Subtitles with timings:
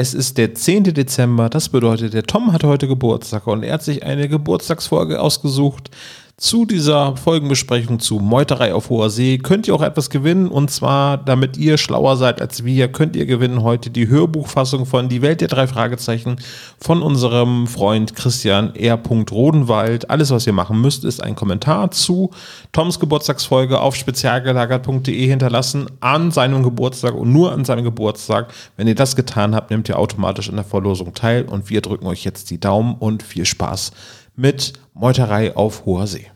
[0.00, 0.84] Es ist der 10.
[0.94, 5.90] Dezember, das bedeutet, der Tom hat heute Geburtstag und er hat sich eine Geburtstagsfolge ausgesucht.
[6.40, 11.18] Zu dieser Folgenbesprechung zu Meuterei auf hoher See könnt ihr auch etwas gewinnen und zwar,
[11.18, 15.42] damit ihr schlauer seid als wir, könnt ihr gewinnen heute die Hörbuchfassung von Die Welt
[15.42, 16.36] der drei Fragezeichen
[16.80, 18.98] von unserem Freund Christian R.
[19.30, 20.08] Rodenwald.
[20.08, 22.30] Alles, was ihr machen müsst, ist ein Kommentar zu
[22.72, 28.50] Toms Geburtstagsfolge auf spezialgelagert.de hinterlassen an seinem Geburtstag und nur an seinem Geburtstag.
[28.78, 32.06] Wenn ihr das getan habt, nehmt ihr automatisch an der Verlosung teil und wir drücken
[32.06, 33.92] euch jetzt die Daumen und viel Spaß
[34.40, 36.26] mit Meuterei auf hoher See.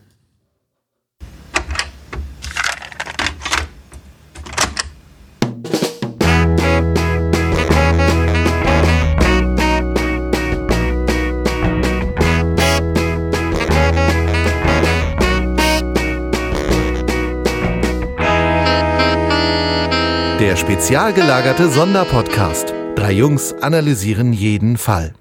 [20.39, 22.71] Der spezial gelagerte Sonderpodcast.
[22.95, 25.13] Drei Jungs analysieren jeden Fall.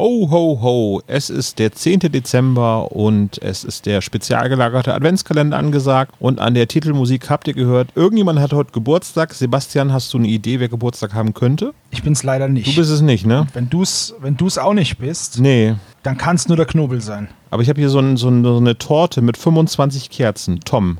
[0.00, 1.02] Ho, ho, ho.
[1.08, 1.98] Es ist der 10.
[1.98, 6.14] Dezember und es ist der spezial gelagerte Adventskalender angesagt.
[6.18, 9.34] Und an der Titelmusik habt ihr gehört, irgendjemand hat heute Geburtstag.
[9.34, 11.74] Sebastian, hast du eine Idee, wer Geburtstag haben könnte?
[11.90, 12.66] Ich bin's leider nicht.
[12.66, 13.46] Du bist es nicht, ne?
[13.52, 15.74] Wenn du's, wenn du's auch nicht bist, Nee.
[16.02, 17.28] dann kann es nur der Knobel sein.
[17.50, 20.60] Aber ich habe hier so, ein, so, ein, so eine Torte mit 25 Kerzen.
[20.60, 20.96] Tom,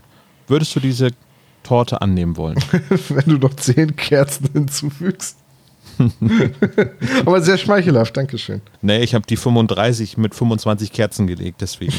[0.46, 1.08] würdest du diese
[1.62, 2.58] Torte annehmen wollen?
[3.08, 5.38] wenn du noch zehn Kerzen hinzufügst.
[7.26, 8.60] Aber sehr schmeichelhaft, Dankeschön.
[8.82, 11.92] nee, ich habe die 35 mit 25 Kerzen gelegt, deswegen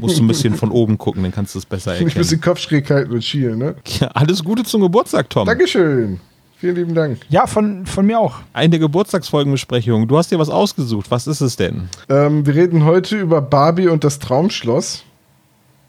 [0.00, 2.40] musst du ein bisschen von oben gucken, dann kannst du es besser Ein bisschen erkennen.
[2.40, 3.74] Kopf schräg halten und schielen, ne?
[4.00, 5.46] Ja, alles Gute zum Geburtstag, Tom.
[5.46, 6.20] Dankeschön.
[6.62, 7.18] Vielen lieben Dank.
[7.28, 8.36] Ja, von, von mir auch.
[8.52, 10.06] Eine Geburtstagsfolgenbesprechung.
[10.06, 11.10] Du hast dir was ausgesucht.
[11.10, 11.88] Was ist es denn?
[12.08, 15.02] Ähm, wir reden heute über Barbie und das Traumschloss.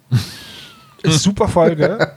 [1.04, 2.00] Ist super Folge.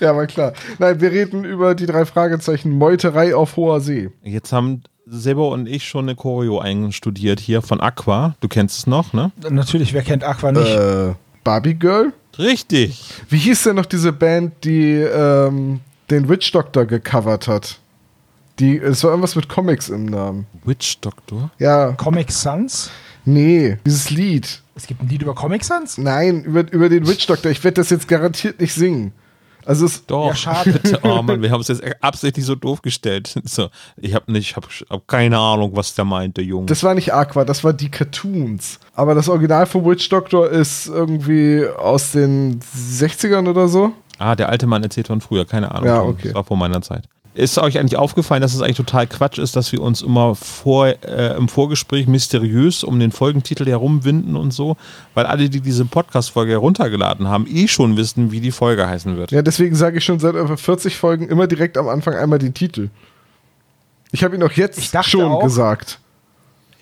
[0.00, 0.52] Ja, war klar.
[0.78, 4.10] Nein, wir reden über die drei Fragezeichen Meuterei auf hoher See.
[4.22, 8.34] Jetzt haben Sebo und ich schon eine Choreo einstudiert hier von Aqua.
[8.40, 9.30] Du kennst es noch, ne?
[9.50, 10.68] Natürlich, wer kennt Aqua nicht?
[10.68, 12.12] Äh, Barbie Girl?
[12.38, 13.04] Richtig.
[13.28, 17.78] Wie hieß denn noch diese Band, die ähm, den Witch Doctor gecovert hat?
[18.58, 20.46] Die, es war irgendwas mit Comics im Namen.
[20.64, 21.50] Witch Doctor?
[21.58, 22.90] Ja, Comic Sans?
[23.24, 24.62] Nee, dieses Lied.
[24.76, 25.98] Es gibt ein Lied über Comic Sans?
[25.98, 27.50] Nein, über, über den Witch Doctor.
[27.50, 29.12] Ich werde das jetzt garantiert nicht singen.
[29.66, 30.28] Also es, Doch.
[30.28, 30.72] Ja, schade.
[30.82, 31.00] Bitte.
[31.02, 33.34] Oh Mann, wir haben es jetzt absichtlich so doof gestellt.
[33.46, 36.66] So, ich habe nicht, ich habe hab keine Ahnung, was der meinte, Junge.
[36.66, 38.80] das war nicht Aqua, das war die Cartoons.
[38.94, 43.92] Aber das Original von Witch Doctor ist irgendwie aus den 60ern oder so.
[44.18, 45.86] ah, der alte Mann erzählt von früher, keine Ahnung.
[45.86, 46.28] Ja, okay.
[46.28, 47.04] Das war vor meiner Zeit.
[47.36, 50.86] Ist euch eigentlich aufgefallen, dass es eigentlich total Quatsch ist, dass wir uns immer vor,
[50.86, 54.76] äh, im Vorgespräch mysteriös um den Folgentitel herumwinden und so?
[55.14, 59.32] Weil alle, die diese Podcast-Folge heruntergeladen haben, eh schon wissen, wie die Folge heißen wird.
[59.32, 62.54] Ja, deswegen sage ich schon seit über 40 Folgen immer direkt am Anfang einmal den
[62.54, 62.90] Titel.
[64.12, 65.98] Ich habe ihn auch Ich jetzt dachte schon auch- gesagt.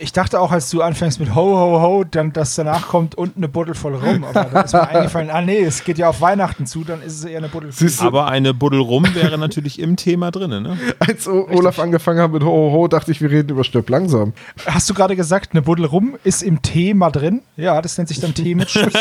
[0.02, 3.36] Ich dachte auch, als du anfängst mit Ho, Ho, Ho, dann, dass danach kommt und
[3.36, 4.24] eine Buddel voll rum.
[4.24, 7.20] Aber da ist mir eingefallen, ah nee, es geht ja auf Weihnachten zu, dann ist
[7.20, 7.88] es eher eine Buddel voll.
[7.88, 10.76] Siehst Aber eine Buddel rum wäre natürlich im Thema drin, ne?
[10.98, 13.88] als o Olaf angefangen hat mit Ho, Ho, Ho, dachte ich, wir reden über Stirb
[13.90, 14.32] langsam.
[14.66, 17.42] Hast du gerade gesagt, eine Buddel rum ist im Thema drin?
[17.56, 18.92] Ja, das nennt sich dann Tee mit Schuss.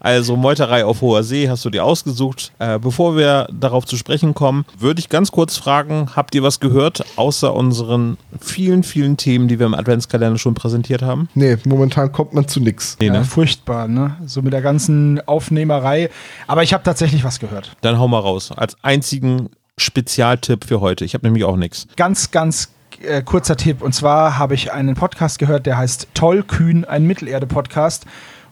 [0.00, 2.52] Also Meuterei auf hoher See hast du dir ausgesucht.
[2.58, 6.58] Äh, bevor wir darauf zu sprechen kommen, würde ich ganz kurz fragen, habt ihr was
[6.58, 11.28] gehört, außer unseren vielen, vielen Themen, die wir im Adventskalender schon präsentiert haben?
[11.34, 12.96] Nee, momentan kommt man zu nix.
[12.98, 13.24] Nee, Ja, ne?
[13.24, 14.16] furchtbar, ne?
[14.26, 16.08] So mit der ganzen Aufnehmerei.
[16.46, 17.76] Aber ich habe tatsächlich was gehört.
[17.82, 18.50] Dann hau mal raus.
[18.56, 21.04] Als einzigen Spezialtipp für heute.
[21.04, 21.86] Ich habe nämlich auch nichts.
[21.96, 22.70] Ganz, ganz
[23.02, 23.82] äh, kurzer Tipp.
[23.82, 28.04] Und zwar habe ich einen Podcast gehört, der heißt Tollkühn, ein Mittelerde-Podcast.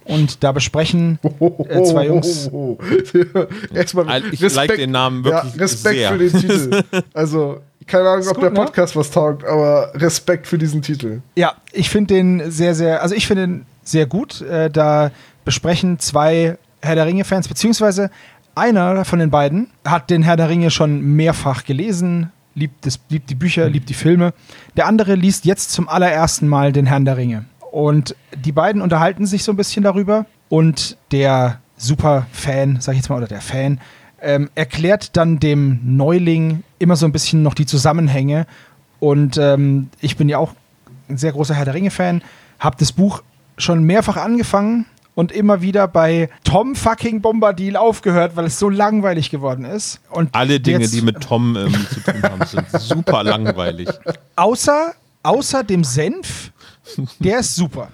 [0.08, 1.18] Und da besprechen
[1.68, 2.50] äh, zwei Jungs.
[3.74, 6.12] Erstmal Ich like den Namen wirklich ja, Respekt sehr.
[6.12, 6.82] für den Titel.
[7.14, 8.56] Also, keine Ahnung, ob gut, der ne?
[8.56, 11.20] Podcast was taugt, aber Respekt für diesen Titel.
[11.36, 14.40] Ja, ich finde den sehr, sehr, also ich finde den sehr gut.
[14.40, 15.10] Äh, da
[15.44, 18.10] besprechen zwei Herr der Ringe-Fans, beziehungsweise
[18.54, 23.30] einer von den beiden hat den Herr der Ringe schon mehrfach gelesen, liebt, das, liebt
[23.30, 24.32] die Bücher, liebt die Filme.
[24.76, 27.44] Der andere liest jetzt zum allerersten Mal den Herrn der Ringe.
[27.70, 30.26] Und die beiden unterhalten sich so ein bisschen darüber.
[30.48, 33.80] Und der Super-Fan, sag ich jetzt mal, oder der Fan,
[34.20, 38.46] ähm, erklärt dann dem Neuling immer so ein bisschen noch die Zusammenhänge.
[39.00, 40.52] Und ähm, ich bin ja auch
[41.08, 42.22] ein sehr großer Herr der Ringe-Fan,
[42.58, 43.22] habe das Buch
[43.56, 49.30] schon mehrfach angefangen und immer wieder bei Tom fucking Bombadil aufgehört, weil es so langweilig
[49.30, 50.00] geworden ist.
[50.10, 53.88] Und Alle Dinge, die mit Tom ähm, zu tun haben, sind super langweilig.
[54.36, 54.92] außer,
[55.22, 56.52] außer dem Senf,
[57.18, 57.88] der ist super.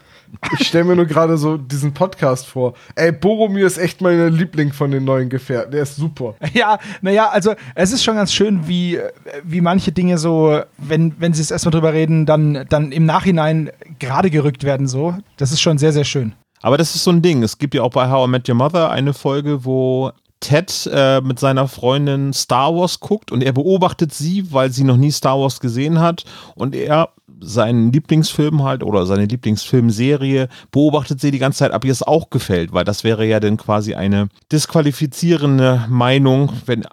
[0.58, 2.74] Ich stelle mir nur gerade so diesen Podcast vor.
[2.94, 5.72] Ey, Boromir ist echt mein Liebling von den neuen Gefährten.
[5.72, 6.34] Der ist super.
[6.54, 8.98] Ja, naja, also es ist schon ganz schön, wie,
[9.42, 13.70] wie manche Dinge so, wenn, wenn sie es erstmal drüber reden, dann, dann im Nachhinein
[13.98, 15.16] gerade gerückt werden so.
[15.36, 16.32] Das ist schon sehr, sehr schön.
[16.62, 17.42] Aber das ist so ein Ding.
[17.42, 21.20] Es gibt ja auch bei How I Met Your Mother eine Folge, wo Ted äh,
[21.22, 25.40] mit seiner Freundin Star Wars guckt und er beobachtet sie, weil sie noch nie Star
[25.40, 26.24] Wars gesehen hat
[26.54, 27.10] und er
[27.40, 32.30] seinen Lieblingsfilm halt oder seine Lieblingsfilmserie beobachtet sie die ganze Zeit, ob ihr es auch
[32.30, 36.86] gefällt, weil das wäre ja dann quasi eine disqualifizierende Meinung, wenn äh,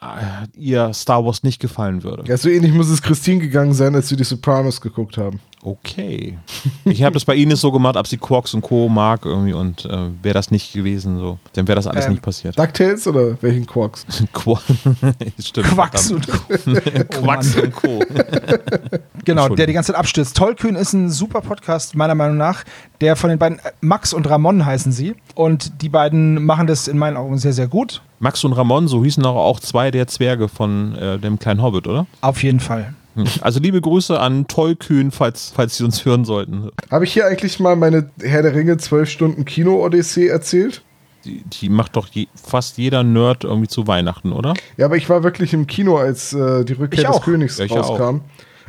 [0.56, 2.24] ihr Star Wars nicht gefallen würde.
[2.28, 5.40] Ja, so ähnlich muss es Christine gegangen sein, als sie die Sopranos geguckt haben.
[5.64, 6.38] Okay.
[6.86, 8.90] Ich habe das bei Ihnen so gemacht, ob sie Quarks und Co.
[8.90, 12.24] mag irgendwie und äh, wäre das nicht gewesen, so, dann wäre das alles Ähm, nicht
[12.24, 12.58] passiert.
[12.58, 14.06] DuckTales oder welchen Quarks?
[14.34, 14.56] Qu
[15.40, 15.68] Stimmt.
[15.68, 16.38] Quacks und Co.
[17.22, 18.00] Quacks und Co.
[18.00, 19.56] Genau, Entschuldigung.
[19.56, 20.36] der die ganze Zeit abstürzt.
[20.36, 22.64] Tollkühn ist ein super Podcast, meiner Meinung nach.
[23.02, 25.16] Der von den beiden, äh, Max und Ramon heißen sie.
[25.36, 28.02] Und die beiden machen das in meinen Augen sehr, sehr gut.
[28.20, 31.88] Max und Ramon, so hießen auch, auch zwei der Zwerge von äh, dem kleinen Hobbit,
[31.88, 32.06] oder?
[32.22, 32.94] Auf jeden Fall.
[33.16, 33.26] Hm.
[33.42, 36.70] Also liebe Grüße an Tollkühn, falls, falls Sie uns hören sollten.
[36.90, 40.82] Habe ich hier eigentlich mal meine Herr der Ringe 12 Stunden Kino-Odyssee erzählt?
[41.26, 44.54] Die, die macht doch je, fast jeder Nerd irgendwie zu Weihnachten, oder?
[44.78, 47.24] Ja, aber ich war wirklich im Kino, als äh, die Rückkehr des auch.
[47.24, 48.22] Königs Ja, ich rauskam.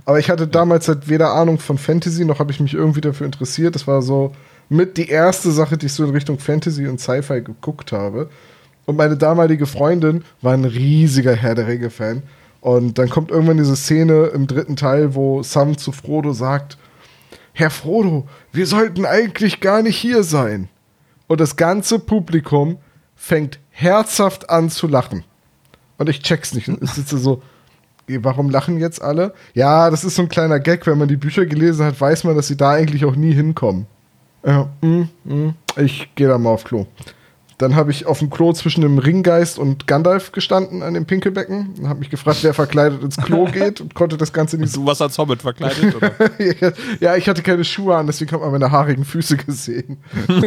[0.05, 3.25] Aber ich hatte damals halt weder Ahnung von Fantasy, noch habe ich mich irgendwie dafür
[3.25, 3.75] interessiert.
[3.75, 4.35] Das war so
[4.69, 8.29] mit die erste Sache, die ich so in Richtung Fantasy und Sci-Fi geguckt habe.
[8.85, 12.23] Und meine damalige Freundin war ein riesiger Herr der Ringe-Fan.
[12.63, 16.79] Und dann kommt irgendwann diese Szene im dritten Teil, wo Sam zu Frodo sagt:
[17.53, 20.69] Herr Frodo, wir sollten eigentlich gar nicht hier sein.
[21.27, 22.79] Und das ganze Publikum
[23.17, 25.25] fängt herzhaft an zu lachen.
[25.99, 26.69] Und ich check's nicht.
[26.69, 27.43] Ich sitze so,
[28.07, 29.35] warum lachen jetzt alle?
[29.55, 30.87] Ja, das ist so ein kleiner Gag.
[30.87, 33.87] Wenn man die Bücher gelesen hat, weiß man, dass sie da eigentlich auch nie hinkommen.
[34.45, 36.87] Ja, mm, mm, ich gehe da mal auf Klo.
[37.59, 41.75] Dann habe ich auf dem Klo zwischen dem Ringgeist und Gandalf gestanden an dem Pinkelbecken
[41.79, 44.75] und habe mich gefragt, wer verkleidet ins Klo geht und konnte das Ganze nicht.
[44.75, 46.13] Du warst als Hobbit verkleidet, oder?
[47.01, 49.99] ja, ich hatte keine Schuhe an, deswegen hat man meine haarigen Füße gesehen.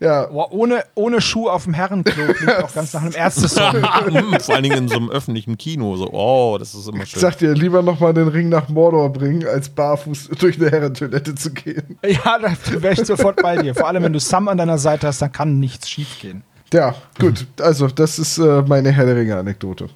[0.00, 3.82] ja, Boah, ohne, ohne Schuh auf dem Herrenklo klingt auch ganz nach einem Ärzte-Song.
[4.40, 5.94] Vor allen Dingen in so einem öffentlichen Kino.
[5.96, 7.20] So, oh, das ist immer ich schön.
[7.20, 11.50] sag dir, lieber nochmal den Ring nach Mordor bringen, als barfuß durch eine Herrentoilette zu
[11.52, 11.98] gehen.
[12.02, 12.52] ja, da
[12.82, 13.74] wäre ich sofort bei dir.
[13.74, 16.42] Vor allem, wenn du Sam an deiner Seite hast, dann kann nichts schiefgehen.
[16.72, 17.46] Ja, gut.
[17.60, 19.88] Also, das ist äh, meine Herr der Ringe-Anekdote.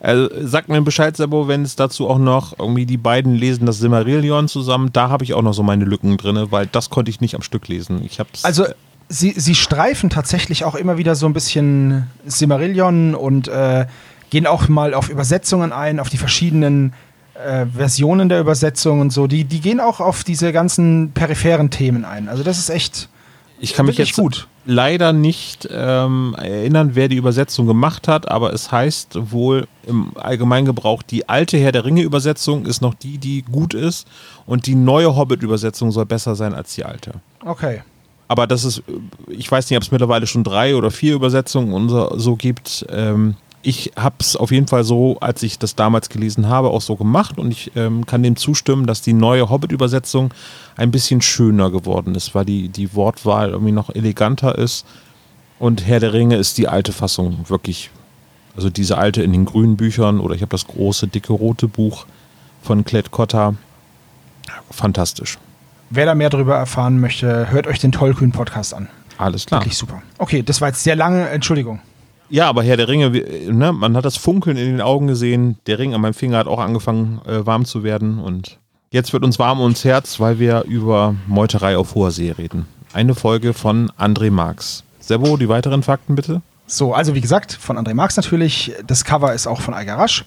[0.00, 3.78] Also, sag mir Bescheid, Sebo, wenn es dazu auch noch irgendwie die beiden lesen das
[3.78, 4.90] Simmerillion zusammen.
[4.92, 7.42] Da habe ich auch noch so meine Lücken drin, weil das konnte ich nicht am
[7.42, 8.02] Stück lesen.
[8.04, 8.66] Ich hab's, Also,
[9.08, 13.86] sie, sie streifen tatsächlich auch immer wieder so ein bisschen Silmarillion und äh,
[14.30, 16.92] gehen auch mal auf Übersetzungen ein, auf die verschiedenen
[17.34, 19.26] äh, Versionen der Übersetzung und so.
[19.26, 22.28] Die, die gehen auch auf diese ganzen peripheren Themen ein.
[22.28, 23.08] Also, das ist echt.
[23.58, 24.48] Ich kann mich jetzt gut.
[24.66, 31.02] leider nicht ähm, erinnern, wer die Übersetzung gemacht hat, aber es heißt wohl im Allgemeingebrauch,
[31.02, 34.06] die alte Herr der Ringe-Übersetzung ist noch die, die gut ist
[34.44, 37.12] und die neue Hobbit-Übersetzung soll besser sein als die alte.
[37.42, 37.80] Okay.
[38.28, 38.82] Aber das ist,
[39.28, 42.86] ich weiß nicht, ob es mittlerweile schon drei oder vier Übersetzungen und so, so gibt.
[42.90, 46.80] Ähm, ich habe es auf jeden Fall so, als ich das damals gelesen habe, auch
[46.80, 50.32] so gemacht und ich ähm, kann dem zustimmen, dass die neue Hobbit-Übersetzung
[50.76, 54.86] ein bisschen schöner geworden ist, weil die, die Wortwahl irgendwie noch eleganter ist.
[55.58, 57.90] Und Herr der Ringe ist die alte Fassung wirklich,
[58.54, 62.06] also diese alte in den grünen Büchern oder ich habe das große, dicke, rote Buch
[62.62, 63.54] von Klett Cotta.
[64.70, 65.38] Fantastisch.
[65.90, 68.88] Wer da mehr darüber erfahren möchte, hört euch den Tollkühn-Podcast an.
[69.18, 69.60] Alles klar.
[69.60, 70.02] Wirklich super.
[70.18, 71.28] Okay, das war jetzt sehr lange.
[71.28, 71.80] Entschuldigung.
[72.28, 75.58] Ja, aber Herr der Ringe, ne, man hat das Funkeln in den Augen gesehen.
[75.66, 78.18] Der Ring an meinem Finger hat auch angefangen, äh, warm zu werden.
[78.18, 78.58] Und
[78.90, 82.66] jetzt wird uns warm ums Herz, weil wir über Meuterei auf hoher See reden.
[82.92, 84.82] Eine Folge von André Marx.
[84.98, 86.42] Servo, die weiteren Fakten bitte.
[86.66, 88.72] So, also wie gesagt, von André Marx natürlich.
[88.84, 90.24] Das Cover ist auch von Eiger Rasch.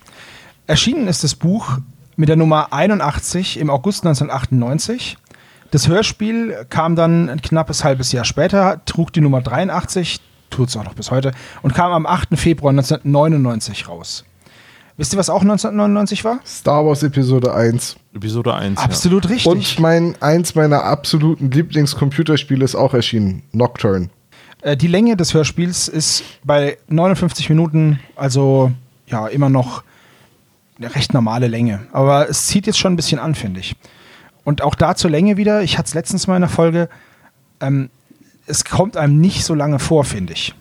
[0.67, 1.79] Erschienen ist das Buch
[2.15, 5.17] mit der Nummer 81 im August 1998.
[5.71, 10.77] Das Hörspiel kam dann ein knappes halbes Jahr später, trug die Nummer 83, tut es
[10.77, 12.29] auch noch bis heute, und kam am 8.
[12.37, 14.25] Februar 1999 raus.
[14.97, 16.39] Wisst ihr, was auch 1999 war?
[16.45, 17.95] Star Wars Episode 1.
[18.13, 18.79] Episode 1.
[18.79, 19.45] Absolut richtig.
[19.45, 23.43] Und mein, eins meiner absoluten Lieblingscomputerspiele ist auch erschienen.
[23.53, 24.09] Nocturne.
[24.61, 28.71] Äh, die Länge des Hörspiels ist bei 59 Minuten, also
[29.07, 29.83] ja, immer noch
[30.77, 31.87] eine recht normale Länge.
[31.93, 33.75] Aber es zieht jetzt schon ein bisschen an, finde ich.
[34.49, 36.89] Und auch da zur Länge wieder, ich hatte es letztens mal in der Folge,
[37.61, 37.91] ähm,
[38.47, 40.55] es kommt einem nicht so lange vor, finde ich.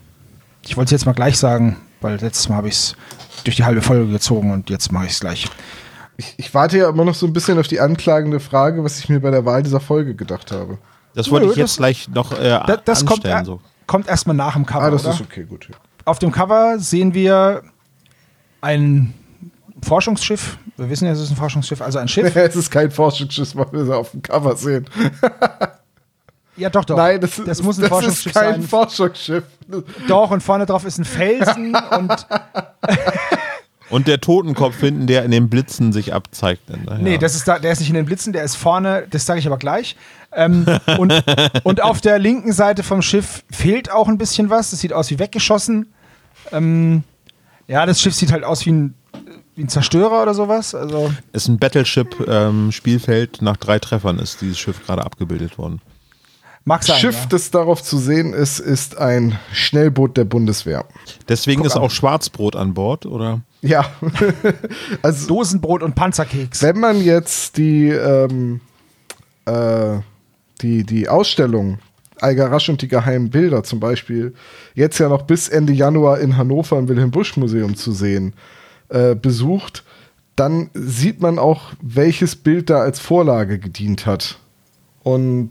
[0.60, 2.96] Ich wollte es jetzt mal gleich sagen, weil letztes Mal habe ich es
[3.44, 5.46] durch die halbe Folge gezogen und jetzt mache ich es gleich.
[6.18, 9.08] Ich, ich warte ja immer noch so ein bisschen auf die anklagende Frage, was ich
[9.08, 10.76] mir bei der Wahl dieser Folge gedacht habe.
[11.14, 13.36] Das wollte Nö, ich jetzt das- gleich noch äh, Da, das kommt, anstellen.
[13.38, 13.60] er- so.
[13.86, 14.82] kommt erstmal nach dem Cover.
[14.84, 15.14] Ah, das oder?
[15.14, 15.70] ist okay, gut.
[16.04, 17.62] Auf dem Cover sehen wir
[18.60, 19.14] ein
[19.82, 20.58] Forschungsschiff.
[20.78, 22.34] Wir wissen ja, es ist ein Forschungsschiff, also ein Schiff.
[22.36, 24.86] es ist kein Forschungsschiff, weil wir es auf dem Cover sehen.
[26.56, 26.96] Ja, doch, doch.
[26.96, 28.62] Nein, das, das muss ein das Forschungsschiff ist kein sein.
[28.62, 29.44] Forschungsschiff.
[30.08, 32.26] Doch, und vorne drauf ist ein Felsen und
[33.90, 36.62] Und der Totenkopf hinten, der in den Blitzen sich abzeigt.
[36.68, 36.98] Ja.
[36.98, 39.40] Nee, das ist da, der ist nicht in den Blitzen, der ist vorne, das sage
[39.40, 39.96] ich aber gleich.
[40.32, 40.66] Ähm,
[40.98, 41.12] und,
[41.64, 44.70] und auf der linken Seite vom Schiff fehlt auch ein bisschen was.
[44.70, 45.92] Das sieht aus wie weggeschossen.
[46.52, 47.02] Ähm,
[47.66, 48.94] ja, das Schiff sieht halt aus wie ein,
[49.58, 50.74] wie ein Zerstörer oder sowas.
[50.74, 53.42] Also, ist ein Battleship-Spielfeld.
[53.42, 55.80] Nach drei Treffern ist dieses Schiff gerade abgebildet worden.
[56.64, 56.96] mag sein.
[56.98, 57.26] Schiff, ja.
[57.28, 60.84] das darauf zu sehen ist, ist ein Schnellboot der Bundeswehr.
[61.28, 61.82] Deswegen Guck ist an.
[61.82, 63.40] auch Schwarzbrot an Bord, oder?
[63.60, 63.90] Ja,
[65.02, 66.62] also Dosenbrot und Panzerkeks.
[66.62, 68.60] wenn man jetzt die, ähm,
[69.44, 69.98] äh,
[70.62, 71.80] die, die Ausstellung
[72.20, 74.34] Eiger Rasch und die geheimen Bilder zum Beispiel
[74.74, 78.34] jetzt ja noch bis Ende Januar in Hannover im Wilhelm Busch Museum zu sehen
[78.88, 79.84] äh, besucht,
[80.36, 84.38] dann sieht man auch, welches Bild da als Vorlage gedient hat.
[85.02, 85.50] Und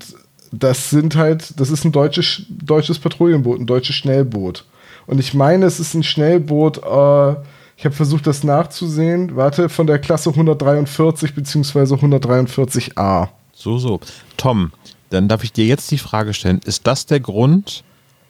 [0.51, 4.65] das sind halt, das ist ein deutsches, deutsches Patrouillenboot, ein deutsches Schnellboot.
[5.06, 7.36] Und ich meine, es ist ein Schnellboot, äh,
[7.77, 11.79] ich habe versucht, das nachzusehen, warte, von der Klasse 143 bzw.
[11.96, 13.29] 143a.
[13.53, 14.00] So, so.
[14.36, 14.72] Tom,
[15.10, 17.84] dann darf ich dir jetzt die Frage stellen: Ist das der Grund,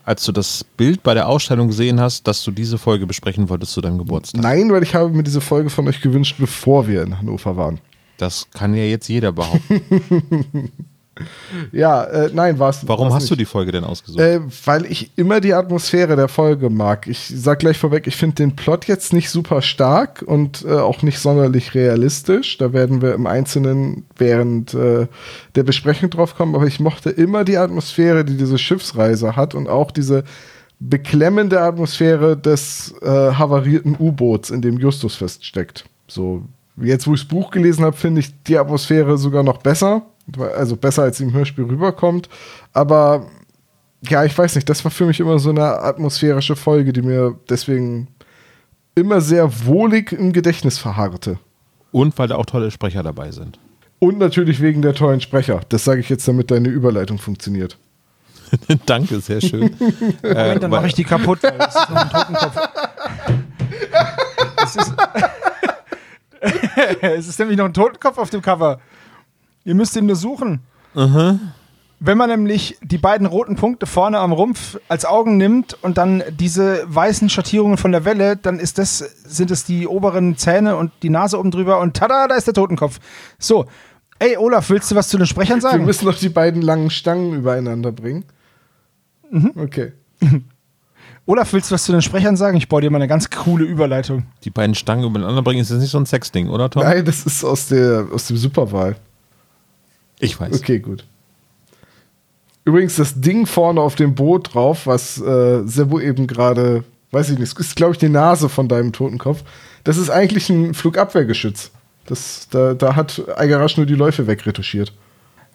[0.07, 3.73] als du das Bild bei der Ausstellung gesehen hast, dass du diese Folge besprechen wolltest
[3.73, 4.41] zu deinem Geburtstag?
[4.41, 7.79] Nein, weil ich habe mir diese Folge von euch gewünscht, bevor wir in Hannover waren.
[8.15, 10.71] Das kann ja jetzt jeder behaupten.
[11.71, 13.31] Ja, äh, nein, war es Warum hast nicht.
[13.31, 14.19] du die Folge denn ausgesucht?
[14.19, 17.07] Äh, weil ich immer die Atmosphäre der Folge mag.
[17.07, 21.01] Ich sag gleich vorweg, ich finde den Plot jetzt nicht super stark und äh, auch
[21.01, 22.57] nicht sonderlich realistisch.
[22.57, 25.07] Da werden wir im Einzelnen während äh,
[25.55, 26.55] der Besprechung drauf kommen.
[26.55, 30.23] Aber ich mochte immer die Atmosphäre, die diese Schiffsreise hat und auch diese
[30.79, 35.85] beklemmende Atmosphäre des äh, havarierten U-Boots, in dem Justus feststeckt.
[36.07, 36.43] So,
[36.81, 40.03] jetzt wo ich das Buch gelesen habe, finde ich die Atmosphäre sogar noch besser.
[40.55, 42.29] Also besser als sie im Hörspiel rüberkommt.
[42.73, 43.27] Aber
[44.07, 47.35] ja, ich weiß nicht, das war für mich immer so eine atmosphärische Folge, die mir
[47.49, 48.07] deswegen
[48.95, 51.39] immer sehr wohlig im Gedächtnis verharrte.
[51.91, 53.59] Und weil da auch tolle Sprecher dabei sind.
[53.99, 55.61] Und natürlich wegen der tollen Sprecher.
[55.69, 57.77] Das sage ich jetzt, damit deine Überleitung funktioniert.
[58.85, 59.63] Danke, sehr schön.
[60.21, 62.69] äh, Moment, dann mache ich die kaputt, weil das ist noch ein Totenkopf.
[64.63, 64.93] es, ist
[67.01, 68.79] es ist nämlich noch ein Totenkopf auf dem Cover.
[69.63, 70.61] Ihr müsst ihn nur suchen.
[71.99, 76.23] Wenn man nämlich die beiden roten Punkte vorne am Rumpf als Augen nimmt und dann
[76.29, 80.91] diese weißen Schattierungen von der Welle, dann ist das, sind es die oberen Zähne und
[81.03, 82.99] die Nase oben drüber und tada, da ist der Totenkopf.
[83.39, 83.65] So.
[84.19, 85.85] Ey, Olaf, willst du was zu den Sprechern Wir sagen?
[85.85, 88.25] müssen noch die beiden langen Stangen übereinander bringen.
[89.55, 89.93] Okay.
[91.27, 92.55] Olaf, willst du was zu den Sprechern sagen?
[92.55, 94.23] Ich baue dir mal eine ganz coole Überleitung.
[94.45, 96.83] Die beiden Stangen übereinander bringen, ist das nicht so ein Sexding, oder Tom?
[96.83, 98.95] Nein, das ist aus, der, aus dem Superwahl.
[100.19, 100.53] Ich weiß.
[100.55, 101.05] Okay, gut.
[102.63, 107.39] Übrigens, das Ding vorne auf dem Boot drauf, was äh, Sebo eben gerade, weiß ich
[107.39, 109.43] nicht, ist, glaube ich, die Nase von deinem Totenkopf.
[109.83, 111.71] Das ist eigentlich ein Flugabwehrgeschütz.
[112.05, 114.93] Das, da, da hat Eigarasch nur die Läufe wegretuschiert.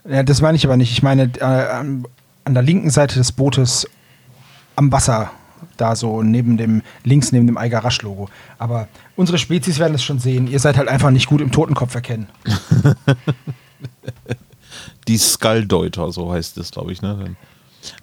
[0.06, 0.92] Ja, das meine ich aber nicht.
[0.92, 2.06] Ich meine äh, an,
[2.44, 3.88] an der linken Seite des Bootes
[4.76, 5.30] am Wasser,
[5.82, 8.28] da so neben dem, links neben dem Eiger Rasch-Logo.
[8.58, 10.46] Aber unsere Spezies werden es schon sehen.
[10.46, 12.28] Ihr seid halt einfach nicht gut im Totenkopf erkennen.
[15.08, 17.02] Die Skulldeuter, so heißt es, glaube ich.
[17.02, 17.34] Ne?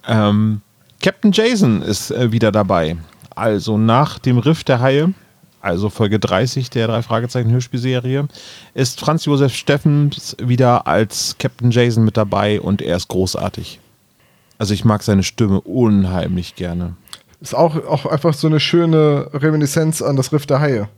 [0.06, 0.60] Ähm,
[1.02, 2.98] Captain Jason ist äh, wieder dabei.
[3.34, 5.14] Also nach dem Riff der Haie,
[5.62, 8.28] also Folge 30 der drei Fragezeichen Hörspielserie,
[8.74, 13.80] ist Franz Josef Steffens wieder als Captain Jason mit dabei und er ist großartig.
[14.58, 16.94] Also ich mag seine Stimme unheimlich gerne.
[17.40, 20.88] Ist auch, auch einfach so eine schöne Reminiszenz an das Riff der Haie.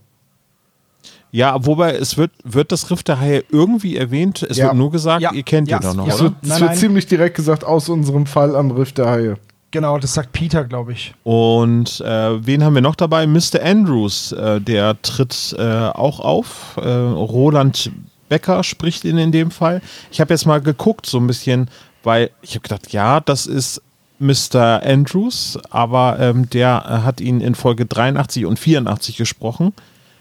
[1.31, 4.43] Ja, wobei es wird, wird das Riff der Haie irgendwie erwähnt.
[4.43, 4.67] Es Ja.
[4.67, 5.33] wird nur gesagt, Ja.
[5.33, 5.79] ihr kennt Ja.
[5.79, 6.15] ihn doch noch, Ja.
[6.15, 6.79] Es wird, es Nein, wird nein.
[6.79, 9.37] ziemlich direkt gesagt, aus unserem Fall am Riff der Haie.
[9.71, 11.15] Genau, das sagt Peter, glaube ich.
[11.25, 13.27] Und äh, wen haben wir noch dabei?
[13.27, 13.63] Mr.
[13.63, 16.77] Andrews, äh, der tritt äh, auch auf.
[16.77, 17.91] Äh, Roland
[18.29, 19.81] Becker spricht ihn in dem Fall.
[20.11, 21.71] Ich habe jetzt mal geguckt, so ein bisschen,
[22.03, 23.81] weil ich habe gedacht, ja, das ist
[24.23, 24.83] Mr.
[24.85, 29.73] Andrews, aber ähm, der hat ihn in Folge 83 und 84 gesprochen.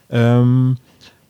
[0.10, 0.78] Ähm,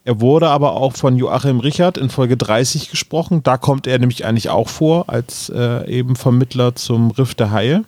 [0.03, 3.43] er wurde aber auch von Joachim Richard in Folge 30 gesprochen.
[3.43, 7.83] Da kommt er nämlich eigentlich auch vor als äh, eben Vermittler zum Riff der Haie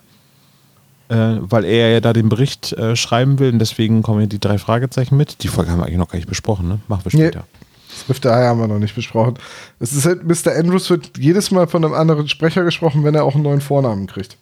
[1.10, 4.40] äh, weil er ja da den Bericht äh, schreiben will und deswegen kommen hier die
[4.40, 5.44] drei Fragezeichen mit.
[5.44, 6.80] Die Folge haben wir eigentlich noch gar nicht besprochen, ne?
[6.88, 7.28] Machen wir Nee.
[7.28, 7.46] später.
[7.90, 9.36] Das Riff der Haie haben wir noch nicht besprochen.
[9.80, 10.56] Es ist halt, Mr.
[10.58, 14.08] Andrews wird jedes Mal von einem anderen Sprecher gesprochen, wenn er auch einen neuen Vornamen
[14.08, 14.38] kriegt.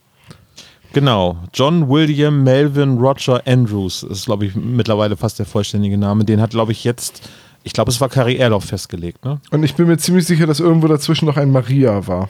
[0.93, 1.38] Genau.
[1.53, 6.25] John William Melvin Roger Andrews ist, glaube ich, mittlerweile fast der vollständige Name.
[6.25, 7.29] Den hat, glaube ich, jetzt,
[7.63, 9.39] ich glaube, es war Carrie Erloff festgelegt, ne?
[9.51, 12.29] Und ich bin mir ziemlich sicher, dass irgendwo dazwischen noch ein Maria war.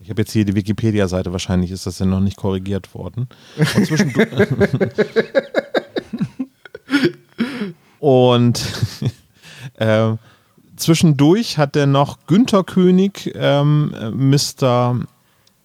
[0.00, 3.28] Ich habe jetzt hier die Wikipedia-Seite, wahrscheinlich ist das ja noch nicht korrigiert worden.
[3.56, 4.28] Und zwischendurch,
[7.98, 8.64] und,
[9.74, 10.12] äh,
[10.76, 15.00] zwischendurch hat er noch Günther König, ähm, Mr.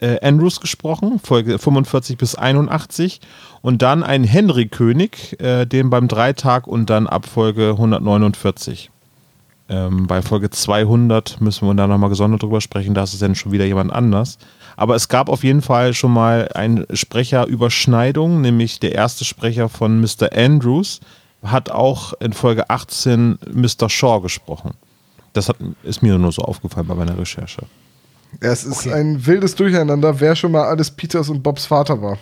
[0.04, 3.22] Äh, Andrews gesprochen, Folge 45 bis 81.
[3.62, 8.92] Und dann ein Henry König, äh, den beim Dreitag und dann ab Folge 149.
[9.70, 13.34] Ähm, bei Folge 200 müssen wir da nochmal gesondert drüber sprechen, da ist es dann
[13.34, 14.40] schon wieder jemand anders.
[14.76, 20.02] Aber es gab auf jeden Fall schon mal eine Sprecherüberschneidung, nämlich der erste Sprecher von
[20.02, 20.36] Mr.
[20.36, 21.00] Andrews
[21.44, 23.90] hat auch in Folge 18 Mr.
[23.90, 24.72] Shaw gesprochen.
[25.32, 27.64] Das hat, ist mir nur so aufgefallen bei meiner Recherche.
[28.42, 32.18] Ja, es ist ein wildes Durcheinander, wer schon mal alles Peters und Bobs Vater war.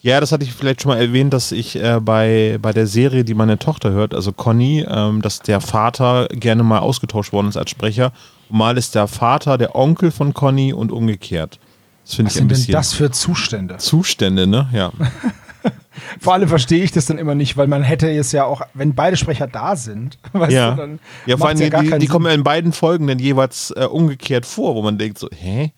[0.00, 3.24] Ja, das hatte ich vielleicht schon mal erwähnt, dass ich äh, bei, bei der Serie,
[3.24, 7.56] die meine Tochter hört, also Conny, ähm, dass der Vater gerne mal ausgetauscht worden ist
[7.56, 8.12] als Sprecher.
[8.48, 11.58] Und mal ist der Vater der Onkel von Conny und umgekehrt.
[12.04, 12.72] Das finde Was ich ein sind denn bisschen.
[12.72, 13.76] das für Zustände?
[13.78, 14.68] Zustände, ne?
[14.72, 14.92] Ja.
[16.20, 18.94] Vor allem verstehe ich das dann immer nicht, weil man hätte es ja auch, wenn
[18.94, 20.70] beide Sprecher da sind, weißt ja.
[20.70, 23.18] du, dann ja, vor allem, ja die, gar die, kommen ja in beiden Folgen dann
[23.18, 25.72] jeweils äh, umgekehrt vor, wo man denkt so, hä?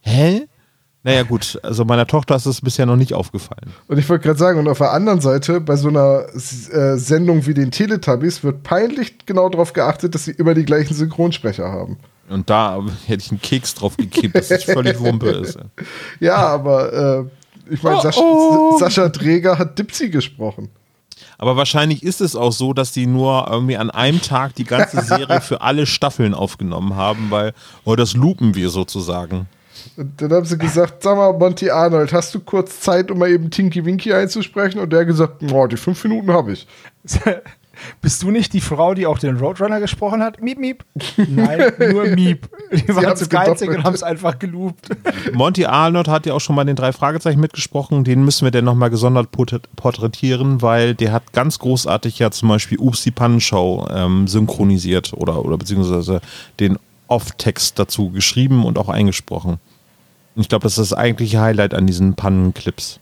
[0.00, 0.46] Hä?
[1.02, 3.74] Naja, gut, also meiner Tochter ist es bisher noch nicht aufgefallen.
[3.88, 7.46] Und ich wollte gerade sagen, und auf der anderen Seite, bei so einer äh, Sendung
[7.46, 11.98] wie den Teletubbies wird peinlich genau darauf geachtet, dass sie immer die gleichen Synchronsprecher haben.
[12.30, 15.58] Und da hätte ich einen Keks drauf gekippt, dass es völlig Wumpe ist.
[16.20, 17.24] Ja, aber äh,
[17.70, 18.78] ich meine, Oh, Sas oh.
[18.78, 20.70] Sascha Dreger hat Dipsy gesprochen.
[21.38, 25.00] Aber wahrscheinlich ist es auch so, dass die nur irgendwie an einem Tag die ganze
[25.04, 27.52] Serie für alle Staffeln aufgenommen haben, weil,
[27.84, 29.46] oh, das lupen wir sozusagen.
[29.96, 33.30] Und dann haben sie gesagt, sag mal, Monty Arnold, hast du kurz Zeit, um mal
[33.30, 34.78] eben Tinky Winky einzusprechen?
[34.78, 36.66] Und der hat gesagt, oh, die fünf Minuten habe ich.
[38.00, 40.40] Bist du nicht die Frau, die auch den Roadrunner gesprochen hat?
[40.42, 40.84] Miep, miep.
[41.16, 42.48] Nein, nur miep.
[42.72, 44.88] Die waren haben's zu geizig und haben es einfach geloopt.
[45.32, 48.04] Monty Arnold hat ja auch schon mal den drei Fragezeichen mitgesprochen.
[48.04, 52.48] Den müssen wir dann nochmal gesondert porträt- porträtieren, weil der hat ganz großartig ja zum
[52.48, 56.20] Beispiel Ups die Pannenshow ähm, synchronisiert oder, oder beziehungsweise
[56.60, 59.58] den Off-Text dazu geschrieben und auch eingesprochen.
[60.36, 62.98] Ich glaube, das ist das eigentliche Highlight an diesen Pannenclips.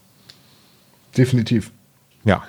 [1.16, 1.70] Definitiv.
[2.24, 2.42] Ja.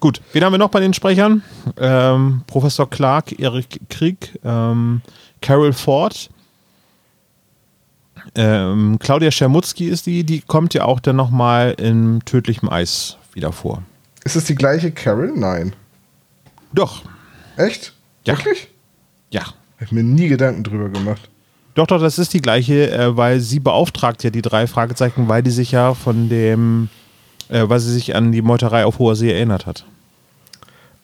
[0.00, 1.42] Gut, wen haben wir noch bei den Sprechern?
[1.78, 5.02] Ähm, Professor Clark, Erik Krieg, ähm,
[5.42, 6.30] Carol Ford,
[8.34, 13.52] ähm, Claudia Schermutzki ist die, die kommt ja auch dann nochmal in Tödlichem Eis wieder
[13.52, 13.82] vor.
[14.24, 15.32] Ist es die gleiche Carol?
[15.34, 15.74] Nein.
[16.72, 17.02] Doch,
[17.56, 17.92] Echt?
[18.24, 18.36] Ja.
[18.36, 18.68] Wirklich?
[19.30, 19.42] ja.
[19.42, 21.28] Hab ich mir nie Gedanken drüber gemacht.
[21.74, 25.42] Doch, doch, das ist die gleiche, äh, weil sie beauftragt ja die drei Fragezeichen, weil
[25.42, 26.88] die sich ja von dem,
[27.50, 29.84] äh, weil sie sich an die Meuterei auf hoher See erinnert hat.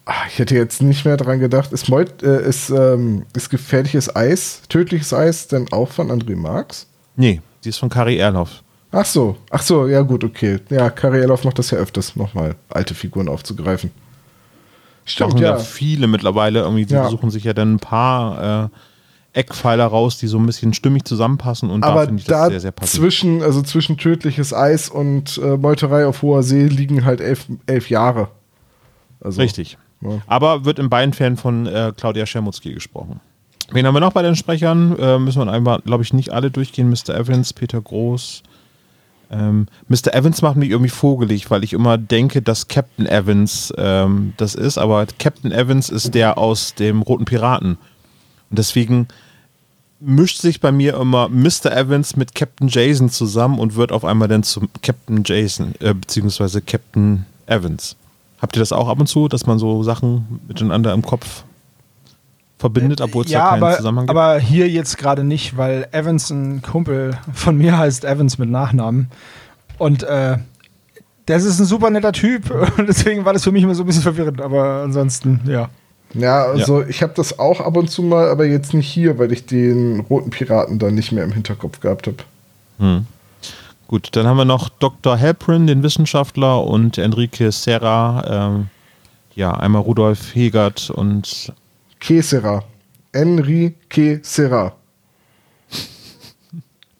[0.05, 1.73] Ah, ich hätte jetzt nicht mehr dran gedacht.
[1.73, 6.87] Ist, Meut, äh, ist, ähm, ist gefährliches Eis, tödliches Eis denn auch von André Marx?
[7.17, 8.63] Nee, die ist von Kari Erloff.
[8.91, 10.59] Ach so, ach so, ja gut, okay.
[10.69, 13.91] Ja, Karelov macht das ja öfters, nochmal alte Figuren aufzugreifen.
[15.03, 15.51] Stimmt, ja.
[15.51, 15.59] ja.
[15.59, 17.09] viele mittlerweile irgendwie, die Ja.
[17.09, 18.69] suchen sich ja dann ein paar äh,
[19.37, 22.49] Eckpfeiler raus, die so ein bisschen stimmig zusammenpassen und da Aber finde ich das da
[22.49, 22.99] sehr, sehr passend.
[22.99, 27.89] zwischen, also zwischen tödliches Eis und äh, Meuterei auf hoher See liegen halt elf, elf
[27.89, 28.29] Jahre.
[29.21, 29.77] Also, Richtig.
[30.01, 30.21] Ja.
[30.27, 33.19] Aber wird in beiden Fällen von äh, Claudia Schermutzki gesprochen.
[33.71, 34.97] Wen haben wir noch bei den Sprechern?
[34.97, 36.89] Äh, müssen wir einfach, glaube ich, nicht alle durchgehen.
[36.89, 37.15] Mr.
[37.15, 38.43] Evans, Peter Groß.
[39.29, 40.13] Ähm, Mr.
[40.13, 44.77] Evans macht mich irgendwie vogelig, weil ich immer denke, dass Captain Evans ähm, das ist,
[44.77, 47.77] aber Captain Evans ist der aus dem Roten Piraten.
[48.49, 49.07] Und deswegen
[49.99, 51.75] mischt sich bei mir immer Mr.
[51.75, 56.61] Evans mit Captain Jason zusammen und wird auf einmal dann zum Captain Jason, äh, beziehungsweise
[56.61, 57.95] Captain Evans.
[58.41, 61.43] Habt ihr das auch ab und zu, dass man so Sachen miteinander im Kopf
[62.59, 64.17] verbindet, obwohl es ja, da keinen aber, Zusammenhang gibt?
[64.17, 69.09] aber hier jetzt gerade nicht, weil Evans, ein Kumpel von mir, heißt Evans mit Nachnamen.
[69.77, 70.37] Und äh,
[71.25, 72.49] das ist ein super netter Typ.
[72.77, 74.41] Und deswegen war das für mich immer so ein bisschen verwirrend.
[74.41, 75.69] Aber ansonsten, ja.
[76.13, 79.31] Ja, also ich habe das auch ab und zu mal, aber jetzt nicht hier, weil
[79.31, 82.17] ich den roten Piraten dann nicht mehr im Hinterkopf gehabt habe.
[82.79, 83.05] Hm.
[83.87, 85.19] Gut, dann haben wir noch Dr.
[85.19, 88.49] Halprin, den Wissenschaftler, und Enrique Serra.
[88.49, 88.67] Ähm,
[89.35, 91.53] ja, einmal Rudolf Hegert und
[91.99, 92.63] Kesera.
[93.13, 94.73] Enrique Serra.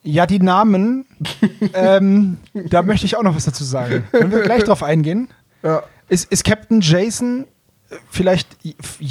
[0.04, 1.06] Ja, die Namen,
[1.74, 4.06] ähm, da möchte ich auch noch was dazu sagen.
[4.12, 5.28] Können wir gleich drauf eingehen?
[5.64, 5.84] Ja.
[6.08, 7.46] Ist, ist Captain Jason
[8.10, 8.58] vielleicht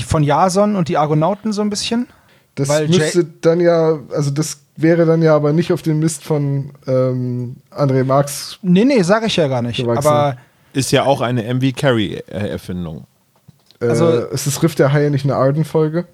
[0.06, 2.06] von Jason und die Argonauten so ein bisschen?
[2.54, 5.98] Das Weil müsste Jay- dann ja, also das wäre dann ja aber nicht auf den
[5.98, 8.58] Mist von ähm, André Marx.
[8.62, 9.78] Nee, nee, sage ich ja gar nicht.
[9.78, 10.06] Gewachsen.
[10.08, 10.36] Aber
[10.72, 13.06] Ist ja auch eine MV Carry-Erfindung.
[13.80, 16.06] Äh, Also- ist das Riff der Haie nicht eine Arden-Folge?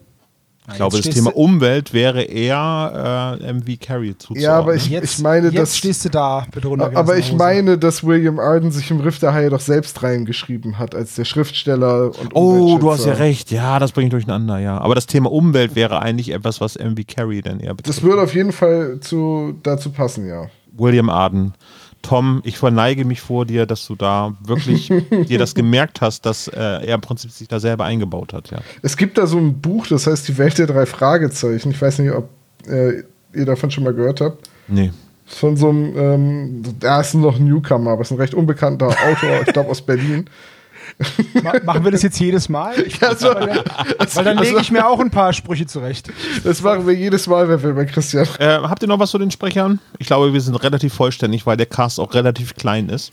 [0.68, 4.44] Ich glaube, das Thema Umwelt wäre eher äh, MV Carry zuzuordnen.
[4.44, 5.76] Ja, aber ich, jetzt, ich meine, jetzt dass.
[5.76, 7.36] stehst du da mit Aber ich Hosen.
[7.38, 11.24] meine, dass William Arden sich im Riff der Haie doch selbst reingeschrieben hat, als der
[11.24, 13.50] Schriftsteller und Oh, du hast ja recht.
[13.50, 14.78] Ja, das bringe ich durcheinander, ja.
[14.78, 17.96] Aber das Thema Umwelt wäre eigentlich etwas, was MV Carry dann eher betrifft.
[17.98, 20.46] Das würde auf jeden Fall zu, dazu passen, ja.
[20.74, 21.54] William Arden.
[22.02, 24.88] Tom, ich verneige mich vor dir, dass du da wirklich
[25.28, 28.58] dir das gemerkt hast, dass äh, er im Prinzip sich da selber eingebaut hat, ja.
[28.82, 31.70] Es gibt da so ein Buch, das heißt Die Welt der drei Fragezeichen.
[31.70, 32.28] Ich weiß nicht, ob
[32.66, 34.48] äh, ihr davon schon mal gehört habt.
[34.68, 34.90] Nee.
[35.24, 39.42] Von so einem, ähm, da ist noch ein Newcomer, aber ist ein recht unbekannter Autor,
[39.46, 40.26] ich glaube aus Berlin.
[41.42, 42.74] Ma machen wir das jetzt jedes Mal?
[42.86, 46.10] Ich, Also, weil dann lege ich mir auch ein paar Sprüche zurecht.
[46.44, 48.26] das machen wir jedes Mal, wenn wir bei Christian.
[48.38, 49.80] Äh, habt ihr noch was zu den Sprechern?
[49.98, 53.12] Ich glaube, wir sind relativ vollständig, weil der Cast auch relativ klein ist.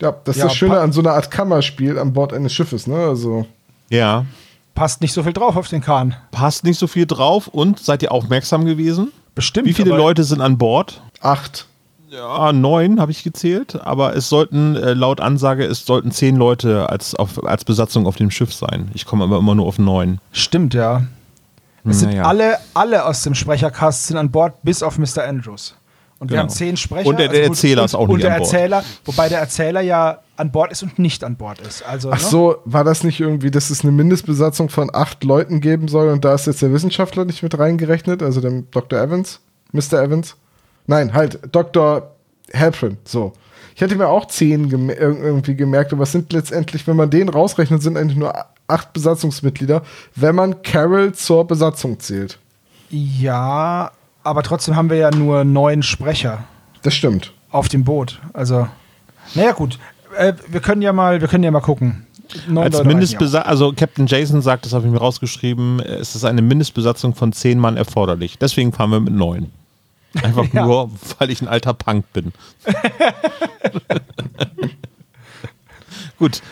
[0.00, 2.86] Ja, das ist Ja, das Schöne an so einer Art Kammerspiel an Bord eines Schiffes,
[2.86, 2.96] ne?
[2.96, 3.46] Also,
[3.90, 4.24] Ja.
[4.74, 6.16] Passt nicht so viel drauf auf den Kahn.
[6.32, 9.12] Passt nicht so viel drauf und seid ihr aufmerksam gewesen?
[9.36, 9.68] Bestimmt.
[9.68, 11.00] Wie viele Leute sind an Bord?
[11.20, 11.66] acht.
[12.14, 16.88] Ja, neun habe ich gezählt, aber es sollten äh, laut Ansage, es sollten zehn Leute
[16.88, 18.90] als, auf, als Besatzung auf dem Schiff sein.
[18.94, 20.18] Ich komme aber immer nur auf neun.
[20.32, 21.02] Stimmt, ja.
[21.86, 22.24] Es sind Naja.
[22.24, 25.24] alle, alle aus dem Sprechercast sind an Bord, bis auf Mr.
[25.26, 25.74] Andrews.
[26.18, 26.42] Und wir Genau.
[26.44, 27.06] haben zehn Sprecher.
[27.08, 28.52] Und der- der gut, Erzähler und, ist auch und nicht der an Bord.
[28.54, 31.82] Erzähler, wobei der Erzähler ja an Bord ist und nicht an Bord ist.
[31.84, 32.24] Also, Ach ne?
[32.24, 36.24] so, war das nicht irgendwie, dass es eine Mindestbesatzung von acht Leuten geben soll und
[36.24, 38.98] da ist jetzt der Wissenschaftler nicht mit reingerechnet, also dem Dr.
[38.98, 39.40] Evans?
[39.72, 40.00] Mr.
[40.02, 40.36] Evans?
[40.86, 42.10] Nein, halt, Dr.
[42.52, 43.32] Halprin, so.
[43.74, 47.10] Ich hätte mir auch zehn gem ir- irgendwie gemerkt, aber es sind letztendlich, wenn man
[47.10, 48.32] den rausrechnet, sind eigentlich nur
[48.68, 49.82] acht Besatzungsmitglieder,
[50.14, 52.38] wenn man Carol zur Besatzung zählt.
[52.90, 53.90] Ja,
[54.22, 56.44] aber trotzdem haben wir ja nur neun Sprecher
[56.82, 57.32] Das stimmt.
[57.50, 58.20] auf dem Boot.
[58.32, 58.68] Also,
[59.34, 59.78] naja, gut.
[60.16, 62.06] Äh, wir können ja mal, wir können ja mal gucken.
[62.48, 66.40] Neun Als Mindestbesatzung, also Captain Jason sagt, das habe ich mir rausgeschrieben, es ist eine
[66.42, 68.38] Mindestbesatzung von zehn Mann erforderlich.
[68.38, 69.50] Deswegen fahren wir mit neun.
[70.22, 70.64] Einfach Ja.
[70.66, 72.32] nur, weil ich ein alter Punk bin.
[76.18, 76.42] Gut.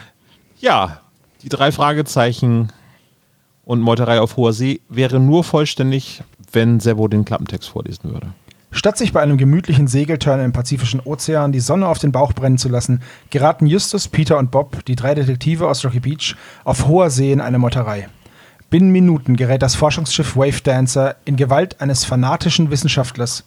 [0.59, 1.01] Ja,
[1.42, 2.72] die drei Fragezeichen
[3.64, 6.22] und Meuterei auf hoher See wäre nur vollständig,
[6.53, 8.33] wenn Sebo den Klappentext vorlesen würde.
[8.75, 12.57] Statt sich bei einem gemütlichen Segelturn im Pazifischen Ozean die Sonne auf den Bauch brennen
[12.59, 17.11] zu lassen, geraten Justus, Peter und Bob, die drei Detektive aus Rocky Beach, auf hoher
[17.11, 18.09] See in eine Meuterei.
[18.70, 23.44] Binnen Minuten gerät das Forschungsschiff Wave Dancer in Gewalt eines fanatischen Wissenschaftlers.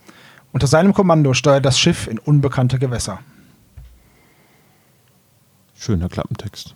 [0.56, 3.20] Unter seinem Kommando steuert das Schiff in unbekannte Gewässer.
[5.78, 6.76] Schöner Klappentext.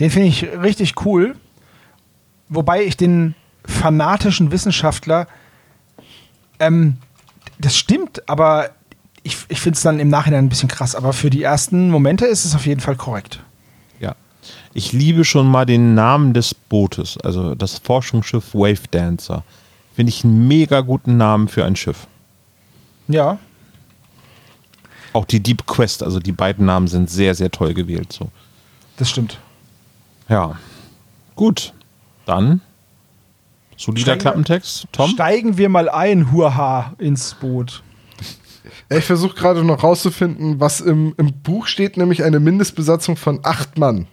[0.00, 1.36] Den finde ich richtig cool,
[2.48, 5.28] wobei ich den fanatischen Wissenschaftler,
[6.58, 6.96] ähm,
[7.60, 8.70] das stimmt, aber
[9.22, 10.96] ich, ich finde es dann im Nachhinein ein bisschen krass.
[10.96, 13.40] Aber für die ersten Momente ist es auf jeden Fall korrekt.
[14.00, 14.16] Ja.
[14.74, 19.44] Ich liebe schon mal den Namen des Bootes, also das Forschungsschiff Wave Dancer.
[19.94, 22.08] Finde ich einen mega guten Namen für ein Schiff.
[23.08, 23.38] Ja,
[25.12, 28.12] Auch die Deep Quest, also die beiden Namen sind sehr, sehr toll gewählt.
[28.12, 28.30] So.
[28.96, 29.38] das stimmt.
[30.28, 30.58] Ja.
[31.34, 31.72] Gut.
[32.26, 32.60] Dann.
[33.76, 34.86] Solider Steigen Klappentext.
[34.92, 35.10] Tom?
[35.10, 37.82] Steigen wir mal ein, Hurha, ins Boot.
[38.88, 43.78] Ich versuche gerade noch rauszufinden, was im, im Buch steht, nämlich eine Mindestbesatzung von acht
[43.78, 44.06] Mann.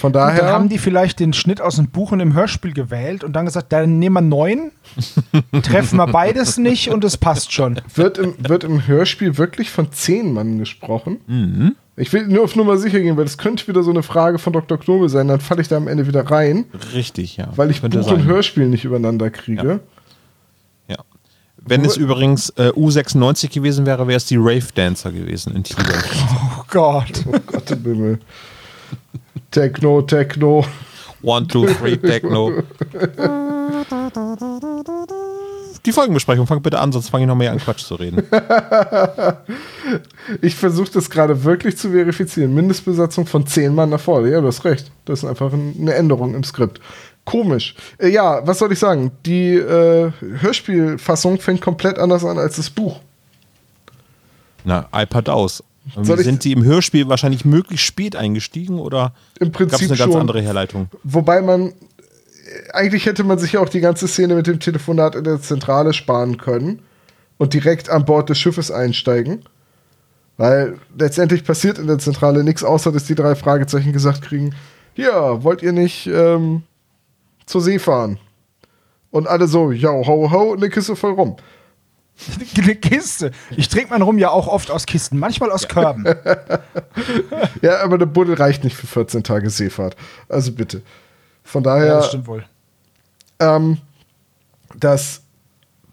[0.00, 0.02] Ja.
[0.02, 0.40] Von Und daher.
[0.42, 3.44] dann haben die vielleicht den Schnitt aus dem Buch und dem Hörspiel gewählt und dann
[3.44, 4.72] gesagt, dann nehmen wir neun,
[5.62, 7.80] treffen wir beides nicht und es passt schon.
[7.94, 11.18] Wird im, wird im Hörspiel wirklich von zehn Mann gesprochen?
[11.26, 11.76] Mhm.
[11.96, 14.54] Ich will nur auf Nummer sicher gehen, weil das könnte wieder so eine Frage von
[14.54, 14.78] Dr.
[14.78, 15.28] Knobel sein.
[15.28, 17.48] Dann falle ich da am Ende wieder rein, Richtig, ja.
[17.56, 18.14] weil ich Buch sein.
[18.14, 19.80] und Hörspiel nicht übereinander kriege.
[20.88, 20.96] Ja.
[21.62, 25.86] Wenn es übrigens äh, U96 gewesen wäre, wäre es die Rave Dancer gewesen in Tibet.
[26.58, 27.22] Oh Gott.
[27.26, 28.18] Oh Gott im Himmel.
[29.50, 30.64] Techno, Techno.
[31.22, 32.62] One, two, three, Techno.
[35.86, 38.22] Die Folgenbesprechung, fang bitte an, sonst fange ich noch mehr an Quatsch zu reden.
[40.42, 42.54] Ich versuche das gerade wirklich zu verifizieren.
[42.54, 44.30] Mindestbesatzung von zehn Mann nach vorne.
[44.30, 44.90] Ja, du hast recht.
[45.06, 46.80] Das ist einfach ein- eine Änderung im Skript.
[47.24, 47.74] Komisch.
[47.98, 49.10] Äh, ja, was soll ich sagen?
[49.26, 53.00] Die äh, Hörspielfassung fängt komplett anders an als das Buch.
[54.64, 55.64] Na, iPad aus.
[56.02, 60.16] Soll Sind die im Hörspiel wahrscheinlich möglichst spät eingestiegen oder gab es eine ganz schon.
[60.16, 60.88] andere Herleitung?
[61.04, 61.72] Wobei man, äh,
[62.72, 65.92] eigentlich hätte man sich ja auch die ganze Szene mit dem Telefonat in der Zentrale
[65.92, 66.80] sparen können
[67.38, 69.44] und direkt an Bord des Schiffes einsteigen.
[70.36, 74.54] Weil letztendlich passiert in der Zentrale nichts, außer dass die drei Fragezeichen gesagt kriegen,
[74.94, 76.62] ja, wollt ihr nicht ähm,
[77.46, 78.18] zur See fahren?
[79.10, 81.36] Und alle so, ja, ho, ho, eine Kiste voll rum.
[82.62, 83.30] Eine Kiste.
[83.56, 86.04] Ich trinke mein Rum ja auch oft aus Kisten, manchmal aus Körben.
[87.62, 89.96] Ja, aber eine Buddel reicht nicht für 14 Tage Seefahrt.
[90.28, 90.82] Also bitte.
[91.42, 92.44] Von daher, Ja, das stimmt wohl.
[93.38, 93.78] ähm,
[94.78, 95.22] das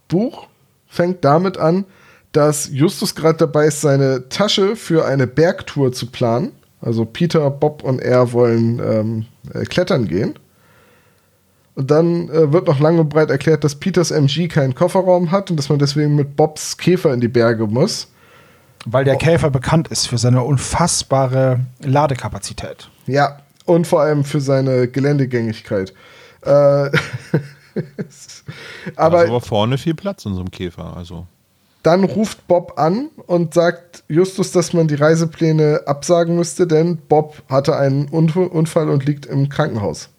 [0.07, 0.47] Buch
[0.87, 1.85] fängt damit an,
[2.31, 6.51] dass Justus gerade dabei ist, seine Tasche für eine Bergtour zu planen.
[6.81, 10.37] Also Peter, Bob und er wollen ähm, äh, klettern gehen.
[11.77, 15.51] Und dann äh, wird noch lang und breit erklärt, dass Peters MG keinen Kofferraum hat
[15.51, 18.07] und dass man deswegen mit Bobs Käfer in die Berge muss.
[18.87, 22.89] Weil der Käfer bekannt ist für seine unfassbare Ladekapazität.
[23.05, 25.93] Ja, und vor allem für seine Geländegängigkeit.
[26.41, 26.89] Äh, aber
[28.95, 30.97] aber, aber vorne viel Platz in so einem Käfer.
[30.97, 31.27] Also.
[31.83, 37.43] dann ruft Bob an und sagt Justus, dass man die Reisepläne absagen müsste, denn Bob
[37.49, 40.09] hatte einen Unf- Unfall und liegt im Krankenhaus.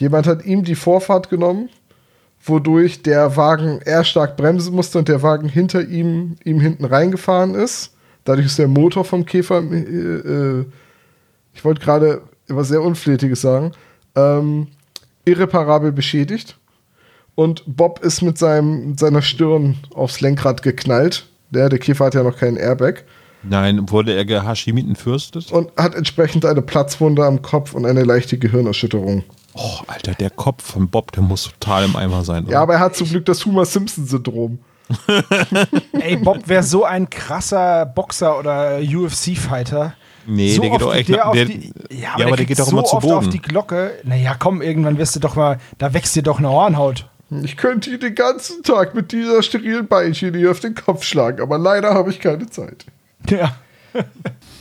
[0.00, 1.68] Jemand hat ihm die Vorfahrt genommen,
[2.42, 7.54] wodurch der Wagen eher stark bremsen musste und der Wagen hinter ihm, ihm hinten reingefahren
[7.54, 7.92] ist.
[8.24, 10.64] Dadurch ist der Motor vom Käfer, äh, äh,
[11.52, 13.72] ich wollte gerade etwas sehr Unflätiges sagen,
[14.16, 14.68] ähm,
[15.26, 16.56] irreparabel beschädigt.
[17.34, 21.26] Und Bob ist mit, seinem, mit seiner Stirn aufs Lenkrad geknallt.
[21.50, 23.04] Der, der Käfer hat ja noch keinen Airbag.
[23.42, 25.52] Nein, wurde er gehashimitenfürstet?
[25.52, 29.24] Und hat entsprechend eine Platzwunde am Kopf und eine leichte Gehirnerschütterung.
[29.54, 32.44] Oh, Alter, der Kopf von Bob, der muss total im Eimer sein.
[32.44, 32.52] Oder?
[32.52, 34.58] Ja, aber er hat zum Glück das Homer Simpson-Syndrom.
[35.92, 39.94] Ey, Bob wäre so ein krasser Boxer oder UFC-Fighter.
[40.26, 41.08] nee, so der geht doch echt.
[41.08, 43.20] der auf der, die, ja, aber der, kriegt geht doch so immer zu oft auf
[43.20, 43.30] Boden.
[43.30, 43.92] die Glocke.
[44.04, 47.08] Naja, komm, irgendwann wirst du doch mal, da wächst dir doch eine Hornhaut.
[47.44, 51.40] Ich könnte ihn den ganzen Tag mit dieser sterilen Beinchen hier auf den Kopf schlagen,
[51.40, 52.86] aber leider habe ich keine Zeit.
[53.28, 53.54] Ja.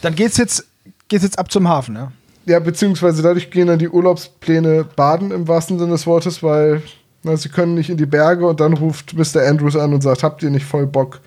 [0.02, 0.68] Dann geht's jetzt,
[1.08, 2.12] geht's jetzt ab zum Hafen, ne?
[2.46, 6.82] Ja, beziehungsweise dadurch gehen dann die Urlaubspläne baden im wahrsten Sinne des Wortes, weil
[7.24, 9.46] na, sie können nicht in die Berge und dann ruft Mr.
[9.46, 11.20] Andrews an und sagt, habt ihr nicht voll Bock,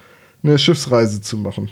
[0.43, 1.69] eine Schiffsreise zu machen?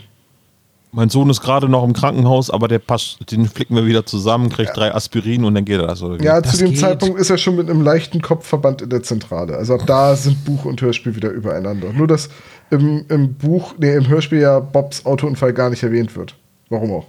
[0.93, 4.49] Mein Sohn ist gerade noch im Krankenhaus, aber der passt, den flicken wir wieder zusammen,
[4.49, 6.03] kriegt drei Aspirin und dann geht er das.
[6.03, 6.23] Oder wie?
[6.25, 6.79] Ja, Das zu dem geht.
[6.79, 9.55] Zeitpunkt ist er schon mit einem leichten Kopfverband in der Zentrale.
[9.55, 11.93] Also ab da sind Buch und Hörspiel wieder übereinander.
[11.93, 12.29] Nur, dass
[12.71, 16.35] im, im Buch, nee, im Hörspiel ja Bobs Autounfall gar nicht erwähnt wird.
[16.69, 17.05] Warum auch?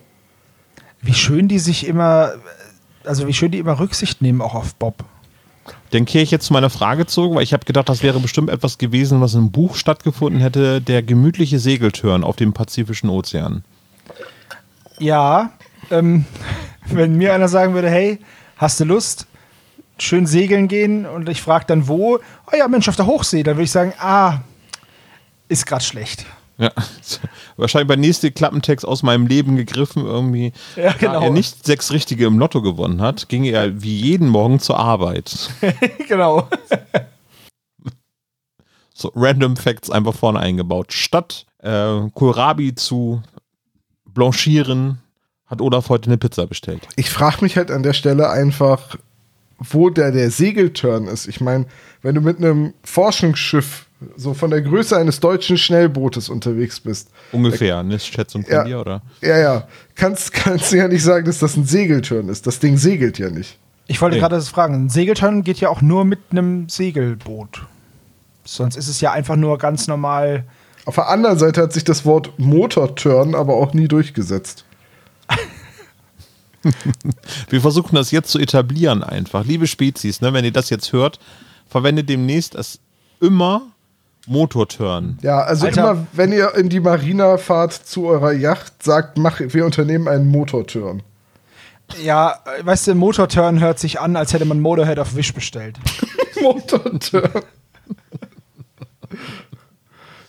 [1.02, 2.34] Wie schön die sich immer,
[3.04, 5.04] also wie schön die immer Rücksicht nehmen auch auf Bob.
[5.90, 8.50] Dann kehre ich jetzt zu meiner Frage zurück, weil ich habe gedacht, das wäre bestimmt
[8.50, 13.64] etwas gewesen, was im Buch stattgefunden hätte, der gemütliche Segeltörn auf dem Pazifischen Ozean.
[14.98, 15.52] Ja,
[15.90, 16.24] ähm,
[16.86, 18.18] wenn mir einer sagen würde, hey,
[18.56, 19.26] hast du Lust?
[19.98, 22.18] Schön segeln gehen und ich frage dann wo?
[22.46, 23.42] Oh ja, Mensch, auf der Hochsee.
[23.42, 24.40] Dann würde ich sagen, ah,
[25.48, 26.24] ist gerade schlecht.
[26.62, 26.70] Ja,
[27.56, 30.52] wahrscheinlich bei nächste Klappentext aus meinem Leben gegriffen irgendwie.
[30.76, 31.14] Ja, genau.
[31.14, 34.78] Da er nicht sechs Richtige im Lotto gewonnen hat, ging er wie jeden Morgen zur
[34.78, 35.50] Arbeit.
[36.08, 36.48] genau.
[38.94, 40.92] So Random Facts einfach vorne eingebaut.
[40.92, 43.22] Statt äh, Kohlrabi zu
[44.04, 44.98] blanchieren,
[45.46, 46.86] hat Olaf heute eine Pizza bestellt.
[46.94, 48.96] Ich frage mich halt an der Stelle einfach,
[49.58, 51.26] wo der, der Segeltörn ist.
[51.26, 51.66] Ich meine,
[52.02, 53.86] wenn du mit einem Forschungsschiff
[54.16, 58.64] so von der Größe eines deutschen Schnellbootes unterwegs bist, Ungefähr, eine Schätzung von Ja.
[58.64, 59.02] dir, oder?
[59.20, 62.46] ja, ja, kannst, kannst du ja nicht sagen, dass das ein Segeltörn ist.
[62.46, 63.58] Das Ding segelt ja nicht.
[63.86, 64.20] Ich wollte Nee.
[64.20, 64.74] gerade das fragen.
[64.74, 67.62] Ein Segeltörn geht ja auch nur mit einem Segelboot.
[68.44, 70.44] Sonst ist es ja einfach nur ganz normal.
[70.84, 74.64] Auf der anderen Seite hat sich das Wort Motorturn aber auch nie durchgesetzt.
[77.50, 79.44] Wir versuchen das jetzt zu etablieren einfach.
[79.44, 81.18] Liebe Spezies, ne, wenn ihr das jetzt hört,
[81.68, 82.78] verwendet demnächst es
[83.20, 83.71] immer
[84.26, 85.18] Motorturn.
[85.22, 85.90] Ja, also Alter.
[85.90, 90.28] immer, wenn ihr in die Marina fahrt zu eurer Yacht, sagt, mach, wir unternehmen einen
[90.28, 91.02] Motorturn.
[92.02, 95.78] Ja, äh, weißt du, Motorturn hört sich an, als hätte man Motorhead auf Wish bestellt.
[96.40, 97.42] Motorturn.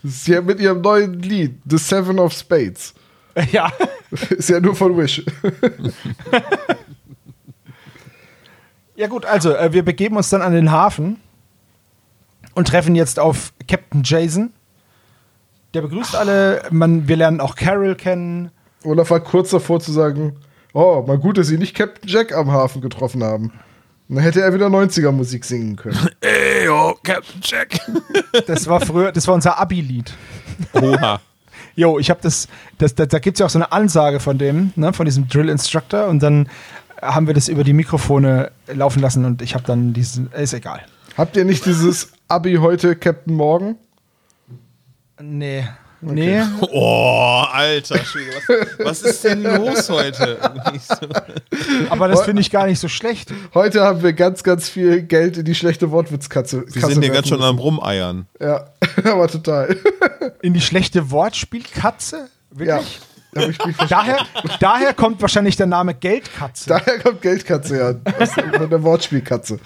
[0.04, 2.94] Ist ja mit ihrem neuen Lied, The Seven of Spades.
[3.52, 3.72] ja.
[4.30, 5.24] Ist ja nur von Wish.
[8.96, 11.20] Ja gut, also äh, wir begeben uns dann an den Hafen
[12.54, 14.54] und treffen jetzt auf Captain Jason.
[15.74, 16.64] Der begrüßt alle.
[16.72, 18.52] Man, wir lernen auch Carol kennen.
[18.84, 20.38] Olaf war kurz davor zu sagen,
[20.74, 23.54] oh, mal gut, dass sie nicht Captain Jack am Hafen getroffen haben.
[24.10, 26.10] Dann hätte er wieder 90er-Musik singen können.
[26.22, 27.80] Ey, yo, Captain Jack.
[28.48, 30.14] Das war früher, das war unser Abi-Lied.
[30.74, 31.22] Oha.
[31.76, 34.38] Jo, ich habe das, das, da, da gibt es ja auch so eine Ansage von
[34.38, 36.48] dem, ne, von diesem Drill Instructor und dann
[37.02, 40.82] haben wir das über die Mikrofone laufen lassen und ich habe dann diesen, ist egal.
[41.18, 43.76] Habt ihr nicht dieses Abi heute, Captain Morgan?
[45.22, 45.68] Nee.
[46.02, 46.42] Nee,
[46.72, 48.32] Oh, alter Schwede,
[48.80, 50.40] was, was ist denn los heute?
[51.92, 53.32] aber das finde ich gar nicht so schlecht.
[53.54, 56.66] Heute haben wir ganz, ganz viel Geld in die schlechte Wortwitzkatze.
[56.68, 58.26] Wir sind hier ganz schon am Rumeiern.
[58.42, 58.66] Ja,
[59.06, 59.78] aber total.
[60.42, 62.30] In die schlechte Wortspielkatze?
[62.58, 62.80] Ja.
[62.80, 63.00] Wirklich?
[63.36, 64.12] Hab ich mich verstanden.
[64.34, 66.68] Daher, daher kommt wahrscheinlich der Name Geldkatze.
[66.70, 68.14] Daher kommt Geldkatze ja.
[68.20, 69.60] Aus- Von der Wortspielkatze.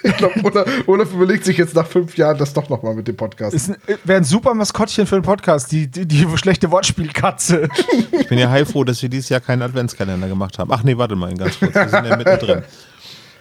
[0.04, 3.16] Ich glaube, Olaf, Olaf überlegt sich jetzt nach fünf Jahren das doch nochmal mit dem
[3.16, 3.72] Podcast.
[4.04, 7.68] Wäre ein super Maskottchen für einen Podcast, die, die, die schlechte Wortspielkatze.
[8.12, 10.70] Ich bin ja heilfroh, dass wir dieses Jahr keinen Adventskalender gemacht haben.
[10.72, 11.74] Ach nee, warte mal ganz kurz.
[11.74, 12.62] Wir sind ja mittendrin.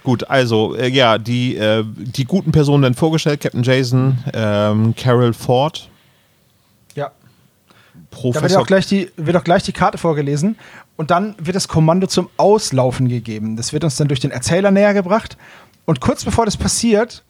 [0.04, 3.42] Gut, also äh, ja, die, äh, die guten Personen werden vorgestellt.
[3.42, 5.90] Captain Jason, ähm, Carol Ford,
[6.96, 7.12] Ja.
[7.94, 10.58] Da wird Professor auch, gleich die, wird auch gleich die Karte vorgelesen
[10.98, 13.56] und dann wird das Kommando zum Auslaufen gegeben.
[13.56, 15.38] Das wird uns dann durch den Erzähler näher gebracht.
[15.90, 17.24] Und kurz bevor das passiert,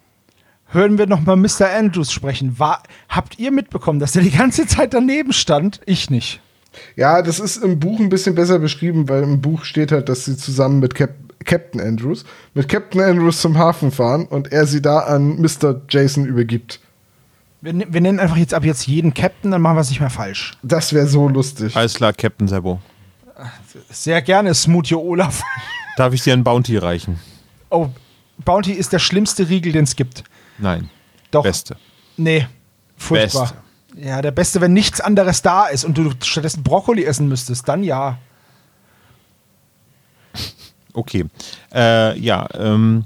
[0.67, 1.69] hören wir nochmal Mr.
[1.73, 2.59] Andrews sprechen.
[2.59, 5.79] War, habt ihr mitbekommen, dass der die ganze Zeit daneben stand?
[5.85, 6.41] Ich nicht.
[6.97, 10.25] Ja, das ist im Buch ein bisschen besser beschrieben, weil im Buch steht halt, dass
[10.25, 11.11] sie zusammen mit Cap
[11.45, 15.79] Captain Andrews, mit Captain Andrews zum Hafen fahren und er sie da an Mr.
[15.87, 16.81] Jason übergibt.
[17.61, 20.01] Wir, ne- wir nennen einfach jetzt ab jetzt jeden Captain, dann machen wir es nicht
[20.01, 20.57] mehr falsch.
[20.63, 21.77] Das wäre so lustig.
[21.77, 22.81] Alles klar, Captain Sebo.
[23.89, 25.41] Sehr gerne, Smoothie Olaf.
[25.95, 27.19] Darf ich dir ein Bounty reichen?
[27.69, 27.87] Oh,
[28.45, 30.23] Bounty ist der schlimmste Riegel, den es gibt.
[30.57, 30.89] Nein.
[31.31, 31.43] Doch.
[31.43, 31.77] Beste.
[32.17, 32.47] Nee,
[32.97, 33.53] furchtbar.
[33.95, 37.83] Ja, der Beste, wenn nichts anderes da ist und du stattdessen Brokkoli essen müsstest, dann
[37.83, 38.17] ja.
[40.93, 41.25] Okay.
[41.73, 43.05] Äh, ja, ähm,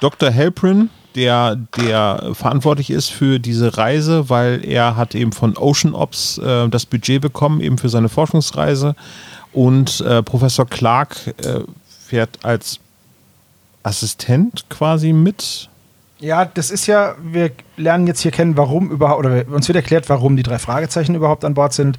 [0.00, 0.34] Dr.
[0.34, 6.38] Halprin, der, der verantwortlich ist für diese Reise, weil er hat eben von Ocean Ops
[6.38, 8.94] äh, das Budget bekommen, eben für seine Forschungsreise.
[9.52, 11.60] Und äh, Professor Clark äh,
[12.06, 12.80] fährt als
[13.82, 15.68] Assistent quasi mit.
[16.18, 20.08] Ja, das ist ja, wir lernen jetzt hier kennen, warum überhaupt, oder uns wird erklärt,
[20.08, 21.98] warum die drei Fragezeichen überhaupt an Bord sind.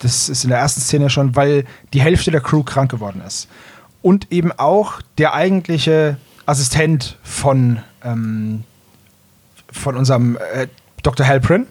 [0.00, 1.64] Das ist in der ersten Szene schon, weil
[1.94, 3.48] die Hälfte der Crew krank geworden ist.
[4.02, 8.64] Und eben auch der eigentliche Assistent von, ähm,
[9.70, 10.66] von unserem äh,
[11.02, 11.26] Dr.
[11.26, 11.66] Halprin.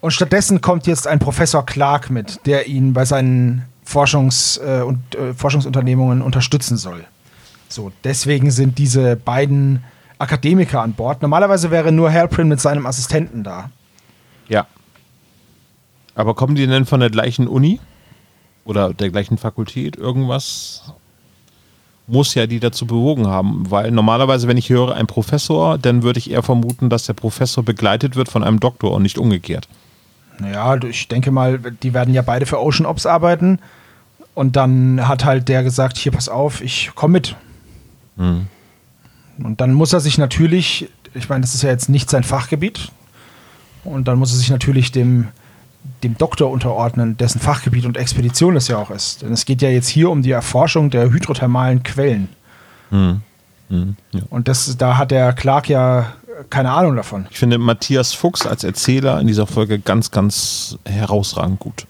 [0.00, 5.14] Und stattdessen kommt jetzt ein Professor Clark mit, der ihn bei seinen Forschungs, äh, und,
[5.14, 7.04] äh, Forschungsunternehmungen unterstützen soll.
[7.70, 9.84] So, deswegen sind diese beiden
[10.18, 11.22] Akademiker an Bord.
[11.22, 13.70] Normalerweise wäre nur Halprin mit seinem Assistenten da.
[14.48, 14.66] Ja.
[16.14, 17.80] Aber kommen die denn von der gleichen Uni?
[18.64, 19.96] Oder der gleichen Fakultät?
[19.96, 20.92] Irgendwas
[22.08, 23.70] muss ja die dazu bewogen haben.
[23.70, 27.64] Weil normalerweise, wenn ich höre, ein Professor, dann würde ich eher vermuten, dass der Professor
[27.64, 29.68] begleitet wird von einem Doktor und nicht umgekehrt.
[30.40, 33.60] Naja, ich denke mal, die werden ja beide für Ocean Ops arbeiten.
[34.34, 37.36] Und dann hat halt der gesagt, hier, pass auf, ich komme mit.
[39.42, 42.92] Und dann muss er sich natürlich, ich meine, das ist ja jetzt nicht sein Fachgebiet.
[43.84, 45.28] Und dann muss er sich natürlich dem,
[46.02, 49.22] dem Doktor unterordnen, dessen Fachgebiet und Expedition es ja auch ist.
[49.22, 52.28] Denn es geht ja jetzt hier um die Erforschung der hydrothermalen Quellen.
[52.90, 53.22] Mhm.
[53.70, 53.96] Mhm.
[54.12, 54.22] Ja.
[54.28, 56.12] Und das, da hat der Clark ja
[56.48, 57.26] keine Ahnung davon.
[57.30, 61.86] Ich finde Matthias Fuchs als Erzähler in dieser Folge ganz, ganz herausragend gut.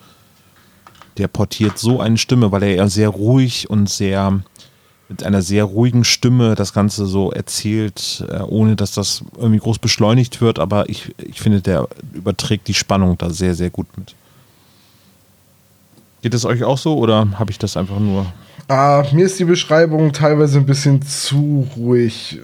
[1.18, 4.40] Der portiert so eine Stimme, weil er ja sehr ruhig und sehr
[5.10, 9.80] mit einer sehr ruhigen Stimme das Ganze so erzählt, äh, ohne dass das irgendwie groß
[9.80, 10.58] beschleunigt wird.
[10.58, 14.14] Aber ich, ich finde, der überträgt die Spannung da sehr, sehr gut mit.
[16.22, 18.26] Geht es euch auch so oder habe ich das einfach nur?
[18.68, 22.38] Ah, mir ist die Beschreibung teilweise ein bisschen zu ruhig.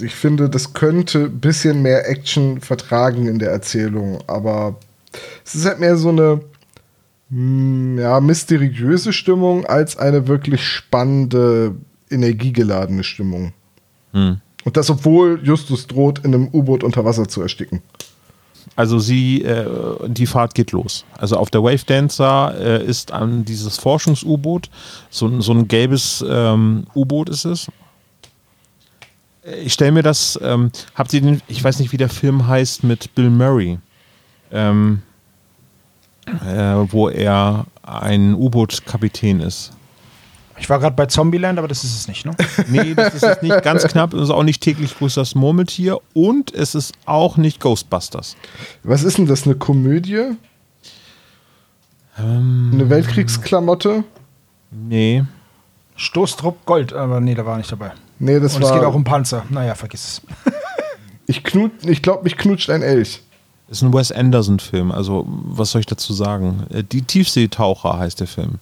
[0.00, 4.76] Ich finde, das könnte ein bisschen mehr Action vertragen in der Erzählung, aber
[5.44, 6.40] es ist halt mehr so eine
[7.30, 11.74] hm, ja, mysteriöse Stimmung als eine wirklich spannende,
[12.10, 13.52] energiegeladene Stimmung.
[14.12, 14.40] Hm.
[14.64, 17.82] Und das, obwohl Justus droht, in einem U-Boot unter Wasser zu ersticken.
[18.74, 19.66] Also sie, äh,
[20.08, 21.04] die Fahrt geht los.
[21.16, 24.68] Also auf der Wave Dancer äh, ist an dieses Forschungs-U-Boot,
[25.08, 27.68] so, so ein gelbes ähm, U-Boot ist es.
[29.62, 32.82] Ich stelle mir das, ähm, habt ihr den, ich weiß nicht, wie der Film heißt,
[32.82, 33.78] mit Bill Murray,
[34.50, 35.02] ähm,
[36.26, 39.72] äh, wo er ein U-Boot-Kapitän ist.
[40.58, 42.32] Ich war gerade bei Zombieland, aber das ist es nicht, ne?
[42.68, 44.14] Nee, das ist es nicht ganz knapp.
[44.14, 48.36] Es ist auch nicht täglich grüßt das Murmeltier und es ist auch nicht Ghostbusters.
[48.82, 50.32] Was ist denn das, eine Komödie?
[52.18, 54.04] eine Weltkriegsklamotte?
[54.70, 55.24] Nee.
[55.96, 57.92] Stoßtrupp Gold, aber nee, da war nicht dabei.
[58.18, 58.70] Nee, das Und war.
[58.70, 59.44] es geht auch um Panzer.
[59.50, 60.52] Naja, vergiss es.
[61.26, 63.22] ich knut, ich glaube, mich knutscht ein Elch.
[63.68, 66.66] Ist ein Wes Anderson-Film, also was soll ich dazu sagen?
[66.70, 68.54] Äh, Die Tiefseetaucher heißt der Film.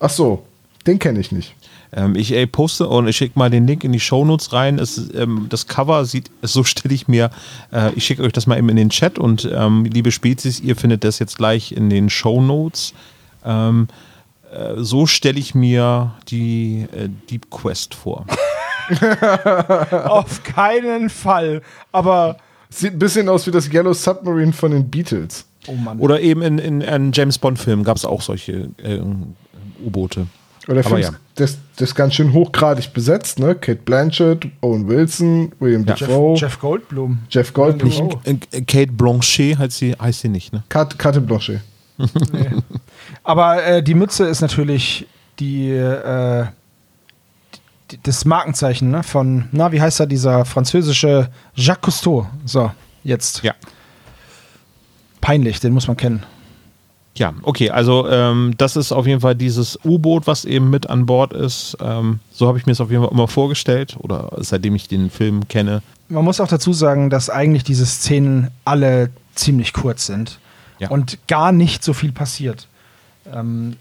[0.00, 0.44] Ach so.
[0.86, 1.54] Den kenne ich nicht.
[1.92, 4.78] Ähm, ich ey, poste und ich schicke mal den Link in die Shownotes rein.
[4.78, 7.30] Es, ähm, das Cover sieht, so stelle ich mir,
[7.72, 10.76] äh, ich schicke euch das mal eben in den Chat und ähm, liebe Spezies, ihr
[10.76, 12.94] findet das jetzt gleich in den Shownotes.
[13.44, 13.88] Ähm,
[14.52, 18.26] äh, so stelle ich mir die äh, Deep Quest vor.
[19.90, 21.62] Auf keinen Fall.
[21.92, 22.36] Aber.
[22.68, 25.44] Sieht ein bisschen aus wie das Yellow Submarine von den Beatles.
[25.66, 25.98] Oh Mann.
[25.98, 28.98] Oder eben in, in, in James Bond-Filmen gab es auch solche äh,
[29.84, 30.26] U-Boote.
[30.64, 31.10] Aber der Aber ja.
[31.34, 33.54] das, das ist ganz schön hochgradig besetzt, ne?
[33.54, 35.94] Kate Blanchett, Owen Wilson, William Ja.
[35.94, 37.18] Jeff, Dafoe, Jeff, Jeff Goldblum.
[37.52, 38.20] Goldblum, Oh.
[38.24, 40.62] Äh, Kate Blanchet heißt sie, heißt sie nicht, ne?
[40.68, 41.60] Kat, Kate Blanchet.
[43.24, 45.06] Aber äh, die Mütze ist natürlich
[45.38, 46.46] die, äh,
[47.90, 49.02] die, das Markenzeichen ne?
[49.02, 52.26] von, na, wie heißt er, dieser französische Jacques Cousteau.
[52.44, 52.70] So,
[53.04, 53.42] jetzt.
[53.42, 53.54] Ja.
[55.20, 56.24] Peinlich, den muss man kennen.
[57.14, 61.04] Ja, okay, also ähm, das ist auf jeden Fall dieses U-Boot, was eben mit an
[61.04, 61.76] Bord ist.
[61.80, 65.10] Ähm, so habe ich mir es auf jeden Fall immer vorgestellt oder seitdem ich den
[65.10, 65.82] Film kenne.
[66.08, 70.38] Man muss auch dazu sagen, dass eigentlich diese Szenen alle ziemlich kurz sind
[70.78, 70.88] Ja.
[70.88, 72.66] und gar nicht so viel passiert.
[73.30, 73.76] Ähm,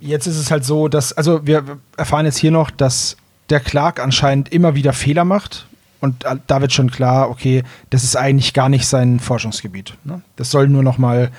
[0.00, 1.64] jetzt ist es halt so, dass, also wir
[1.98, 3.16] erfahren jetzt hier noch, dass
[3.50, 5.66] der Clark anscheinend immer wieder Fehler macht.
[6.00, 9.98] Und da wird schon klar, okay, das ist eigentlich gar nicht sein Forschungsgebiet.
[10.04, 10.22] Ne?
[10.36, 11.30] Das soll nur noch mal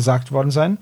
[0.00, 0.78] gesagt worden sein.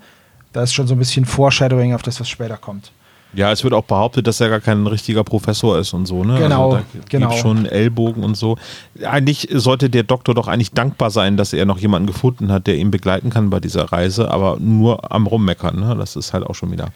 [0.53, 2.93] Da ist schon so ein bisschen Foreshadowing auf das, was später kommt.
[3.35, 6.39] Ja, es wird auch behauptet, dass er gar kein richtiger Professor ist und so, ne?
[6.39, 7.29] Genau, also da genau.
[7.29, 8.57] Gibt schon Ellbogen und so.
[9.05, 12.77] Eigentlich sollte der Doktor doch eigentlich dankbar sein, dass er noch jemanden gefunden hat, der
[12.77, 15.97] ihn begleiten kann bei dieser Reise, aber nur am Rummeckern, ne?
[15.99, 16.89] Das ist halt auch schon wieder.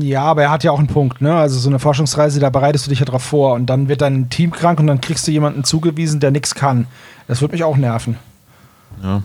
[0.00, 1.34] Ja, aber er hat ja auch einen Punkt, ne?
[1.34, 4.30] Also so eine Forschungsreise, da bereitest du dich ja drauf vor und dann wird dein
[4.30, 6.86] Team krank und dann kriegst du jemanden zugewiesen, der nichts kann.
[7.26, 8.16] Das wird mich auch nerven.
[9.02, 9.22] Ja.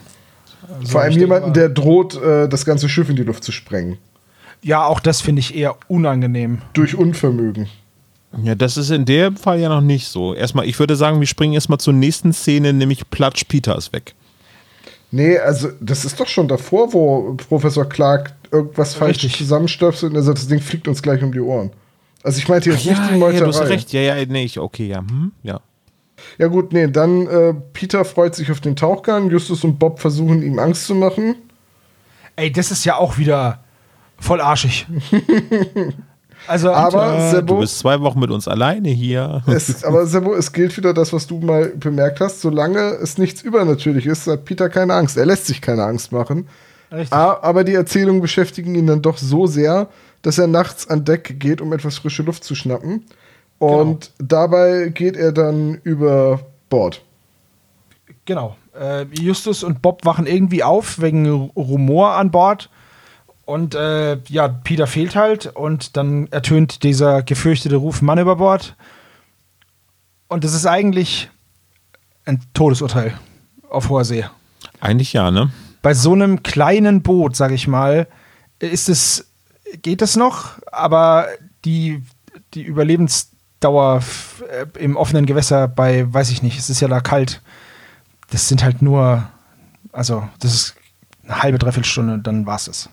[0.67, 3.97] Also Vor allem jemanden, der droht, äh, das ganze Schiff in die Luft zu sprengen.
[4.61, 6.61] Ja, auch das finde ich eher unangenehm.
[6.73, 7.67] Durch Unvermögen.
[8.43, 10.33] Ja, das ist in dem Fall ja noch nicht so.
[10.33, 14.13] Erstmal, ich würde sagen, wir springen erstmal zur nächsten Szene, nämlich Platsch Peter ist weg.
[15.11, 20.23] Nee, also das ist doch schon davor, wo Professor Clark irgendwas falsch zusammenstöpselt und er
[20.23, 21.71] sagt, das Ding fliegt uns gleich um die Ohren.
[22.23, 23.39] Also ich meinte jetzt nicht die ja, Meuterei.
[23.39, 23.93] du hast recht.
[23.93, 24.99] Ja, ja, nee, ich, okay, ja.
[24.99, 25.61] Hm, ja.
[26.37, 30.41] Ja gut, nee, dann äh, Peter freut sich auf den Tauchgang, Justus und Bob versuchen
[30.43, 31.35] ihm Angst zu machen.
[32.35, 33.63] Ey, das ist ja auch wieder
[34.19, 34.87] voll arschig.
[36.47, 39.41] also, Aber Äh, Sebo, du bist zwei Wochen mit uns alleine hier.
[39.47, 42.41] es, aber Sebo, es gilt wieder das, was du mal bemerkt hast.
[42.41, 45.17] Solange es nichts übernatürlich ist, hat Peter keine Angst.
[45.17, 46.47] Er lässt sich keine Angst machen.
[46.91, 47.13] richtig.
[47.13, 49.87] A- Aber die Erzählungen beschäftigen ihn dann doch so sehr,
[50.21, 53.05] dass er nachts an Deck geht, um etwas frische Luft zu schnappen.
[53.59, 56.39] Und dabei geht er dann über
[56.69, 57.01] Bord.
[58.25, 58.55] Genau.
[58.79, 62.69] Äh, Justus und Bob wachen irgendwie auf wegen Ru- Rumor an Bord.
[63.45, 65.47] Und äh, ja, Peter fehlt halt.
[65.47, 68.75] Und dann ertönt dieser gefürchtete Ruf Mann über Bord.
[70.27, 71.29] Und das ist eigentlich
[72.25, 73.17] ein Todesurteil
[73.69, 74.25] auf hoher See.
[74.81, 75.49] Eigentlich ja, ne?
[75.81, 78.07] Bei so einem kleinen Boot, sag ich mal,
[78.59, 79.31] ist es,
[79.81, 81.27] geht es noch, aber
[81.63, 82.03] die,
[82.53, 86.99] die Überlebensdauer f- äh, im offenen Gewässer bei, weiß ich nicht, es ist ja da
[86.99, 87.41] kalt,
[88.29, 89.23] das sind halt nur,
[89.91, 90.75] also das ist
[91.25, 92.89] eine halbe, dreiviertel Stunde, dann war's es.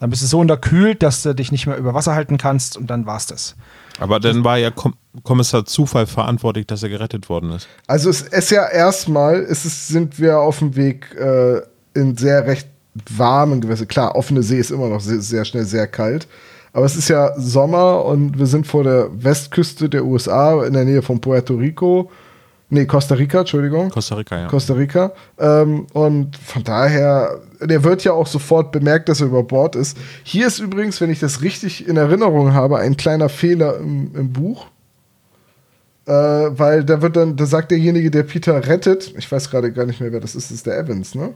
[0.00, 2.88] Dann bist du so unterkühlt, dass du dich nicht mehr über Wasser halten kannst und
[2.88, 3.54] dann war's das.
[4.00, 7.68] Aber dann war ja Kom Kommissar Zufall verantwortlich, dass er gerettet worden ist.
[7.86, 11.60] Also es ist ja erstmal, es ist, sind wir auf dem Weg äh,
[11.94, 12.66] in sehr recht
[13.10, 13.86] warmen Gewässer.
[13.86, 16.26] Klar, offene See ist immer noch sehr, sehr schnell sehr kalt.
[16.72, 20.84] Aber es ist ja Sommer und wir sind vor der Westküste der USA in der
[20.84, 22.10] Nähe von Puerto Rico.
[22.70, 23.90] Nee, Costa Rica, Entschuldigung.
[23.90, 24.48] Costa Rica, ja.
[24.48, 25.12] Costa Rica.
[25.38, 29.98] Ähm, und von daher, der wird ja auch sofort bemerkt, dass er über Bord ist.
[30.22, 34.32] Hier ist übrigens, wenn ich das richtig in Erinnerung habe, ein kleiner Fehler im, im
[34.32, 34.68] Buch.
[36.06, 39.84] Äh, weil da wird dann, da sagt derjenige, der Peter rettet, ich weiß gerade gar
[39.84, 41.34] nicht mehr, wer das ist, das ist der Evans, ne?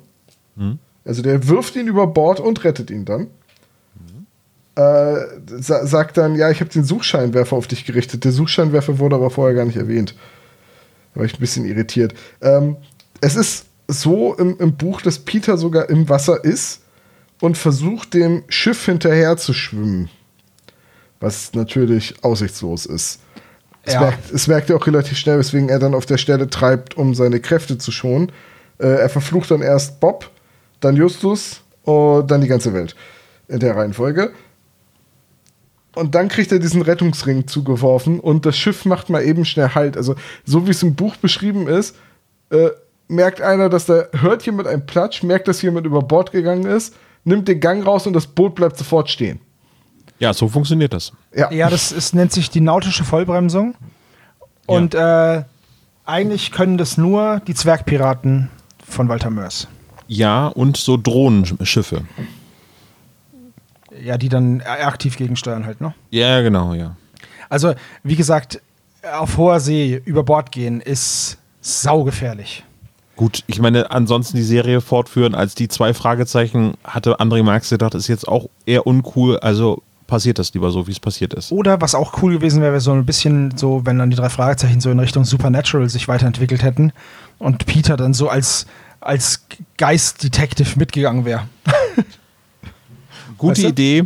[0.57, 0.79] Hm.
[1.05, 3.27] Also der wirft ihn über Bord und rettet ihn dann.
[4.77, 5.17] Äh,
[5.59, 8.25] sa sagt dann, ja, ich habe den Suchscheinwerfer auf dich gerichtet.
[8.25, 10.15] Der Suchscheinwerfer wurde aber vorher gar nicht erwähnt.
[11.15, 12.15] Da war ich ein bisschen irritiert.
[12.43, 12.77] Ähm,
[13.23, 16.83] es ist so im, im Buch, dass Peter sogar im Wasser ist
[17.41, 20.11] und versucht, dem Schiff hinterher zu schwimmen.
[21.21, 23.21] Was natürlich aussichtslos ist.
[23.85, 24.01] Es, Ja.
[24.01, 27.15] merkt, es merkt er auch relativ schnell, weswegen er dann auf der Stelle treibt, um
[27.15, 28.31] seine Kräfte zu schonen.
[28.79, 30.31] Äh, er verflucht dann erst Bob,
[30.81, 32.95] dann Justus und dann die ganze Welt
[33.49, 34.33] in der Reihenfolge.
[35.97, 39.97] Und dann kriegt er diesen Rettungsring zugeworfen und das Schiff macht mal eben schnell Halt.
[39.97, 41.97] Also, so wie es im Buch beschrieben ist,
[42.51, 42.69] äh,
[43.09, 46.95] merkt einer, dass da hört jemand einen Platsch, merkt, dass jemand über Bord gegangen ist,
[47.25, 49.41] nimmt den Gang raus und das Boot bleibt sofort stehen.
[50.19, 51.13] Ja, so funktioniert das.
[51.35, 51.51] Ja.
[51.51, 53.75] Ja, das ist, nennt sich die nautische Vollbremsung.
[54.67, 55.45] Und äh,
[56.05, 58.51] eigentlich können das nur die Zwergpiraten
[58.87, 59.67] von Walter Mörs.
[60.09, 62.03] Ja, und so Drohnenschiffe.
[64.03, 65.95] Ja, die dann aktiv gegensteuern halt, ne?
[66.11, 66.97] Ja, genau, ja.
[67.49, 68.61] Also, wie gesagt,
[69.03, 72.65] auf hoher See über Bord gehen ist saugefährlich.
[73.17, 77.95] Gut, ich meine, ansonsten die Serie fortführen als die zwei Fragezeichen hatte André Marx gedacht,
[77.95, 79.39] ist jetzt auch eher uncool.
[79.39, 81.51] Also passiert das lieber so, wie es passiert ist.
[81.51, 84.29] Oder was auch cool gewesen wäre, wäre so ein bisschen so, wenn dann die drei
[84.29, 86.93] Fragezeichen so in Richtung Supernatural sich weiterentwickelt hätten
[87.39, 88.67] und Peter dann so als,
[89.01, 89.47] als
[89.79, 91.49] Geist-Detective mitgegangen wäre.
[93.39, 93.69] Gute Weißt du?
[93.69, 94.05] Idee.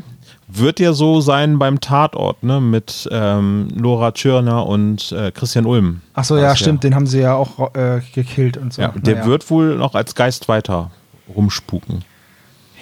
[0.53, 2.61] Wird ja so sein beim Tatort, ne?
[2.61, 6.01] Mit ähm, Nora Tschirner und äh, Christian Ulm.
[6.15, 8.83] Achso, ja, stimmt, den haben sie ja auch äh, gekillt und so.
[8.83, 9.27] Ja, der Naja.
[9.27, 10.91] wird wohl noch als Geist weiter
[11.37, 12.05] rumspuken.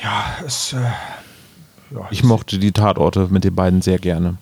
[0.03, 0.73] Ja, es.
[0.73, 0.77] Äh,
[1.95, 4.39] ja, Ich mochte die Tatorte mit den beiden sehr gerne.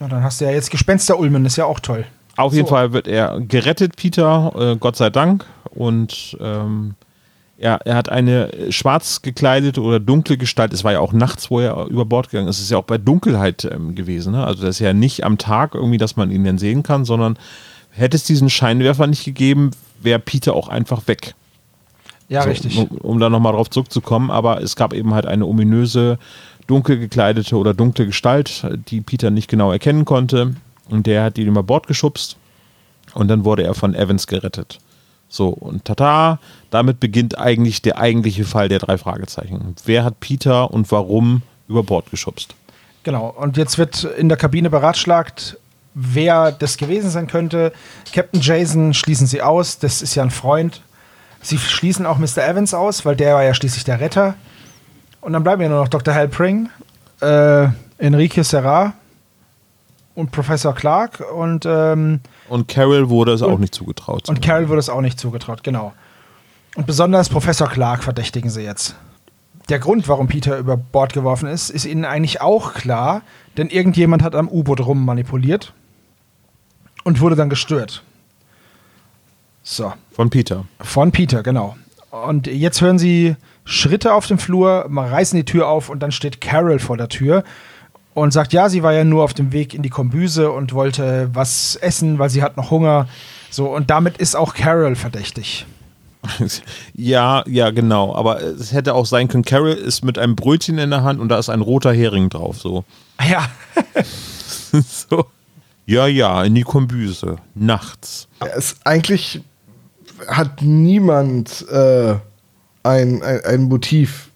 [0.00, 2.04] ja, dann hast du ja jetzt Gespenster Ulmen, ist ja auch toll.
[2.36, 2.74] Auf jeden So.
[2.74, 5.44] Fall wird er gerettet, Peter, äh, Gott sei Dank.
[5.70, 6.94] Und ähm,
[7.62, 10.72] ja, er hat eine schwarz gekleidete oder dunkle Gestalt.
[10.72, 12.56] Es war ja auch nachts, wo er über Bord gegangen ist.
[12.56, 14.32] Es ist ja auch bei Dunkelheit ähm, gewesen.
[14.32, 14.44] Ne?
[14.44, 17.38] Also das ist ja nicht am Tag irgendwie, dass man ihn dann sehen kann, sondern
[17.90, 21.34] hätte es diesen Scheinwerfer nicht gegeben, wäre Peter auch einfach weg.
[22.28, 22.76] Ja, So, richtig.
[22.76, 26.18] Um, um da nochmal drauf zurückzukommen, aber es gab eben halt eine ominöse,
[26.66, 30.56] dunkel gekleidete oder dunkle Gestalt, die Peter nicht genau erkennen konnte.
[30.90, 32.36] Und der hat ihn über Bord geschubst.
[33.14, 34.80] Und dann wurde er von Evans gerettet.
[35.32, 39.74] So, und tata, damit beginnt eigentlich der eigentliche Fall der drei Fragezeichen.
[39.86, 42.54] Wer hat Peter und warum über Bord geschubst?
[43.02, 43.34] Genau.
[43.38, 45.56] Und jetzt wird in der Kabine beratschlagt,
[45.94, 47.72] wer das gewesen sein könnte.
[48.12, 50.82] Captain Jason schließen sie aus, das ist ja ein Freund.
[51.40, 52.46] Sie schließen auch Mr.
[52.46, 54.34] Evans aus, weil der war ja schließlich der Retter.
[55.22, 56.12] Und dann bleiben ja nur noch Dr.
[56.12, 56.68] Halpring,
[57.22, 58.92] äh, Enrique Serra
[60.14, 64.28] und Professor Clark und, ähm, Und Carol wurde es auch Und- nicht zugetraut.
[64.28, 65.92] und Carol wurde es auch nicht zugetraut, genau.
[66.74, 68.94] Und besonders Professor Clark verdächtigen sie jetzt.
[69.68, 73.22] Der Grund, warum Peter über Bord geworfen ist, ist ihnen eigentlich auch klar,
[73.56, 75.72] denn irgendjemand hat am U-Boot rum manipuliert
[77.04, 78.02] und wurde dann gestört.
[79.62, 80.64] So, Von Peter.
[80.80, 81.76] von Peter, genau.
[82.10, 86.40] Und jetzt hören sie Schritte auf dem Flur, reißen die Tür auf und dann steht
[86.40, 87.44] Carol vor der Tür
[88.14, 91.30] und sagt, ja, sie war ja nur auf dem Weg in die Kombüse und wollte
[91.32, 93.08] was essen, weil sie hat noch Hunger.
[93.50, 95.66] So, und damit ist auch Carol verdächtig.
[96.94, 98.14] ja, ja, genau.
[98.14, 101.28] Aber es hätte auch sein können, Carol ist mit einem Brötchen in der Hand und
[101.28, 102.58] da ist ein roter Hering drauf.
[102.58, 102.84] So.
[103.16, 103.48] Ah Ja,
[104.82, 105.26] so.
[105.86, 107.36] Ja, ja, in die Kombüse.
[107.54, 108.28] Nachts.
[108.56, 109.42] Es, eigentlich
[110.28, 112.14] hat niemand äh,
[112.84, 114.30] ein, ein, ein Motiv,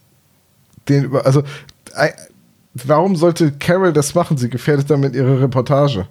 [0.89, 1.25] den über.
[1.25, 1.45] Also,
[2.85, 4.37] warum sollte Carol das machen?
[4.37, 6.07] Sie gefährdet damit ihre Reportage.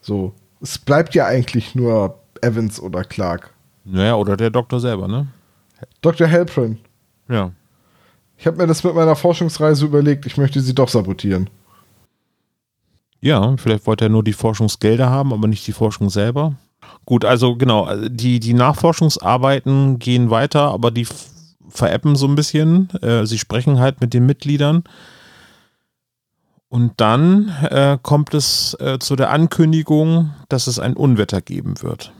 [0.00, 0.32] So.
[0.60, 3.54] Es bleibt ja eigentlich nur Evans oder Clark.
[3.84, 5.28] Naja, oder der Doktor selber, ne?
[6.02, 6.30] Dr.
[6.30, 6.78] Halprin.
[7.28, 7.52] Ja.
[8.36, 11.48] Ich habe mir das mit meiner Forschungsreise überlegt, ich möchte sie doch sabotieren.
[13.20, 16.54] Ja, vielleicht wollte er nur die Forschungsgelder haben, aber nicht die Forschung selber.
[17.04, 21.06] Gut, also genau, also die, die Nachforschungsarbeiten gehen weiter, aber die
[21.70, 22.90] veräppen so ein bisschen.
[23.02, 24.84] Äh, sie sprechen halt mit den Mitgliedern.
[26.68, 32.12] Und dann äh, kommt es äh, zu der Ankündigung, dass es ein Unwetter geben wird.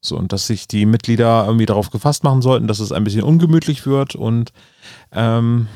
[0.00, 3.22] So, und dass sich die Mitglieder irgendwie darauf gefasst machen sollten, dass es ein bisschen
[3.22, 4.14] ungemütlich wird.
[4.14, 4.52] Und
[5.12, 5.68] ähm,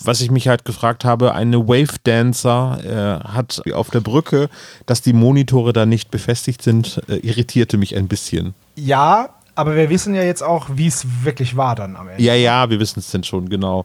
[0.00, 4.48] was ich mich halt gefragt habe, eine Wave Dancer äh, hat auf der Brücke,
[4.86, 8.54] dass die Monitore da nicht befestigt sind, äh, irritierte mich ein bisschen.
[8.76, 12.22] ja, aber wir wissen ja jetzt auch, wie es wirklich war dann am Ende.
[12.22, 13.84] Ja, ja, wir wissen es denn schon, genau.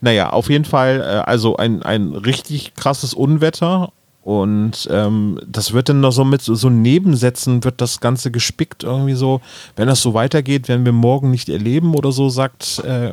[0.00, 3.92] Naja, auf jeden Fall, äh, also ein, ein richtig krasses Unwetter.
[4.22, 8.82] Und ähm, das wird dann noch so mit so, so Nebensätzen wird das Ganze gespickt
[8.82, 9.42] irgendwie so.
[9.76, 13.12] Wenn das so weitergeht, werden wir morgen nicht erleben oder so, sagt äh,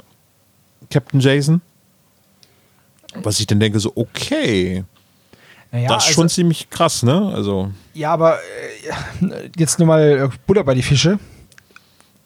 [0.90, 1.62] Captain Jason.
[3.22, 4.86] Was ich dann denke, so, okay,
[5.74, 7.32] Naja, das ist also- schon ziemlich krass, ne?
[7.36, 8.38] Also, Ja, aber
[9.22, 11.20] äh, jetzt nur mal äh, Butter bei die Fische.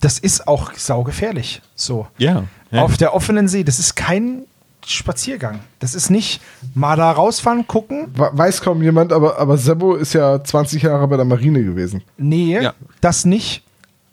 [0.01, 1.61] Das ist auch saugefährlich.
[1.75, 2.07] So.
[2.17, 2.43] ja.
[2.71, 2.81] ja.
[2.83, 4.43] Auf der offenen See, das ist kein
[4.85, 5.59] Spaziergang.
[5.79, 6.41] Das ist nicht
[6.73, 8.07] mal da rausfahren, gucken.
[8.15, 12.01] We- Weiß kaum jemand, aber, aber Sebo ist ja 20 Jahre bei der Marine gewesen.
[12.17, 12.73] Nee, Ja.
[12.99, 13.63] das nicht.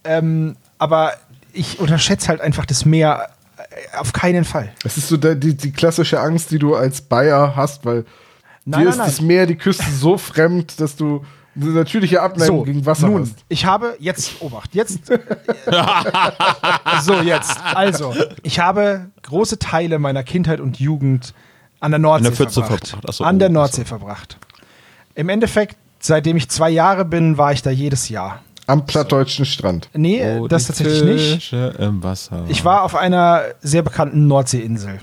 [0.04, 1.12] Ähm, aber
[1.52, 4.70] ich unterschätze halt einfach das Meer äh, auf keinen Fall.
[4.84, 8.04] Es ist so der, die, die klassische Angst, die du als Bayer hast, weil
[8.66, 9.06] Nein, dir nein, ist nein.
[9.06, 11.24] das Meer, die Küste so fremd, dass du
[11.56, 13.44] Eine natürliche Abneigung So, gegen Wasser nun, hast.
[13.48, 15.06] ich habe jetzt, Obacht, jetzt.
[17.02, 17.58] so, jetzt.
[17.74, 21.34] Also, ich habe große Teile meiner Kindheit und Jugend
[21.80, 22.88] an der Nordsee der Pfütze verbracht.
[22.88, 23.06] verbracht.
[23.08, 23.54] Ach so, an oh, der so.
[23.54, 24.38] Nordsee verbracht.
[25.14, 28.40] Im Endeffekt, seitdem ich zwei Jahre bin, war ich da jedes Jahr.
[28.66, 29.88] Am plattdeutschen Strand.
[29.94, 31.52] Nee, Oh, das die tatsächlich nicht.
[31.52, 32.44] Im Wasser.
[32.48, 34.98] Ich war auf einer sehr bekannten Nordseeinsel.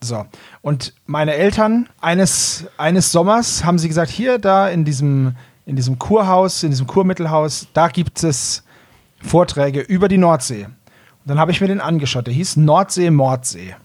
[0.00, 0.24] So.
[0.62, 5.34] Und meine Eltern, eines, eines Sommers, haben sie gesagt: Hier, da in diesem,
[5.66, 8.64] in diesem Kurhaus, in diesem Kurmittelhaus, da gibt es
[9.20, 10.64] Vorträge über die Nordsee.
[10.64, 10.74] Und
[11.26, 12.26] dann habe ich mir den angeschaut.
[12.26, 13.76] Der hieß Nordsee, Mordsee.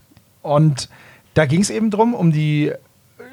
[0.42, 0.90] Und
[1.34, 2.72] da ging es eben drum, um die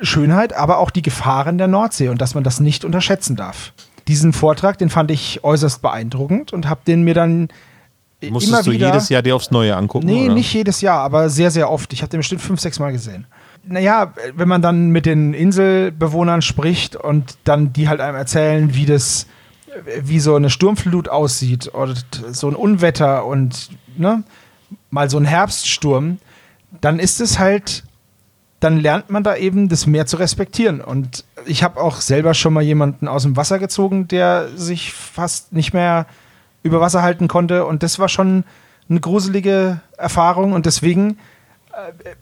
[0.03, 3.72] Schönheit, aber auch die Gefahren der Nordsee und dass man das nicht unterschätzen darf.
[4.09, 7.49] Diesen Vortrag, den fand ich äußerst beeindruckend und habe den mir dann
[8.30, 10.07] Musstest immer du wieder jedes Jahr dir aufs Neue angucken?
[10.07, 10.34] Nee, oder?
[10.34, 11.92] nicht jedes Jahr, aber sehr, sehr oft.
[11.92, 13.26] Ich habe den bestimmt fünf, sechs Mal gesehen.
[13.66, 18.84] Naja, wenn man dann mit den Inselbewohnern spricht und dann die halt einem erzählen, wie
[18.84, 19.26] das,
[20.02, 21.94] wie so eine Sturmflut aussieht oder
[22.30, 24.22] so ein Unwetter und ne,
[24.90, 26.18] mal so ein Herbststurm,
[26.80, 27.84] dann ist es halt,
[28.60, 30.80] dann lernt man da eben das Meer zu respektieren.
[30.80, 35.52] Und ich habe auch selber schon mal jemanden aus dem Wasser gezogen, der sich fast
[35.52, 36.06] nicht mehr
[36.62, 37.66] über Wasser halten konnte.
[37.66, 38.44] Und das war schon
[38.88, 40.52] eine gruselige Erfahrung.
[40.52, 41.18] Und deswegen,
[41.72, 42.14] äh,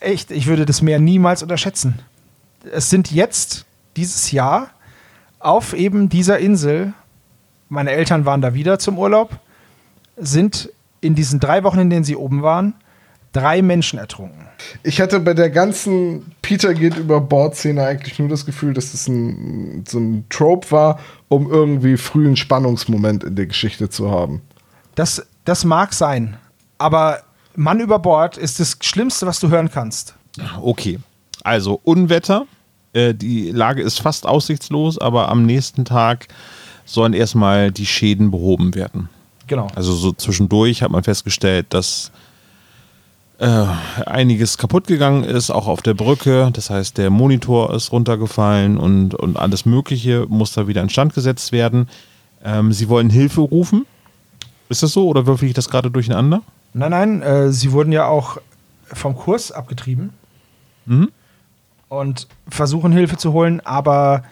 [0.00, 2.00] echt, ich würde das Meer niemals unterschätzen.
[2.72, 3.64] Es sind jetzt,
[3.96, 4.70] dieses Jahr,
[5.38, 6.92] auf eben dieser Insel,
[7.68, 9.38] meine Eltern waren da wieder zum Urlaub,
[10.16, 10.70] sind
[11.00, 12.74] in diesen drei Wochen, in denen sie oben waren,
[13.32, 14.46] drei Menschen ertrunken.
[14.82, 19.08] Ich hatte bei der ganzen Peter geht über Bord-Szene eigentlich nur das Gefühl, dass es
[19.08, 24.40] ein, so ein Trope war, um irgendwie frühen Spannungsmoment in der Geschichte zu haben.
[24.94, 26.38] Das, das mag sein,
[26.78, 27.22] aber
[27.56, 30.14] Mann über Bord ist das Schlimmste, was du hören kannst.
[30.60, 30.98] Okay.
[31.42, 32.46] Also Unwetter.
[32.92, 36.28] Äh, die Lage ist fast aussichtslos, aber am nächsten Tag
[36.84, 39.08] sollen erstmal die Schäden behoben werden.
[39.46, 39.68] Genau.
[39.74, 42.10] Also so zwischendurch hat man festgestellt, dass
[43.38, 43.66] äh,
[44.06, 46.50] einiges kaputt gegangen ist, auch auf der Brücke.
[46.52, 51.52] Das heißt, der Monitor ist runtergefallen und, und alles Mögliche muss da wieder instand gesetzt
[51.52, 51.88] werden.
[52.44, 53.86] Ähm, sie wollen Hilfe rufen.
[54.68, 56.42] Ist das so oder würfel ich das gerade durcheinander?
[56.78, 58.36] Nein, nein, äh, sie wurden ja auch
[58.92, 60.10] vom Kurs abgetrieben
[60.84, 61.10] Mhm.
[61.88, 64.22] und versuchen Hilfe zu holen, aber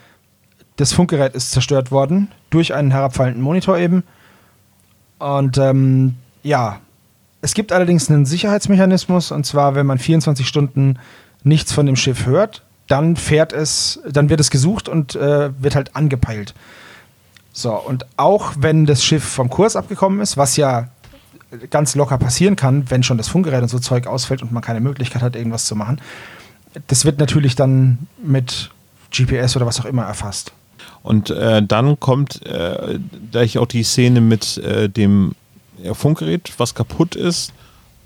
[0.76, 4.04] das Funkgerät ist zerstört worden durch einen herabfallenden Monitor eben.
[5.18, 6.80] Und ähm, ja,
[7.40, 10.98] es gibt allerdings einen Sicherheitsmechanismus und zwar, wenn man 24 Stunden
[11.44, 15.74] nichts von dem Schiff hört, dann fährt es, dann wird es gesucht und äh, wird
[15.74, 16.54] halt angepeilt.
[17.52, 20.88] So, und auch wenn das Schiff vom Kurs abgekommen ist, was ja
[21.70, 24.80] ganz locker passieren kann, wenn schon das Funkgerät und so Zeug ausfällt und man keine
[24.80, 26.00] Möglichkeit hat, irgendwas zu machen,
[26.88, 28.70] das wird natürlich dann mit
[29.10, 30.52] GPS oder was auch immer erfasst.
[31.02, 32.98] Und äh, dann kommt äh,
[33.30, 35.34] gleich auch die Szene mit äh, dem
[35.92, 37.52] Funkgerät, was kaputt ist.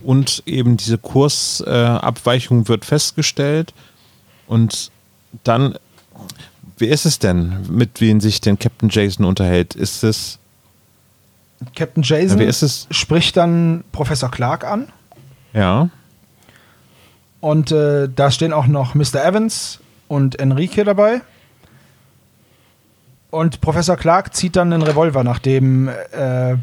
[0.01, 3.73] Und eben diese Kursabweichung wird festgestellt.
[4.47, 4.91] Und
[5.45, 5.75] dann,
[6.77, 9.75] wer ist es denn, mit wem sich denn Captain Jason unterhält?
[9.75, 10.39] Ist es,
[11.75, 12.87] Captain ja, Jason es?
[12.91, 14.89] spricht dann Professor Clark an
[15.53, 15.91] Ja.
[17.41, 19.25] und äh, da stehen auch noch Mr.
[19.25, 21.21] Evans und Enrique dabei.
[23.31, 26.57] Und Professor Clark zieht dann einen Revolver, nachdem äh,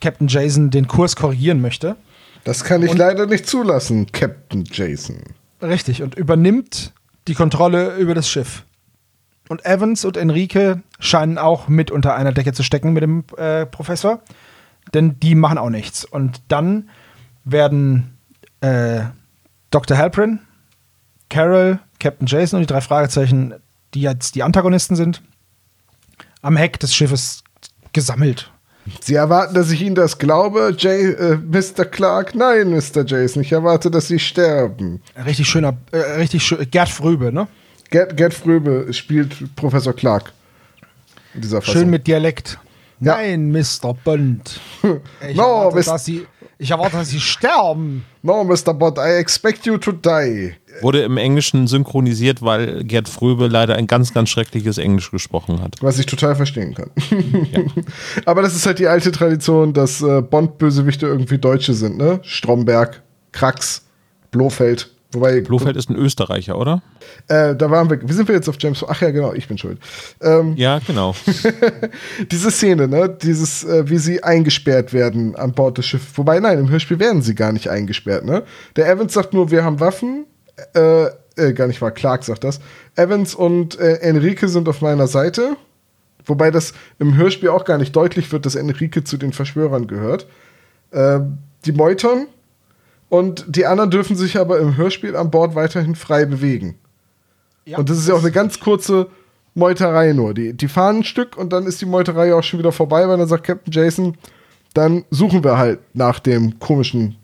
[0.00, 1.96] Captain Jason den Kurs korrigieren möchte.
[2.44, 5.22] Das kann ich Und- leider nicht zulassen, Captain Jason.
[5.62, 6.92] Richtig, und übernimmt
[7.28, 8.64] die Kontrolle über das Schiff.
[9.48, 13.66] Und Evans und Enrique scheinen auch mit unter einer Decke zu stecken mit dem äh,
[13.66, 14.22] Professor,
[14.94, 16.04] denn die machen auch nichts.
[16.04, 16.88] Und dann
[17.44, 18.16] werden
[18.60, 19.02] äh,
[19.70, 19.98] Dr.
[19.98, 20.40] Halprin,
[21.28, 23.54] Carol, Captain Jason und die drei Fragezeichen,
[23.94, 25.22] die jetzt die Antagonisten sind,
[26.40, 27.42] am Heck des Schiffes
[27.92, 28.50] gesammelt.
[29.00, 31.84] Sie erwarten, dass ich Ihnen das glaube, Jay, äh, Mr.
[31.84, 32.34] Clark?
[32.34, 33.04] Nein, Mr.
[33.06, 35.00] Jason, ich erwarte, dass Sie sterben.
[35.24, 37.46] Richtig schöner, äh, richtig schön, Gerd Fröbe, ne?
[37.92, 40.32] Gerd, Gerd Fröbe spielt Professor Clark.
[41.34, 41.82] In dieser Fassung.
[41.82, 42.58] Schön mit Dialekt.
[43.00, 43.14] Ja.
[43.16, 43.94] Nein, Mr.
[44.04, 44.60] Bond.
[45.28, 46.26] Ich, No, erwarte, Mist- dass Sie,
[46.58, 48.04] ich erwarte, dass Sie sterben.
[48.22, 48.72] No, Mr.
[48.74, 50.54] Bond, I expect you to die.
[50.80, 55.76] Wurde im Englischen synchronisiert, weil Gerd Fröbe leider ein ganz, ganz schreckliches Englisch gesprochen hat.
[55.82, 56.90] Was ich total verstehen kann.
[58.24, 62.20] Aber das ist halt die alte Tradition, dass äh, Bond-Bösewichte irgendwie Deutsche sind, ne?
[62.22, 63.82] Stromberg, Krax,
[64.30, 64.90] Blofeld.
[65.12, 66.82] Wobei, Blofeld ist ein Österreicher, oder?
[67.28, 68.00] äh, da waren wir.
[68.08, 68.84] Wie sind wir jetzt auf James?
[68.88, 69.78] Ach ja, genau, ich bin schuld.
[70.20, 71.14] Ähm, Ja, genau.
[72.30, 73.08] diese Szene, ne?
[73.22, 76.16] Dieses, äh, wie sie eingesperrt werden an Bord des Schiffes.
[76.16, 78.42] Wobei, nein, im Hörspiel werden sie gar nicht eingesperrt, ne?
[78.76, 80.26] Der Evans sagt nur, wir haben Waffen.
[80.74, 81.06] Äh,
[81.36, 82.60] äh, gar nicht wahr, Clark sagt das.
[82.94, 85.56] Evans und äh, Enrique sind auf meiner Seite.
[86.26, 90.26] wobei das im Hörspiel auch gar nicht deutlich wird, dass Enrique zu den Verschwörern gehört.
[90.90, 91.20] Äh,
[91.64, 92.26] die meutern
[93.12, 96.78] und die anderen dürfen sich aber im Hörspiel an Bord weiterhin frei bewegen.
[97.66, 99.08] Ja, und das ist ja auch eine ganz kurze
[99.54, 100.32] Meuterei nur.
[100.32, 103.18] Die, die fahren ein Stück und dann ist die Meuterei auch schon wieder vorbei, weil
[103.18, 104.16] dann sagt Captain Jason,
[104.72, 107.16] dann suchen wir halt nach dem komischen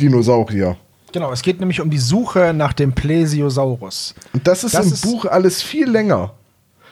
[0.00, 0.78] Dinosaurier.
[1.12, 4.14] Genau, es geht nämlich um die Suche nach dem Plesiosaurus.
[4.32, 6.32] Und das ist Das im ist- Buch alles viel länger.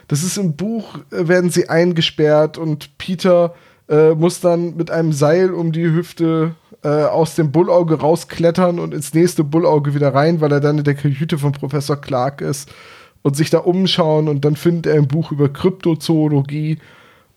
[0.09, 3.55] Das ist im Buch, äh, werden sie eingesperrt und Peter
[3.89, 8.93] äh, muss dann mit einem Seil um die Hüfte äh, aus dem Bullauge rausklettern und
[8.93, 12.69] ins nächste Bullauge wieder rein, weil er dann in der Kajüte von Professor Clark ist
[13.23, 16.79] und sich da umschauen und dann findet er ein Buch über Kryptozoologie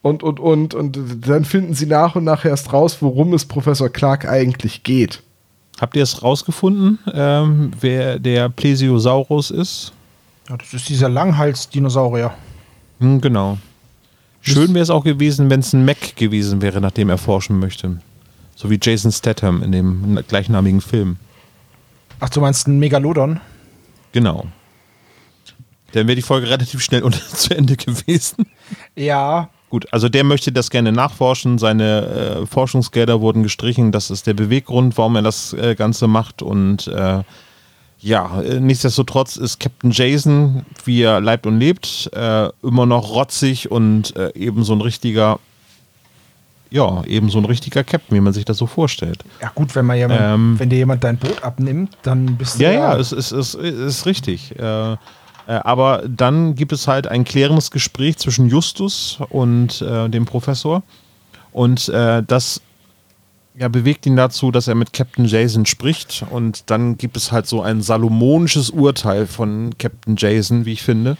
[0.01, 3.89] und, und, und, und dann finden sie nach und nach erst raus, worum es Professor
[3.89, 5.21] Clark eigentlich geht.
[5.79, 9.93] Habt ihr es rausgefunden, ähm, wer der Plesiosaurus ist?
[10.49, 12.33] Ja, das ist dieser Langhals-Dinosaurier.
[12.99, 13.57] Hm, genau.
[14.41, 17.59] Schön wäre es auch gewesen, wenn es ein Mac gewesen wäre, nach dem er forschen
[17.59, 17.99] möchte.
[18.55, 21.17] So wie Jason Statham in dem gleichnamigen Film.
[22.19, 23.39] Ach, du meinst ein Megalodon?
[24.11, 24.47] Genau.
[25.93, 28.45] Dann wäre die Folge relativ schnell unter zu Ende gewesen.
[28.95, 31.59] Ja, Gut, also der möchte das gerne nachforschen.
[31.59, 33.91] Seine äh, Forschungsgelder wurden gestrichen.
[33.91, 36.41] Das ist der Beweggrund, warum er das äh, Ganze macht.
[36.41, 37.21] Und äh,
[38.01, 43.69] ja, äh, nichtsdestotrotz ist Captain Jason, wie er leibt und lebt, äh, immer noch rotzig
[43.69, 45.39] und äh, eben so ein richtiger,
[46.71, 49.23] ja, eben so ein richtiger Captain, wie man sich das so vorstellt.
[49.41, 50.59] ja gut, wenn, man jemand, Ähm.
[50.59, 53.65] wenn dir jemand dein Boot abnimmt, dann bist du Ja, ja, es ist, es ist,
[53.65, 54.57] ist richtig.
[54.57, 54.97] Äh, äh,
[55.47, 60.83] aber dann gibt es halt ein klärendes Gespräch zwischen Justus und äh, dem Professor.
[61.51, 62.61] Und das
[63.55, 66.25] ja, bewegt ihn dazu, dass er mit Captain Jason spricht.
[66.29, 71.17] Und dann gibt es halt so ein salomonisches Urteil von Captain Jason, wie ich finde,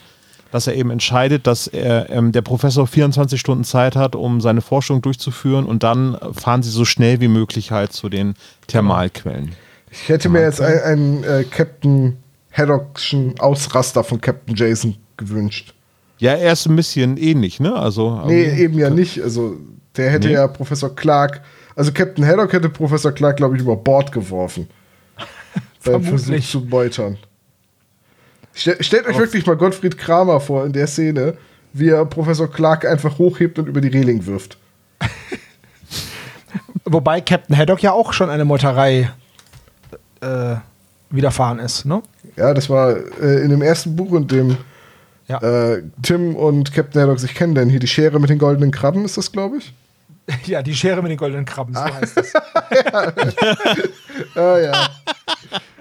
[0.52, 4.62] dass er eben entscheidet, dass er, ähm, der Professor 24 Stunden Zeit hat, um seine
[4.62, 5.66] Forschung durchzuführen.
[5.66, 8.36] Und dann fahren sie so schnell wie möglich halt zu den
[8.68, 9.54] Thermalquellen.
[9.92, 12.18] Ich hätte mir jetzt einen, einen äh, Captain
[12.52, 15.74] Haddockschen Ausraster von Captain Jason gewünscht.
[16.20, 17.76] Ja, er ist ein bisschen ähnlich, ne?
[17.76, 19.22] Also, Nee, ähm, eben ja nicht.
[19.22, 19.56] Also,
[19.96, 20.34] der hätte Nee.
[20.34, 21.42] ja Professor Clark,
[21.80, 24.68] also Captain Haddock hätte Professor Clark, glaube ich, über Bord geworfen.
[25.86, 27.18] Beim Versuch zu meutern.
[28.54, 31.36] Ste stellt euch wirklich mal Gottfried Kramer vor in der Szene,
[31.72, 34.58] wie er Professor Clark einfach hochhebt und über die Reling wirft.
[36.84, 39.10] Wobei Captain Haddock ja auch schon eine Meuterei
[40.20, 40.56] äh,
[41.10, 42.02] widerfahren ist, ne?
[42.36, 44.58] Ja, das war äh, in dem ersten Buch, in dem
[45.30, 45.38] Ja.
[45.38, 47.70] äh, Tim und Captain Haddock sich kennenlernen.
[47.70, 49.74] Hier die Schere mit den goldenen Krabben ist das, glaube ich.
[50.46, 52.34] Ja, die Schere mit den goldenen Krabben, so heißt das.
[54.36, 54.90] Ah ja.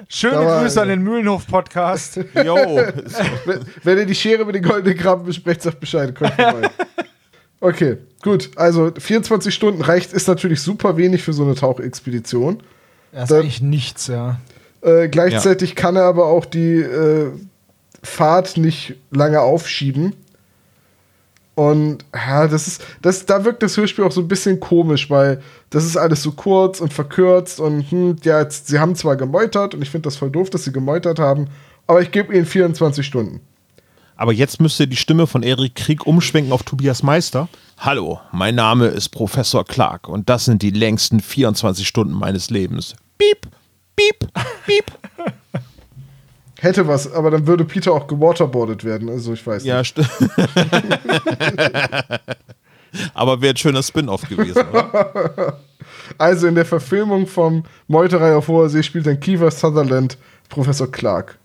[0.08, 2.16] Schöne war- Grüße an den Mühlenhof-Podcast.
[2.44, 2.56] yo,
[3.44, 6.14] wenn, wenn ihr die Schere mit den goldenen Krabben besprecht, sagt Bescheid.
[7.60, 8.50] Okay, gut.
[8.56, 12.62] Also 24 Stunden reicht, ist natürlich super wenig für so eine Tauchexpedition.
[13.12, 14.38] Das ist Da- eigentlich nichts, ja.
[14.80, 17.32] Äh, gleichzeitig kann er aber auch die äh,
[18.02, 20.14] Fahrt nicht lange aufschieben.
[21.58, 25.42] Und ja, das ist, das, da wirkt das Hörspiel auch so ein bisschen komisch, weil
[25.70, 29.74] das ist alles so kurz und verkürzt und hm, ja, jetzt, sie haben zwar gemeutert
[29.74, 31.48] und ich finde das voll doof, dass sie gemeutert haben,
[31.88, 33.40] aber ich gebe ihnen 24 Stunden.
[34.14, 37.48] Aber jetzt müsste die Stimme von Erik Krieg umschwenken auf Tobias Meister.
[37.78, 42.94] Hallo, mein Name ist Professor Clark und das sind die längsten 24 Stunden meines Lebens.
[43.18, 43.48] Piep,
[43.96, 44.32] piep,
[44.64, 44.84] piep.
[46.60, 49.88] Hätte was, aber dann würde Peter auch gewaterboardet werden, also ich weiß Ja, nicht.
[49.88, 50.10] stimmt.
[53.14, 55.58] Aber wäre ein schöner Spin-off gewesen, oder?
[56.16, 60.16] Also in der Verfilmung vom Meuterei auf hoher See spielt dann Kiefer Sutherland
[60.48, 61.38] Professor Clark.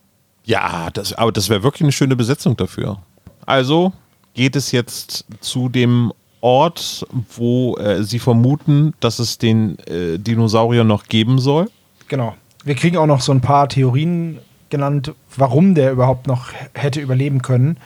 [0.45, 2.97] Ja, das, aber das wäre wirklich eine schöne Besetzung dafür.
[3.45, 3.91] Also
[4.33, 7.05] geht es jetzt zu dem Ort,
[7.35, 11.69] wo äh, sie vermuten, dass es den äh, Dinosaurier noch geben soll.
[12.07, 12.35] Genau.
[12.63, 14.39] Wir kriegen auch noch so ein paar Theorien
[14.73, 17.77] genannt, warum der überhaupt noch hätte überleben können.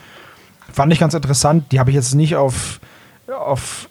[0.71, 1.71] Fand ich ganz interessant.
[1.73, 2.79] Die habe ich jetzt nicht auf,
[3.27, 3.89] auf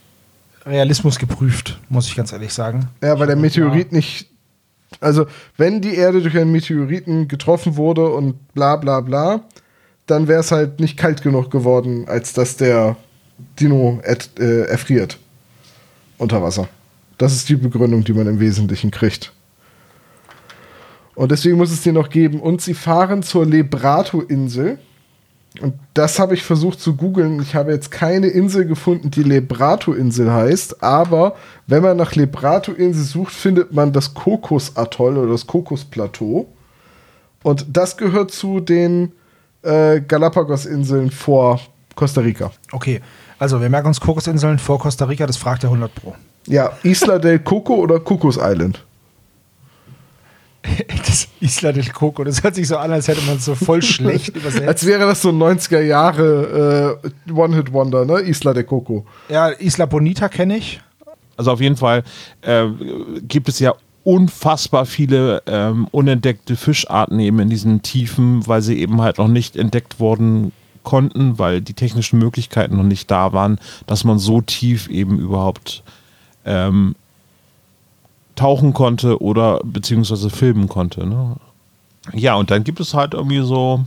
[0.64, 2.88] Realismus geprüft, muss ich ganz ehrlich sagen.
[3.02, 4.30] Ja, weil der Meteorit nicht.
[5.00, 5.26] Also,
[5.58, 9.42] wenn die Erde durch einen Meteoriten getroffen wurde und bla bla bla,
[10.06, 12.96] dann wäre es halt nicht kalt genug geworden, als dass der
[13.60, 15.18] Dino et, äh, erfriert.
[16.16, 16.66] Unter Wasser.
[17.18, 19.32] Das ist die Begründung, die man im Wesentlichen kriegt.
[21.16, 22.40] Und deswegen muss es den noch geben.
[22.40, 24.78] Und sie fahren zur Lebrato-Insel.
[25.60, 27.40] Und das habe ich versucht zu googeln.
[27.40, 30.82] Ich habe jetzt keine Insel gefunden, die Lebrato-Insel heißt.
[30.82, 31.34] Aber
[31.66, 36.46] wenn man nach Lebrato-Insel sucht, findet man das Kokos-Atoll oder das Kokosplateau.
[37.42, 39.12] Und das gehört zu den
[39.62, 41.60] äh, Galapagos-Inseln vor
[41.94, 42.52] Costa Rica.
[42.72, 43.00] Okay,
[43.38, 46.14] also wir merken uns Kokosinseln vor Costa Rica, das fragt der 100 Pro.
[46.46, 48.84] Ja, Isla del Coco oder Kokos Island?
[51.06, 53.82] Das Isla del Coco, das hört sich so an, als hätte man es so voll
[53.82, 54.66] schlecht übersetzt.
[54.66, 58.20] Als wäre das so ein 90er Jahre äh, One-Hit-Wonder, ne?
[58.20, 59.06] Isla del Coco.
[59.28, 60.80] Ja, Isla Bonita kenne ich.
[61.36, 62.02] Also auf jeden Fall
[62.42, 62.66] äh,
[63.22, 69.02] gibt es ja unfassbar viele ähm, unentdeckte Fischarten eben in diesen Tiefen, weil sie eben
[69.02, 70.52] halt noch nicht entdeckt worden
[70.84, 75.82] konnten, weil die technischen Möglichkeiten noch nicht da waren, dass man so tief eben überhaupt
[76.44, 76.94] ähm,
[78.36, 81.06] tauchen konnte oder beziehungsweise filmen konnte.
[81.06, 81.36] Ne?
[82.12, 83.84] Ja, und dann gibt es halt irgendwie so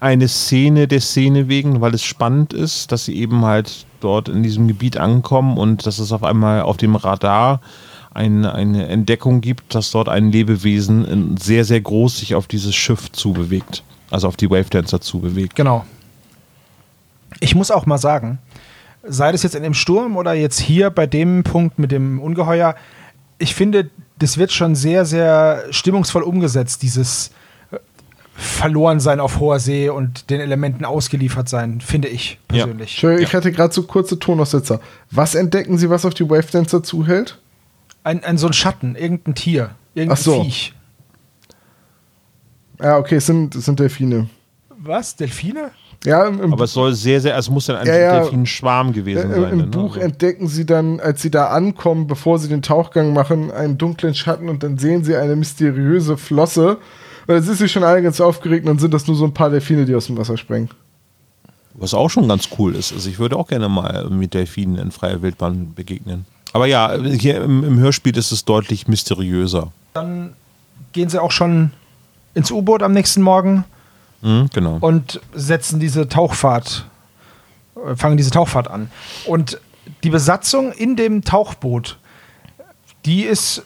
[0.00, 4.42] eine Szene der Szene wegen, weil es spannend ist, dass sie eben halt dort in
[4.42, 7.62] diesem Gebiet ankommen und dass es auf einmal auf dem Radar
[8.12, 13.10] ein, eine Entdeckung gibt, dass dort ein Lebewesen sehr, sehr groß sich auf dieses Schiff
[13.12, 13.82] zubewegt.
[14.10, 15.56] Also auf die Wave Dancer zubewegt.
[15.56, 15.84] Genau.
[17.40, 18.38] Ich muss auch mal sagen,
[19.02, 22.76] sei das jetzt in dem Sturm oder jetzt hier bei dem Punkt mit dem Ungeheuer,
[23.38, 27.30] ich finde, das wird schon sehr, sehr stimmungsvoll umgesetzt, dieses
[27.70, 27.78] äh,
[28.34, 32.90] verloren sein auf hoher See und den Elementen ausgeliefert sein, finde ich persönlich.
[32.90, 33.10] Ja.
[33.10, 34.80] Entschuldigung, ich hatte gerade so kurze Tonaussetzer.
[35.10, 37.40] Was entdecken Sie, was auf die Wave Dancer zuhält?
[38.04, 40.42] Ein, ein so ein Schatten, irgendein Tier, irgendein Ach so.
[40.42, 40.74] Viech.
[42.80, 44.28] Ja, okay, es sind, es sind Delfine.
[44.68, 45.16] Was?
[45.16, 45.70] Delfine?
[46.04, 48.20] Ja, im, im, Aber es soll sehr, sehr, es muss dann ein Ja, ja.
[48.20, 49.52] Delfinenschwarm gewesen äh, sein.
[49.52, 49.66] im ne?
[49.66, 53.78] Buch Also- entdecken Sie dann, als Sie da ankommen, bevor Sie den Tauchgang machen, einen
[53.78, 56.78] dunklen Schatten und dann sehen Sie eine mysteriöse Flosse.
[57.26, 59.32] Und dann sind Sie schon alle ganz aufgeregt und dann sind das nur so ein
[59.32, 60.68] paar Delfine, die aus dem Wasser springen.
[61.74, 62.92] Was auch schon ganz cool ist.
[62.92, 66.24] Also ich würde auch gerne mal mit Delfinen in freier Wildbahn begegnen.
[66.52, 69.72] Aber ja, hier im, im Hörspiel ist es deutlich mysteriöser.
[69.94, 70.34] Dann
[70.92, 71.72] gehen sie auch schon
[72.34, 73.64] ins U-Boot am nächsten Morgen
[74.24, 74.78] Mhm, genau.
[74.80, 76.86] und setzen diese Tauchfahrt,
[77.76, 78.90] äh, fangen diese Tauchfahrt an.
[79.26, 79.60] Und
[80.02, 81.98] die Besatzung in dem Tauchboot,
[83.04, 83.62] die ist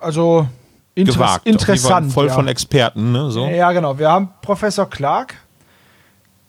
[0.00, 0.46] also
[0.94, 1.46] interess Gewagt.
[1.46, 2.12] interessant.
[2.12, 2.34] Voll ja.
[2.34, 3.30] von Experten, ne?
[3.30, 3.46] So.
[3.46, 3.98] Ja, genau.
[3.98, 5.36] Wir haben Professor Clark,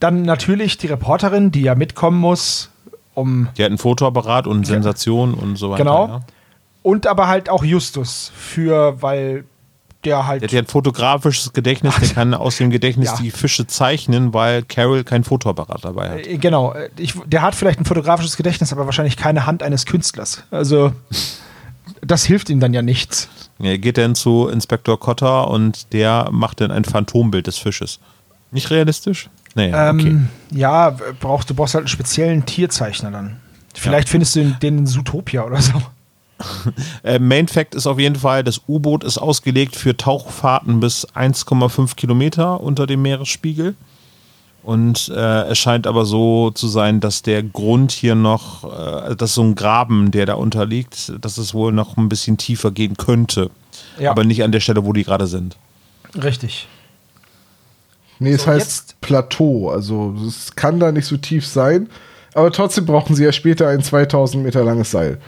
[0.01, 2.69] dann natürlich die Reporterin, die ja mitkommen muss,
[3.13, 5.83] um Die hat ein Fotoapparat und Sensation und so weiter.
[5.83, 6.07] Genau.
[6.07, 6.21] Ja.
[6.83, 9.45] und aber halt auch Justus für, weil
[10.05, 13.17] der halt Der hat ja ein fotografisches Gedächtnis, der kann aus dem Gedächtnis Ja.
[13.17, 16.27] die Fische zeichnen, weil Carol kein Fotoapparat dabei hat.
[16.27, 19.85] Äh, Genau, äh, ich, der hat vielleicht ein fotografisches Gedächtnis, aber wahrscheinlich keine Hand eines
[19.85, 20.43] Künstlers.
[20.51, 20.93] Also,
[22.01, 23.27] das hilft ihm dann ja nichts.
[23.59, 27.99] Er geht dann zu Inspektor Cotter und der macht dann ein Phantombild des Fisches.
[28.51, 29.29] Nicht realistisch?
[29.55, 30.07] Naja, okay.
[30.07, 33.37] Ähm, Ja, brauchst, du brauchst halt einen speziellen Tierzeichner dann.
[33.75, 35.73] Vielleicht findest du den in Zootopia oder so.
[37.03, 41.95] Äh, Main Fact ist auf jeden Fall, das U-Boot ist ausgelegt für Tauchfahrten bis 1,5
[41.95, 43.75] Kilometer unter dem Meeresspiegel.
[44.63, 48.63] Und äh, es scheint aber so zu sein, dass der Grund hier noch,
[49.09, 52.71] äh, dass so ein Graben, der da unterliegt, dass es wohl noch ein bisschen tiefer
[52.71, 53.49] gehen könnte.
[53.97, 54.11] Ja.
[54.11, 55.55] Aber nicht an der Stelle, wo die gerade sind.
[56.21, 56.67] Richtig.
[58.19, 59.69] Nee, es So, heißt jetzt- Plateau.
[59.69, 61.89] Also es kann da nicht so tief sein.
[62.33, 65.19] Aber trotzdem brauchen Sie ja später ein 2000 Meter langes Seil.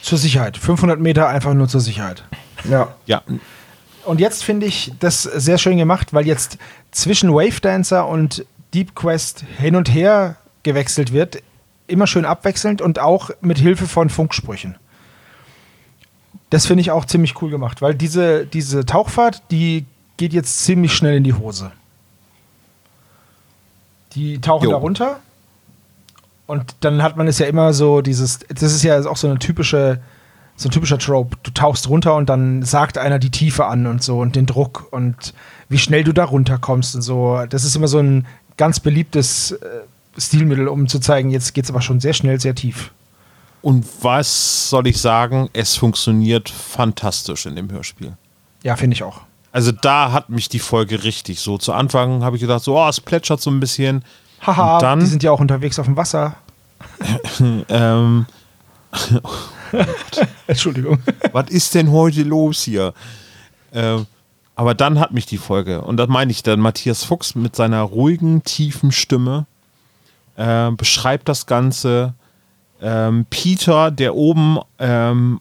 [0.00, 0.56] Zur Sicherheit.
[0.56, 2.24] 500 Meter einfach nur zur Sicherheit.
[2.68, 2.94] Ja.
[3.06, 3.22] Ja,
[4.04, 6.58] Und jetzt finde ich das sehr schön gemacht, weil jetzt
[6.90, 11.42] zwischen Wave Dancer und Deep Quest hin und her gewechselt wird.
[11.88, 14.76] Immer schön abwechselnd und auch mit Hilfe von Funksprüchen.
[16.50, 20.92] Das finde ich auch ziemlich cool gemacht, weil diese, diese Tauchfahrt, die geht jetzt ziemlich
[20.92, 21.72] schnell in die Hose.
[24.14, 24.70] Die tauchen Jo.
[24.72, 25.20] da runter
[26.52, 29.38] und dann hat man es ja immer so dieses, das ist ja auch so eine
[29.38, 30.00] typische,
[30.56, 31.36] so ein typischer Trope.
[31.42, 34.86] Du tauchst runter und dann sagt einer die Tiefe an und so und den Druck
[34.92, 35.34] und
[35.68, 37.42] wie schnell du da runterkommst und so.
[37.48, 38.26] Das ist immer so ein
[38.56, 39.66] ganz beliebtes äh,
[40.18, 42.92] Stilmittel, um zu zeigen, jetzt geht es aber schon sehr schnell, sehr tief.
[43.62, 45.48] und was soll ich sagen?
[45.54, 48.12] Es funktioniert fantastisch in dem Hörspiel.
[48.62, 49.22] Ja, finde ich auch.
[49.52, 51.58] Also da hat mich die Folge richtig so.
[51.58, 54.04] Zu Anfang habe ich gedacht, so, oh, es plätschert so ein bisschen.
[54.46, 56.36] Haha, dann- die sind ja auch unterwegs auf dem Wasser.
[57.68, 58.26] Ähm,
[60.46, 60.98] Entschuldigung.
[61.32, 62.92] was ist denn heute los hier?
[63.72, 64.06] Ähm,
[64.54, 67.82] aber dann hat mich die Folge, und das meine ich dann, Matthias Fuchs mit seiner
[67.82, 69.46] ruhigen, tiefen Stimme
[70.36, 72.14] äh, beschreibt das Ganze.
[72.80, 75.40] Ähm, Peter, der oben ähm,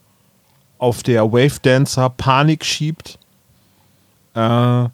[0.78, 3.18] auf der Wave Dancer Panik schiebt.
[4.34, 4.86] Äh,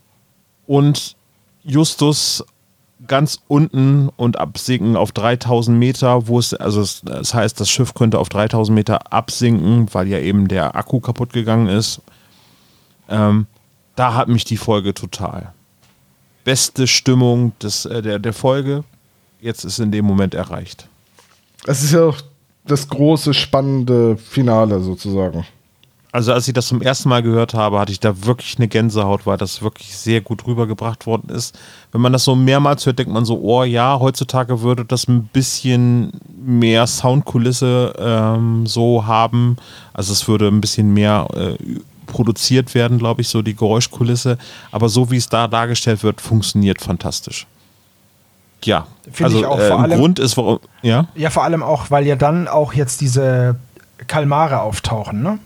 [0.66, 1.16] und
[1.64, 2.44] Justus
[3.08, 7.94] ganz unten und absinken auf 3000 Meter, wo es, also es, das heißt, das Schiff
[7.94, 12.02] könnte auf 3000 Meter absinken, weil ja eben der Akku kaputt gegangen ist.
[13.10, 13.48] Ähm,
[13.96, 15.54] da hat mich die Folge total.
[16.44, 18.84] Beste Stimmung des, äh, der, der Folge.
[19.42, 20.88] jetzt ist in dem Moment erreicht.
[21.66, 22.18] Es ist ja auch
[22.66, 25.46] das große, spannende Finale sozusagen.
[26.18, 29.28] Also als ich das zum ersten Mal gehört habe, hatte ich da wirklich eine Gänsehaut,
[29.28, 31.56] weil das wirklich sehr gut rübergebracht worden ist.
[31.92, 35.26] Wenn man das so mehrmals hört, denkt man so, oh ja, heutzutage würde das ein
[35.26, 36.12] bisschen
[36.44, 39.58] mehr Soundkulisse ähm, so haben.
[39.94, 41.56] Also es würde ein bisschen mehr äh,
[42.08, 44.40] produziert werden, glaube ich, so die Geräuschkulisse.
[44.72, 47.46] Aber so wie es da dargestellt wird, funktioniert fantastisch.
[48.64, 51.44] Ja, Finde also ich auch, äh, vor im allem- Grund ist, warum, ja, Ja, vor
[51.44, 53.58] allem auch, weil ja dann auch jetzt diese
[54.08, 55.38] Kalmare auftauchen, ne?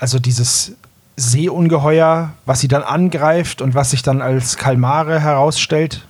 [0.00, 0.72] Also dieses
[1.16, 6.06] Seeungeheuer, was sie dann angreift und was sich dann als Kalmare herausstellt.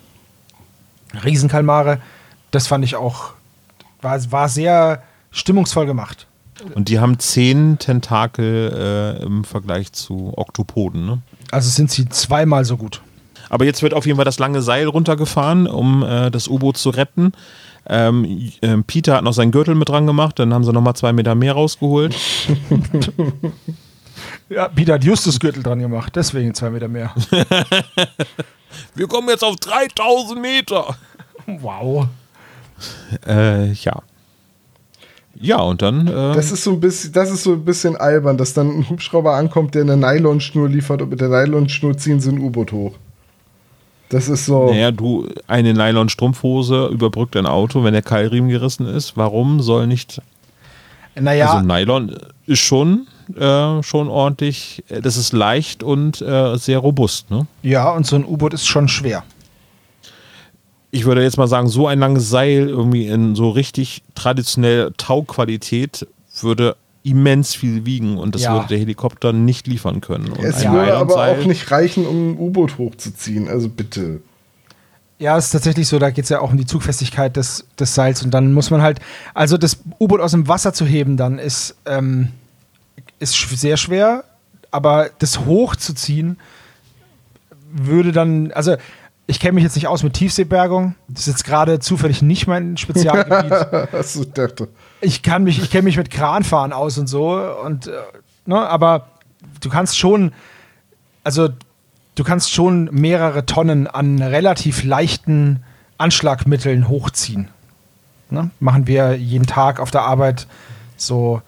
[1.25, 1.99] Riesenkalmare.
[2.53, 3.33] Das fand ich auch,
[4.01, 6.29] war, war sehr stimmungsvoll gemacht.
[6.75, 11.19] Und die haben zehn Tentakel äh, im Vergleich zu Oktopoden, ne?
[11.51, 13.03] Also sind sie zweimal so gut.
[13.49, 16.91] Aber jetzt wird auf jeden Fall das lange Seil runtergefahren, um äh, das U-Boot zu
[16.91, 17.33] retten.
[17.87, 21.13] Ähm, ähm, Peter hat noch seinen Gürtel mit dran gemacht, dann haben sie nochmal zwei
[21.13, 22.15] Meter mehr rausgeholt.
[24.49, 27.15] Ja, Peter hat Justus-Gürtel dran gemacht, deswegen zwei Meter mehr.
[28.95, 30.97] Wir kommen jetzt auf 3000 Meter.
[31.47, 32.07] wow.
[33.27, 34.03] Äh, ja.
[35.37, 36.07] Ja, und dann.
[36.09, 38.89] Äh, Das ist so ein bisschen, das ist so ein bisschen albern, dass dann ein
[38.91, 42.95] Hubschrauber ankommt, der eine Nylonschnur liefert und mit der Nylonschnur ziehen sie ein U-Boot hoch.
[44.11, 44.67] Das ist so.
[44.71, 49.17] naja, du, eine Nylon-Strumpfhose überbrückt ein Auto, wenn der Keilriemen gerissen ist.
[49.17, 50.21] Warum soll nicht.
[51.15, 53.07] Naja, Also, Nylon ist schon,
[53.37, 54.85] äh, schon ordentlich.
[54.89, 57.47] äh, Das ist leicht und äh, sehr robust, ne?
[57.63, 59.23] ja, und so ein U-Boot ist schon schwer.
[60.91, 66.07] ich würde jetzt mal sagen, so ein langes Seil irgendwie in so richtig traditionell Tauqualität
[66.41, 68.55] würde immens viel wiegen und das Ja.
[68.55, 70.29] würde der Helikopter nicht liefern können.
[70.33, 73.49] Und es würde aber Nylonseil- auch nicht reichen, um ein U-Boot hochzuziehen.
[73.49, 74.21] Also bitte.
[75.19, 77.95] Ja, es ist tatsächlich so, da geht es ja auch um die Zugfestigkeit des, des
[77.95, 79.01] Seils und dann muss man halt,
[79.35, 82.29] also das U-Boot aus dem Wasser zu heben dann ist, ähm,
[83.19, 84.25] ist sehr schwer,
[84.71, 86.39] aber das hochzuziehen
[87.73, 88.77] würde dann, also
[89.27, 92.77] ich kenne mich jetzt nicht aus mit Tiefseebergung, das ist jetzt gerade zufällig nicht mein
[92.79, 93.53] Spezialgebiet.
[93.95, 94.69] Achso, ich dachte.
[95.01, 97.33] Ich kann mich, ich kenne mich mit Kranfahren aus und so
[97.65, 97.93] und äh,
[98.47, 99.09] ne, aber
[99.61, 100.33] du kannst schon,
[101.25, 101.49] also
[102.15, 105.63] du kannst schon mehrere Tonnen an relativ leichten
[105.99, 107.49] Anschlagmitteln hochziehen.
[108.31, 108.51] Ne?
[108.61, 110.47] Machen wir jeden Tag auf der Arbeit
[110.97, 111.43] so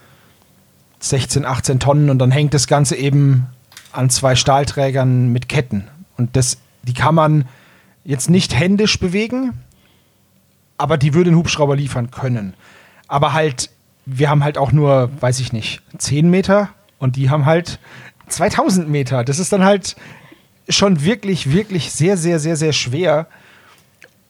[1.00, 3.46] 16, 18 Tonnen und dann hängt das Ganze eben
[3.92, 5.88] an zwei Stahlträgern mit Ketten.
[6.16, 7.46] Und das, die kann man
[8.04, 9.52] jetzt nicht händisch bewegen,
[10.78, 12.54] aber die würde ein Hubschrauber liefern können.
[13.12, 13.68] Aber halt,
[14.06, 17.78] wir haben halt auch nur, weiß ich nicht, 10 Meter und die haben halt
[18.28, 19.22] 2000 Meter.
[19.22, 19.96] Das ist dann halt
[20.66, 23.26] schon wirklich, wirklich sehr, sehr, sehr, sehr schwer.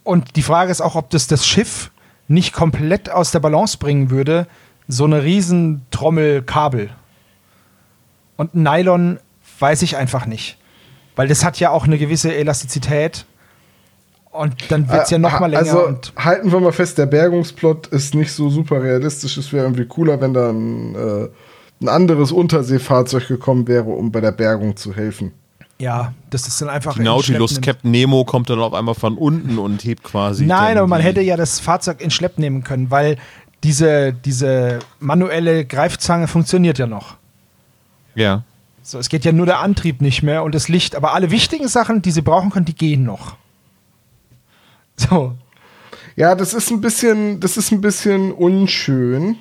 [0.02, 1.92] Und die Frage ist auch, ob das das Schiff
[2.26, 4.48] nicht komplett aus der Balance bringen würde,
[4.88, 6.44] so eine riesen Trommel.
[8.36, 9.20] Und Nylon
[9.60, 10.58] weiß ich einfach nicht.
[11.14, 13.26] Weil das hat ja auch eine gewisse Elastizität.
[14.32, 15.62] Und dann wird es ja noch mal länger.
[15.62, 19.36] Also und halten wir mal fest, der Bergungsplot ist nicht so super realistisch.
[19.36, 21.28] Es wäre irgendwie cooler, wenn da ein, äh,
[21.82, 25.32] ein anderes Unterseefahrzeug gekommen wäre, um bei der Bergung zu helfen.
[25.78, 26.94] ja, das ist dann einfach.
[26.94, 27.60] Die Nautilus.
[27.60, 30.46] Captain Nemo kommt dann auf einmal von unten und hebt quasi.
[30.46, 33.18] Nein, aber man hätte ja das Fahrzeug in Schlepp nehmen können, weil
[33.64, 37.16] diese, diese manuelle Greifzange funktioniert ja noch.
[38.14, 38.44] Ja.
[38.82, 40.96] So, es geht ja nur der Antrieb nicht mehr und das Licht.
[40.96, 43.36] Aber alle wichtigen Sachen, die sie brauchen können, die gehen noch.
[45.10, 45.34] So.
[46.14, 49.36] Ja, das ist ein bisschen, das ist ein bisschen unschön.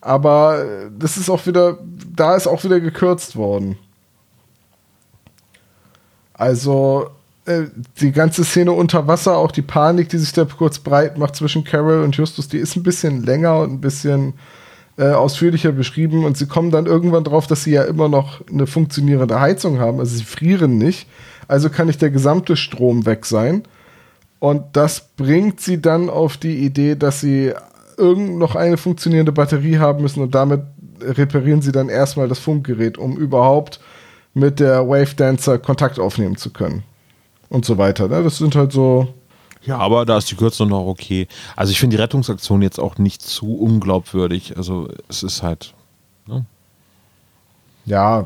[0.00, 1.78] Aber äh, das ist auch wieder,
[2.14, 3.78] da ist auch wieder gekürzt worden.
[6.34, 7.08] Also
[7.46, 7.62] äh,
[8.00, 11.64] die ganze Szene unter Wasser, auch die Panik, die sich da kurz breit macht zwischen
[11.64, 14.34] Carol und Justus, die ist ein bisschen länger und ein bisschen
[14.98, 16.24] äh, ausführlicher beschrieben.
[16.24, 20.00] Und sie kommen dann irgendwann drauf, dass sie ja immer noch eine funktionierende Heizung haben.
[20.00, 21.08] Also sie frieren nicht.
[21.48, 23.64] Also kann nicht der gesamte Strom weg sein.
[24.44, 27.54] Und das bringt sie dann auf die Idee, dass sie
[27.96, 30.60] irgend noch eine funktionierende Batterie haben müssen und damit
[31.00, 33.80] reparieren sie dann erstmal das Funkgerät, um überhaupt
[34.34, 36.82] mit der Wave Dancer Kontakt aufnehmen zu können.
[37.48, 38.06] Und so weiter.
[38.06, 38.22] Ne?
[38.22, 39.14] Das sind halt so.
[39.62, 41.26] Ja, aber da ist die Kürzung noch okay.
[41.56, 44.58] Also ich finde die Rettungsaktion jetzt auch nicht zu unglaubwürdig.
[44.58, 45.72] Also es ist halt.
[46.26, 46.44] Ja,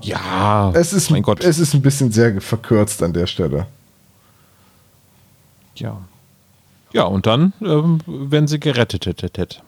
[0.02, 1.44] Ja, es, ist, mein Gott.
[1.44, 3.68] es ist ein bisschen sehr verkürzt an der Stelle.
[5.76, 5.96] ja.
[6.92, 9.02] Ja, und dann ähm, werden sie gerettet.
[9.02, 9.62] tet, tet, tet.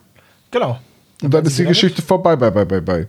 [0.51, 0.79] Genau.
[1.23, 3.09] Und dann ist die Geschichte vorbei, bye, bye, bye, bye.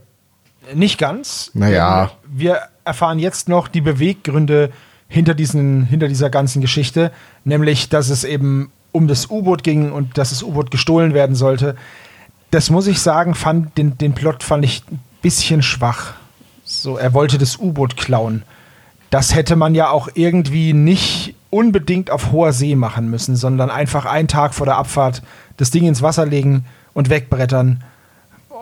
[0.74, 1.52] Nicht ganz.
[1.54, 2.12] Naja.
[2.28, 4.72] Wir erfahren jetzt noch die Beweggründe
[5.08, 7.12] hinter, diesen, hinter dieser ganzen Geschichte,
[7.44, 11.76] nämlich, dass es eben um das U-Boot ging und dass das U-Boot gestohlen werden sollte.
[12.52, 16.14] Das muss ich sagen, fand, den, den Plot fand ich ein bisschen schwach.
[16.64, 18.44] So, er wollte das U-Boot klauen.
[19.10, 24.06] Das hätte man ja auch irgendwie nicht unbedingt auf hoher See machen müssen, sondern einfach
[24.06, 25.22] einen Tag vor der Abfahrt
[25.58, 27.84] das Ding ins Wasser legen und wegbrettern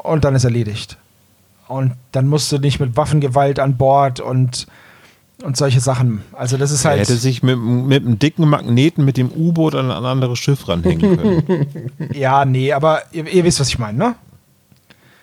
[0.04, 0.98] und dann ist erledigt.
[1.68, 4.66] Und dann musst du nicht mit Waffengewalt an Bord und,
[5.44, 6.24] und solche Sachen.
[6.34, 6.98] Also das ist halt.
[6.98, 10.68] Er hätte sich mit, mit einem dicken Magneten mit dem U-Boot an ein anderes Schiff
[10.68, 11.92] ranhängen können.
[12.14, 14.16] ja, nee, aber ihr, ihr wisst, was ich meine, ne?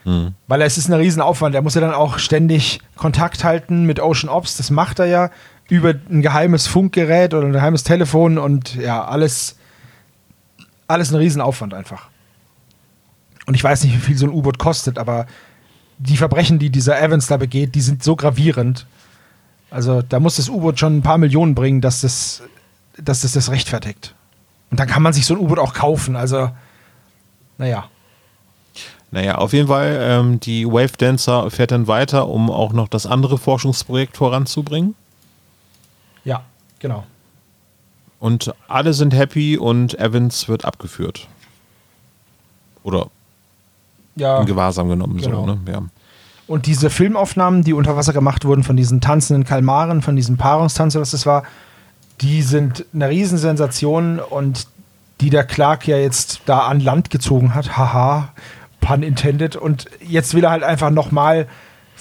[0.05, 0.35] Hm.
[0.47, 1.53] Weil es ist ein Riesenaufwand.
[1.57, 4.57] Er muss ja dann auch ständig Kontakt halten mit Ocean Ops.
[4.57, 5.31] Das macht er ja
[5.69, 9.57] über ein geheimes Funkgerät oder ein geheimes Telefon und ja, alles,
[10.87, 12.09] alles ein Riesenaufwand einfach.
[13.47, 15.27] Und ich weiß nicht, wie viel so ein U-Boot kostet, aber
[15.99, 18.87] die Verbrechen, die dieser Evans da begeht, die sind so gravierend.
[19.71, 22.43] Also da muss das U-Boot schon ein paar Millionen bringen, dass das,
[22.97, 24.14] dass das das rechtfertigt.
[24.71, 26.17] Und dann kann man sich so ein U-Boot auch kaufen.
[26.17, 26.51] Also,
[27.59, 27.89] naja.
[29.11, 33.07] Naja, auf jeden Fall, ähm, die Wave Dancer fährt dann weiter, um auch noch das
[33.07, 34.95] andere Forschungsprojekt voranzubringen.
[36.27, 36.43] Ja,
[36.81, 37.05] genau.
[38.18, 41.29] Und alle sind happy und Evans wird abgeführt.
[42.83, 43.07] Oder
[44.16, 45.18] ja, in Gewahrsam genommen.
[45.18, 45.47] Genau.
[45.47, 45.59] So, ne?
[45.70, 45.83] ja.
[46.49, 50.95] Und diese Filmaufnahmen, die unter Wasser gemacht wurden von diesen tanzenden Kalmaren, von diesem Paarungstanz,
[50.97, 51.45] was das war,
[52.20, 54.66] die sind eine Riesensensation und
[55.20, 57.77] die der Clark ja jetzt da an Land gezogen hat.
[57.77, 58.31] Haha,
[58.81, 59.57] pun intended.
[59.57, 61.47] Und jetzt will er halt einfach nochmal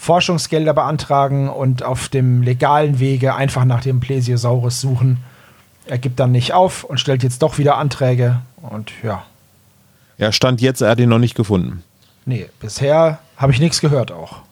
[0.05, 5.17] Forschungsgelder beantragen und auf dem legalen Wege einfach nach dem Plesiosaurus suchen.
[5.87, 9.23] Er gibt dann nicht auf und stellt jetzt doch wieder Anträge und ja.
[10.19, 11.83] Ja, stand jetzt, er hat ihn noch nicht gefunden.
[12.25, 14.43] Nee, bisher habe ich nichts gehört auch.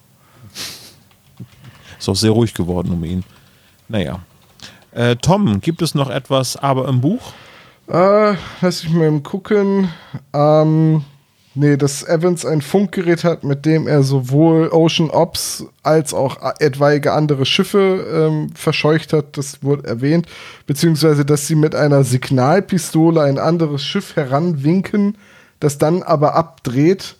[1.99, 3.23] Ist auch sehr ruhig geworden um ihn.
[3.87, 4.21] Naja.
[4.91, 7.31] Äh, Tom, gibt es noch etwas aber im Buch?
[7.87, 9.89] Äh, lass ich mal eben gucken.
[10.33, 11.05] Ähm,
[11.55, 17.13] nee, dass Evans ein Funkgerät hat, mit dem er sowohl Ocean Ops als auch etwaige
[17.13, 20.27] andere Schiffe ähm, verscheucht hat, das wurde erwähnt.
[20.67, 25.17] Beziehungsweise, dass sie mit einer Signalpistole ein anderes Schiff heranwinken,
[25.59, 27.15] das dann aber abdreht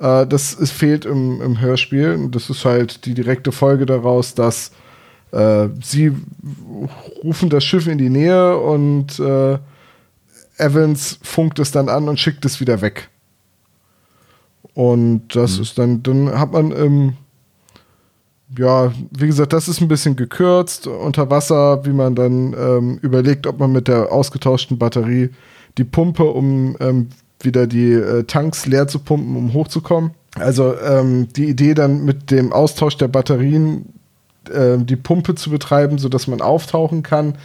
[0.00, 2.14] äh, das ist, fehlt im, im Hörspiel.
[2.14, 4.72] Und das ist halt die direkte Folge daraus, dass
[5.32, 6.12] äh, sie
[7.22, 9.58] rufen das Schiff in die Nähe und äh,
[10.56, 13.08] Evans funkt es dann an und schickt es wieder weg.
[14.74, 15.62] Und das mhm.
[15.62, 17.14] ist dann, dann hat man im,
[18.56, 23.46] ja, wie gesagt, das ist ein bisschen gekürzt unter Wasser, wie man dann ähm, überlegt,
[23.46, 25.30] ob man mit der ausgetauschten Batterie
[25.78, 27.08] die Pumpe um ähm,
[27.40, 30.12] wieder die äh, Tanks leer zu pumpen, um hochzukommen.
[30.34, 33.86] Also ähm, die Idee dann mit dem Austausch der Batterien
[34.48, 37.36] äh, die Pumpe zu betreiben, sodass man auftauchen kann,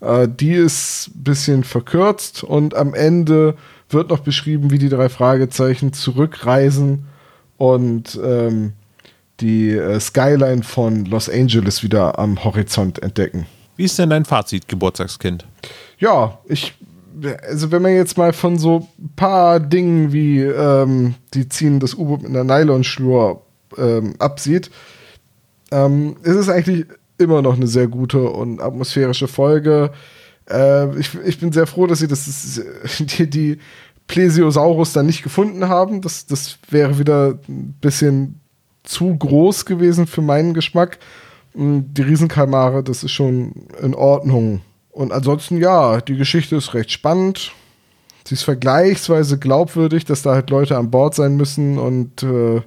[0.00, 3.54] äh, die ist ein bisschen verkürzt und am Ende
[3.90, 7.06] wird noch beschrieben, wie die drei Fragezeichen zurückreisen
[7.56, 8.72] und ähm,
[9.40, 13.46] die äh, Skyline von Los Angeles wieder am Horizont entdecken.
[13.76, 15.46] Wie ist denn dein Fazit, Geburtstagskind?
[15.98, 16.74] Ja, ich
[17.48, 21.94] also wenn man jetzt mal von so ein paar Dingen wie ähm, die ziehen das
[21.94, 23.42] U-Boot mit einer Nylonschnur
[23.76, 24.70] ähm, absieht,
[25.70, 26.86] ähm, ist es eigentlich
[27.18, 29.90] immer noch eine sehr gute und atmosphärische Folge.
[30.50, 32.60] Äh, ich, ich bin sehr froh, dass sie das,
[32.98, 33.58] die, die
[34.06, 36.00] Plesiosaurus dann nicht gefunden haben.
[36.00, 38.40] Das, das wäre wieder ein bisschen
[38.82, 40.98] zu groß gewesen für meinen Geschmack.
[41.54, 44.62] Die Riesenkalmare, das ist schon in Ordnung.
[44.90, 47.52] Und ansonsten, ja, die Geschichte ist recht spannend.
[48.24, 52.60] Sie ist vergleichsweise glaubwürdig, dass da halt Leute an Bord sein müssen und äh,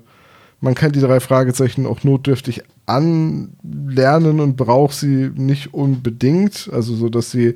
[0.60, 6.70] man kann die drei Fragezeichen auch notdürftig anlernen und braucht sie nicht unbedingt.
[6.72, 7.56] Also so, dass sie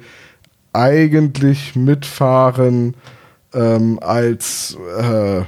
[0.74, 2.96] eigentlich mitfahren
[3.54, 5.44] ähm, als äh,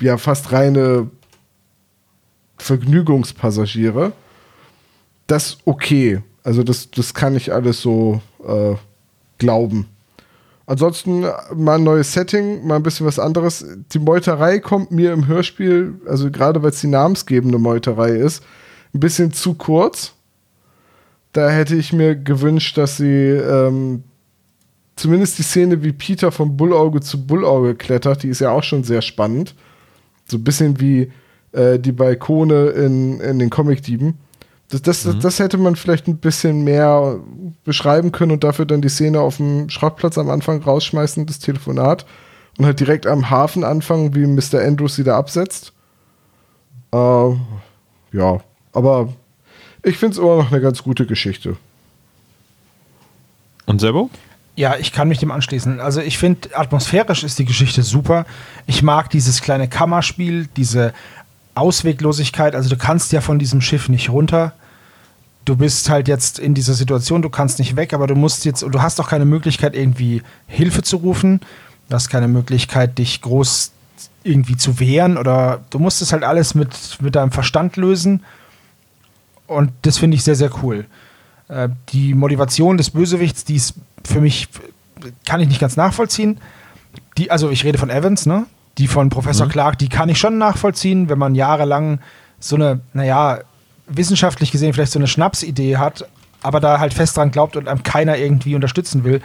[0.00, 1.10] ja fast reine
[2.58, 4.12] Vergnügungspassagiere.
[5.26, 6.22] Das okay.
[6.42, 8.74] Also das, das kann ich alles so äh,
[9.38, 9.86] glauben.
[10.68, 11.24] Ansonsten
[11.56, 13.64] mal ein neues Setting, mal ein bisschen was anderes.
[13.90, 18.44] Die Meuterei kommt mir im Hörspiel, also gerade weil es die namensgebende Meuterei ist,
[18.92, 20.12] ein bisschen zu kurz.
[21.32, 24.02] Da hätte ich mir gewünscht, dass sie ähm,
[24.94, 28.84] zumindest die Szene, wie Peter von Bullauge zu Bullauge klettert, die ist ja auch schon
[28.84, 29.54] sehr spannend.
[30.26, 31.10] So ein bisschen wie
[31.52, 34.18] äh, die Balkone in, in den Comic-Dieben
[34.70, 35.20] das, das, mhm.
[35.20, 37.18] das hätte man vielleicht ein bisschen mehr
[37.64, 42.04] beschreiben können und dafür dann die Szene auf dem Schrottplatz am Anfang rausschmeißen, das Telefonat.
[42.58, 44.60] Und halt direkt am Hafen anfangen, wie Mr.
[44.60, 45.72] Andrews sie da absetzt.
[46.92, 47.30] Äh,
[48.12, 48.40] ja,
[48.72, 49.12] aber
[49.84, 51.56] Ich finde es immer noch eine ganz gute Geschichte.
[53.64, 54.10] Und Sebo?
[54.56, 55.78] Ja, ich kann mich dem anschließen.
[55.78, 58.26] Also ich finde, atmosphärisch ist die Geschichte super.
[58.66, 60.92] Ich mag dieses kleine Kammerspiel, diese
[61.58, 62.54] Ausweglosigkeit.
[62.54, 64.52] Also du kannst ja von diesem Schiff nicht runter.
[65.44, 68.62] Du bist halt jetzt in dieser Situation, du kannst nicht weg, aber du musst jetzt,
[68.62, 71.40] du hast auch keine Möglichkeit, irgendwie Hilfe zu rufen.
[71.88, 73.72] Du hast keine Möglichkeit, dich groß
[74.24, 78.24] irgendwie zu wehren oder du musst es halt alles mit, mit deinem Verstand lösen.
[79.46, 80.84] Und das finde ich sehr, sehr cool.
[81.48, 83.74] Äh, die Motivation des Bösewichts, die ist
[84.04, 84.48] für mich,
[85.26, 86.38] kann ich nicht ganz nachvollziehen.
[87.16, 88.46] Die, also ich rede von Evans, ne?
[88.78, 89.50] Die von Professor Mhm.
[89.50, 92.00] Clark, die kann ich schon nachvollziehen, wenn man jahrelang
[92.40, 93.40] so eine, naja,
[93.88, 96.06] wissenschaftlich gesehen vielleicht so eine Schnapsidee hat,
[96.42, 99.20] aber da halt fest dran glaubt und einem keiner irgendwie unterstützen will.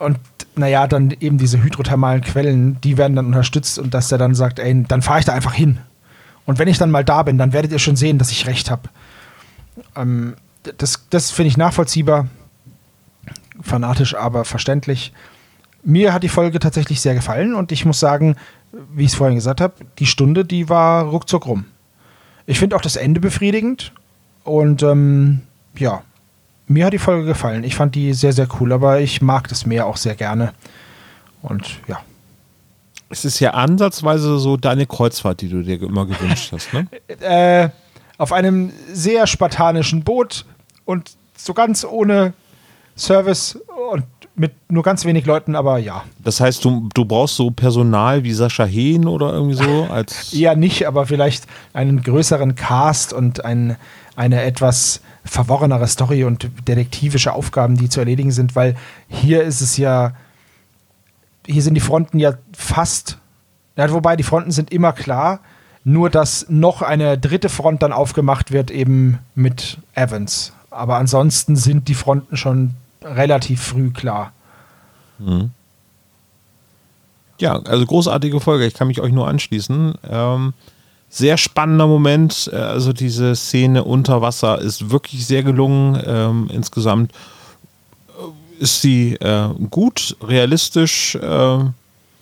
[0.00, 0.18] Und
[0.56, 4.58] naja, dann eben diese hydrothermalen Quellen, die werden dann unterstützt und dass er dann sagt,
[4.58, 5.78] ey, dann fahre ich da einfach hin.
[6.46, 8.70] Und wenn ich dann mal da bin, dann werdet ihr schon sehen, dass ich recht
[8.70, 8.88] habe.
[9.96, 10.34] Ähm,
[10.78, 12.26] das das finde ich nachvollziehbar.
[13.62, 15.12] Fanatisch, aber verständlich.
[15.82, 18.36] Mir hat die Folge tatsächlich sehr gefallen und ich muss sagen,
[18.94, 21.64] wie ich es vorhin gesagt habe, die Stunde, die war ruckzuck rum.
[22.46, 23.92] Ich finde auch das Ende befriedigend
[24.44, 25.42] und ähm,
[25.76, 26.02] ja,
[26.66, 27.64] mir hat die Folge gefallen.
[27.64, 30.52] Ich fand die sehr, sehr cool, aber ich mag das Meer auch sehr gerne.
[31.42, 32.00] Und ja.
[33.10, 36.86] Es ist ja ansatzweise so deine Kreuzfahrt, die du dir immer gewünscht hast, ne?
[37.20, 37.68] Äh,
[38.16, 40.44] auf einem sehr spartanischen Boot
[40.84, 42.32] und so ganz ohne
[42.96, 43.58] Service
[43.90, 44.04] und
[44.36, 46.04] mit nur ganz wenig Leuten, aber ja.
[46.18, 50.32] Das heißt, du, du brauchst so Personal wie Sascha Hehn oder irgendwie so als.
[50.32, 53.76] Eher nicht, aber vielleicht einen größeren Cast und ein,
[54.16, 58.76] eine etwas verworrenere Story und detektivische Aufgaben, die zu erledigen sind, weil
[59.08, 60.12] hier ist es ja,
[61.46, 63.18] hier sind die Fronten ja fast,
[63.76, 65.40] ja, wobei die Fronten sind immer klar,
[65.84, 70.52] nur dass noch eine dritte Front dann aufgemacht wird, eben mit Evans.
[70.70, 72.74] Aber ansonsten sind die Fronten schon
[73.04, 74.32] relativ früh klar.
[77.38, 78.66] Ja, also großartige Folge.
[78.66, 79.94] Ich kann mich euch nur anschließen.
[80.08, 80.54] Ähm,
[81.08, 82.50] sehr spannender Moment.
[82.52, 86.00] Äh, Also diese Szene unter Wasser ist wirklich sehr gelungen.
[86.06, 87.12] Ähm, insgesamt
[88.08, 91.58] äh, ist sie äh, gut, realistisch, äh,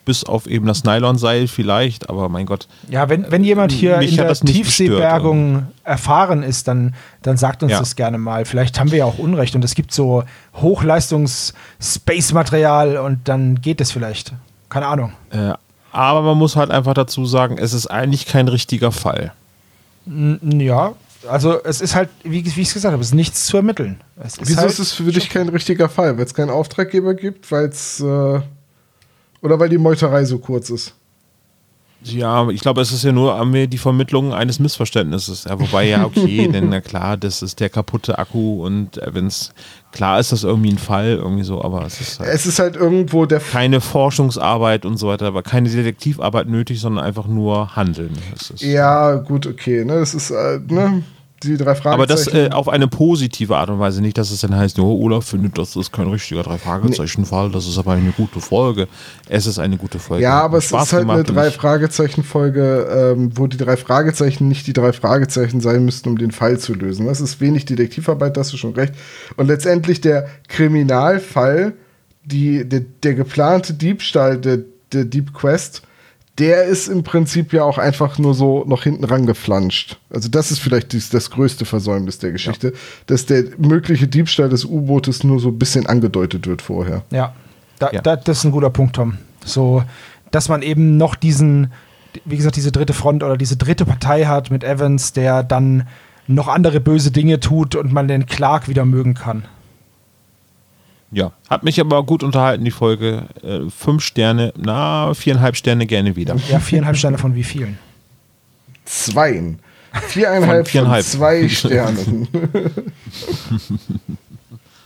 [0.04, 2.10] bis auf eben das Nylonseil vielleicht.
[2.10, 6.68] Aber mein Gott, Ja, wenn, wenn jemand hier in der das nicht Tiefseebergung erfahren ist,
[6.68, 7.78] dann, dann sagt uns Ja.
[7.78, 8.44] das gerne mal.
[8.44, 10.24] Vielleicht haben wir ja auch Unrecht und es gibt so
[10.54, 14.32] Hochleistungs-Space-Material und dann geht es vielleicht.
[14.68, 15.12] Keine Ahnung.
[15.30, 15.52] Äh,
[15.92, 19.32] aber man muss halt einfach dazu sagen, es ist eigentlich kein richtiger Fall.
[20.06, 20.92] N ja,
[21.28, 24.00] also es ist halt, wie, wie ich es gesagt habe, es ist nichts zu ermitteln.
[24.20, 26.16] Es ist Wieso halt, ist es für dich kein richtiger Fall?
[26.16, 28.40] Weil es keinen Auftraggeber gibt, weil es äh,
[29.42, 30.94] oder weil die Meuterei so kurz ist?
[32.04, 35.44] Ja, ich glaube, es ist ja nur die Vermittlung eines Missverständnisses.
[35.44, 39.52] Ja, wobei ja, okay, denn na klar, das ist der kaputte Akku und äh, wenn's
[39.92, 42.76] klar ist, das irgendwie ein Fall, irgendwie so, aber es ist halt Es ist halt
[42.76, 48.12] irgendwo der keine Forschungsarbeit und so weiter, aber keine Detektivarbeit nötig, sondern einfach nur Handeln.
[48.58, 51.04] Ja, gut, okay, ne, das ist äh, ne,
[51.48, 51.94] die drei Fragezeichen.
[51.94, 55.00] aber das äh, auf eine positive Art und Weise, nicht, dass es dann heißt, oh,
[55.02, 58.88] Olaf findet, das ist kein richtiger Drei-Fragezeichen-Fall, das ist aber eine gute Folge.
[59.28, 60.22] Es ist eine gute Folge.
[60.24, 63.56] ja, aber es Spaß ist halt eine gemacht drei ich- Fragezeichen Folge, ähm, wo die
[63.56, 67.06] drei Fragezeichen nicht die drei Fragezeichen sein müssten, um den Fall zu lösen.
[67.06, 68.94] Das ist wenig Detektivarbeit, da hast du schon recht.
[69.36, 71.74] Und letztendlich der Kriminalfall,
[72.24, 74.58] die, der, der geplante Diebstahl, der,
[74.92, 75.82] der Deep Quest,
[76.38, 79.98] der ist im Prinzip ja auch einfach nur so noch hinten rangeflanscht.
[80.10, 82.72] Also das ist vielleicht dies, das größte Versäumnis der Geschichte,
[83.06, 87.04] dass der mögliche Diebstahl des U-Bootes nur so ein bisschen angedeutet wird vorher.
[87.10, 87.34] ja,
[87.78, 88.00] da, Ja.
[88.00, 89.18] Da, das ist ein guter Punkt, Tom.
[89.44, 89.82] So,
[90.30, 91.72] dass man eben noch diesen,
[92.24, 95.86] wie gesagt, diese dritte Front oder diese dritte Partei hat mit Evans, der dann
[96.26, 99.44] noch andere böse Dinge tut und man den Clark wieder mögen kann.
[101.12, 103.26] Ja, hat mich aber gut unterhalten, die Folge.
[103.42, 106.36] Äh, fünf Sterne, na, viereinhalb Sterne gerne wieder.
[106.48, 107.78] Ja, viereinhalb Sterne von wie vielen?
[108.86, 109.58] Zweien.
[110.08, 111.04] Viereinhalb Von viereinhalb.
[111.04, 112.28] von zwei Sternen.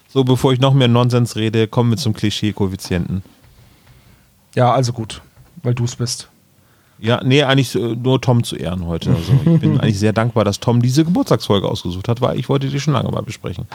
[0.09, 3.23] So, bevor ich noch mehr Nonsens rede, kommen wir zum Klischee-Koeffizienten.
[4.55, 5.20] Ja, also gut,
[5.62, 6.28] weil du es bist.
[6.98, 9.11] Ja, nee, eigentlich äh, nur Tom zu Ehren heute.
[9.11, 12.69] Also ich bin eigentlich sehr dankbar, dass Tom diese Geburtstagsfolge ausgesucht hat, weil ich wollte
[12.70, 13.66] die schon lange mal besprechen.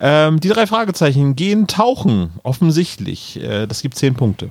[0.00, 3.40] Ähm, die drei Fragezeichen gehen tauchen, offensichtlich.
[3.42, 4.50] Äh, das gibt zehn Punkte.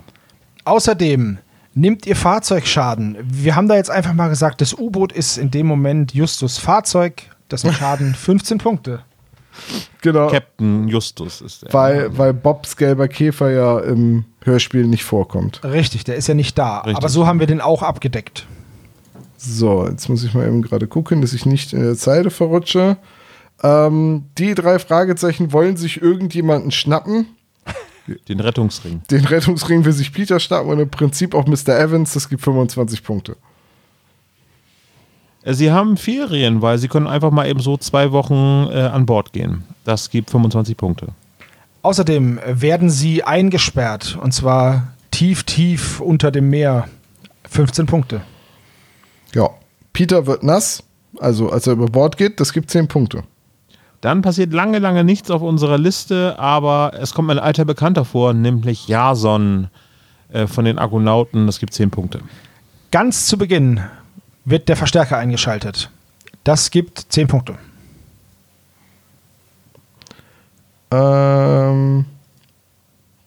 [0.66, 1.40] Außerdem
[1.74, 3.18] nimmt ihr Fahrzeugschaden.
[3.24, 7.24] Wir haben da jetzt einfach mal gesagt, das U-Boot ist in dem Moment Justus Fahrzeug.
[7.48, 9.02] Das sind Schaden 15 Punkte.
[10.02, 10.28] genau.
[10.28, 11.74] Captain Justus ist der.
[11.74, 15.62] Weil, weil Bobs gelber Käfer ja im Hörspiel nicht vorkommt.
[15.64, 16.80] Richtig, der ist ja nicht da.
[16.80, 16.98] Richtig.
[16.98, 18.46] Aber so haben wir den auch abgedeckt.
[19.38, 22.98] So, jetzt muss ich mal eben gerade gucken, dass ich nicht in der Zeile verrutsche.
[23.62, 27.28] Ähm, die drei Fragezeichen wollen sich irgendjemanden schnappen.
[28.28, 29.02] Den Rettungsring.
[29.12, 31.78] Den Rettungsring will sich Peter schnappen und im Prinzip auch Mr.
[31.80, 32.14] Evans.
[32.14, 33.36] Das gibt 25 Punkte.
[35.44, 39.06] Äh, Sie haben Ferien, weil Sie können einfach mal eben so zwei Wochen äh, an
[39.06, 39.64] Bord gehen.
[39.84, 41.10] Das gibt 25 Punkte.
[41.82, 46.90] Außerdem werden sie eingesperrt und zwar tief, tief unter dem Meer.
[47.50, 48.22] 15 Punkte.
[49.34, 49.50] Ja.
[49.94, 50.84] Peter wird nass,
[51.20, 53.24] also als er über Bord geht, das gibt 10 Punkte.
[54.02, 58.34] Dann passiert lange, lange nichts auf unserer Liste, aber es kommt ein alter Bekannter vor,
[58.34, 59.68] nämlich Jason
[60.32, 61.46] äh, von den Argonauten.
[61.46, 62.22] Das gibt 10 Punkte.
[62.92, 63.82] Ganz zu Beginn
[64.46, 65.90] wird der Verstärker eingeschaltet.
[66.44, 67.56] Das gibt 10 Punkte.
[70.92, 72.06] Ähm.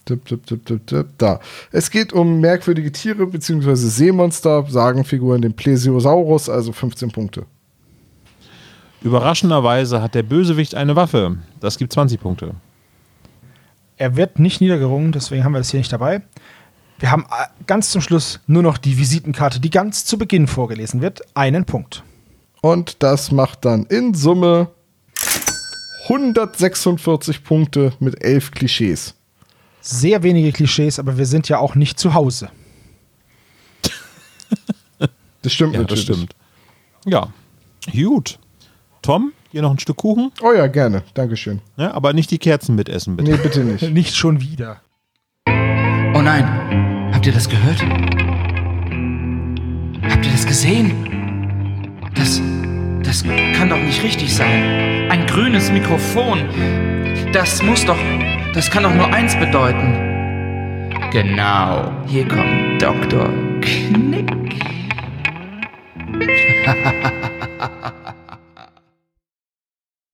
[0.05, 1.39] Tipp, tipp, tipp, tipp, tipp, da.
[1.71, 3.75] Es geht um merkwürdige Tiere bzw.
[3.77, 7.47] Seemonster, Sagenfiguren, den Plesiosaurus, also 15 Punkte.
[9.03, 11.39] Überraschenderweise hat der Bösewicht eine Waffe.
[11.61, 12.55] Das gibt 20 Punkte.
[13.97, 16.23] Er wird nicht niedergerungen, deswegen haben wir das hier nicht dabei.
[16.99, 21.01] Wir haben äh, ganz zum Schluss nur noch die Visitenkarte, die ganz zu Beginn vorgelesen
[21.01, 21.21] wird.
[21.35, 22.03] Einen Punkt.
[22.61, 24.69] Und das macht dann in Summe
[26.05, 29.15] 146 Punkte mit 11 Klischees.
[29.81, 32.51] Sehr wenige Klischees, aber wir sind ja auch nicht zu Hause.
[35.43, 36.05] Das stimmt Ja, das natürlich.
[36.05, 36.37] stimmt.
[37.05, 37.33] Ja,
[37.93, 38.39] gut.
[39.03, 41.03] Tom, hier noch ein Stück Kuchen, Oh ja, gerne.
[41.15, 41.61] Dankeschön.
[41.77, 43.33] ja, aber nicht die Kerzen mitessen, bitte.
[43.33, 43.83] Nee, bitte nicht.
[43.93, 44.81] Nicht schon wieder.
[46.15, 47.83] Oh nein, habt ihr das gehört?
[50.11, 50.93] Habt ihr das gesehen?
[52.15, 52.41] Das,
[53.03, 53.25] das
[53.57, 55.11] kann doch nicht richtig sein.
[55.11, 56.39] Ein grünes Mikrofon.
[57.33, 57.99] Das muss doch,
[58.55, 60.91] das kann doch nur eins bedeuten.
[61.11, 63.29] Genau, hier kommt Dr.
[63.61, 64.31] Knick.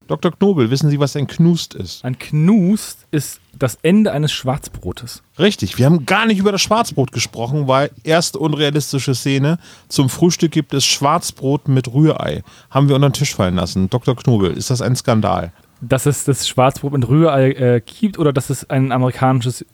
[0.08, 0.32] Dr.
[0.32, 2.02] Knobel, wissen Sie, was ein Knust ist?
[2.04, 5.22] Ein Knust ist das Ende eines Schwarzbrotes.
[5.38, 9.58] Richtig, wir haben gar nicht über das Schwarzbrot gesprochen, weil erste unrealistische Szene.
[9.88, 12.42] Zum Frühstück gibt es Schwarzbrot mit Rührei.
[12.70, 13.90] Haben wir unter den Tisch fallen lassen.
[13.90, 14.16] Dr.
[14.16, 15.52] Knobel, ist das ein Skandal?
[15.82, 19.64] Dass es das Schwarzbrot mit Rührei äh, gibt oder dass es ein amerikanisches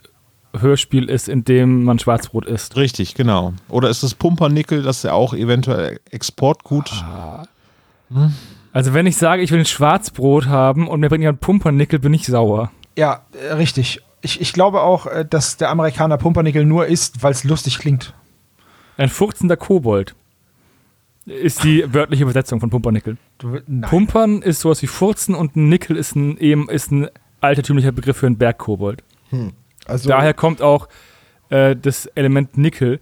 [0.58, 2.76] Hörspiel ist, in dem man Schwarzbrot isst.
[2.76, 3.54] Richtig, genau.
[3.68, 6.90] Oder ist es Pumpernickel, das ja auch eventuell Exportgut?
[8.74, 12.12] Also wenn ich sage, ich will ein Schwarzbrot haben und mir bringt jemand Pumpernickel, bin
[12.12, 12.72] ich sauer.
[12.98, 14.02] Ja, äh, richtig.
[14.20, 18.14] Ich, ich glaube auch, äh, dass der Amerikaner Pumpernickel nur isst, weil es lustig klingt.
[18.96, 20.16] Ein furzender Kobold
[21.24, 23.16] ist die wörtliche Übersetzung von Pumpernickel.
[23.38, 23.60] Du.
[23.82, 27.08] Pumpern ist sowas wie Furzen und ein Nickel ist ein, eben, ist ein
[27.40, 29.04] altertümlicher Begriff für einen Bergkobold.
[29.86, 30.88] Also, Daher kommt auch
[31.48, 32.98] äh, das Element Nickel,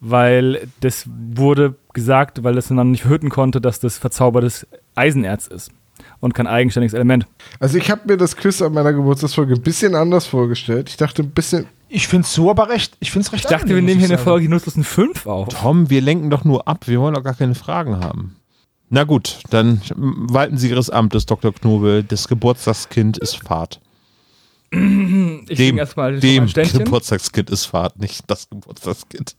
[0.00, 5.70] weil das wurde gesagt, weil das man nicht verhüten konnte, dass das verzaubertes Eisenerz ist
[6.20, 7.26] und kein eigenständiges Element.
[7.60, 10.88] also ich habe mir das Quiz an meiner Geburtstagsfolge ein bisschen anders vorgestellt.
[10.88, 12.96] Ich dachte ein bisschen, Ich finde es so aber recht.
[13.00, 14.18] Ich finde es recht Ich dachte, wir nehmen hier eine.
[14.18, 15.48] Folge die nutzlosen 5 auf.
[15.48, 16.88] Tom, wir lenken doch nur ab.
[16.88, 18.36] Wir wollen doch gar keine Fragen haben.
[18.90, 21.52] Na gut, dann walten Sie Ihres Amtes, Dr.
[21.52, 22.02] Knobel.
[22.04, 23.80] Das Geburtstagskind ist Fahrt.
[24.70, 26.46] Ich Dem, erstmal dem.
[26.46, 29.36] Geburtstagskind ist Fahrt, nicht das Geburtstagskind.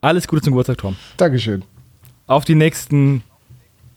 [0.00, 0.96] Alles Gute zum Geburtstag, Tom.
[1.16, 1.62] Dankeschön.
[2.26, 3.22] Auf die nächsten,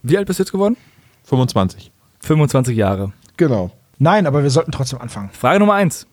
[0.10, 0.78] wie alt bist du jetzt geworden?
[1.26, 1.92] 25.
[2.22, 3.14] 25 Jahre.
[3.38, 3.72] Genau.
[4.00, 5.30] Nein, aber wir sollten trotzdem anfangen.
[5.32, 6.08] Frage Nummer 1.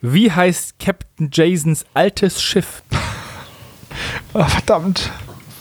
[0.00, 2.82] Wie heißt Captain Jasons altes Schiff?
[4.34, 5.10] Ah, verdammt.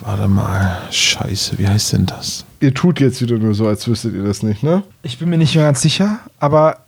[0.02, 0.78] Warte mal.
[0.92, 2.46] Scheiße, wie heißt denn das?
[2.60, 4.84] Ihr tut jetzt wieder nur so, als wüsstet ihr das nicht, ne?
[5.02, 6.80] Ich bin mir nicht mehr ganz sicher, aber.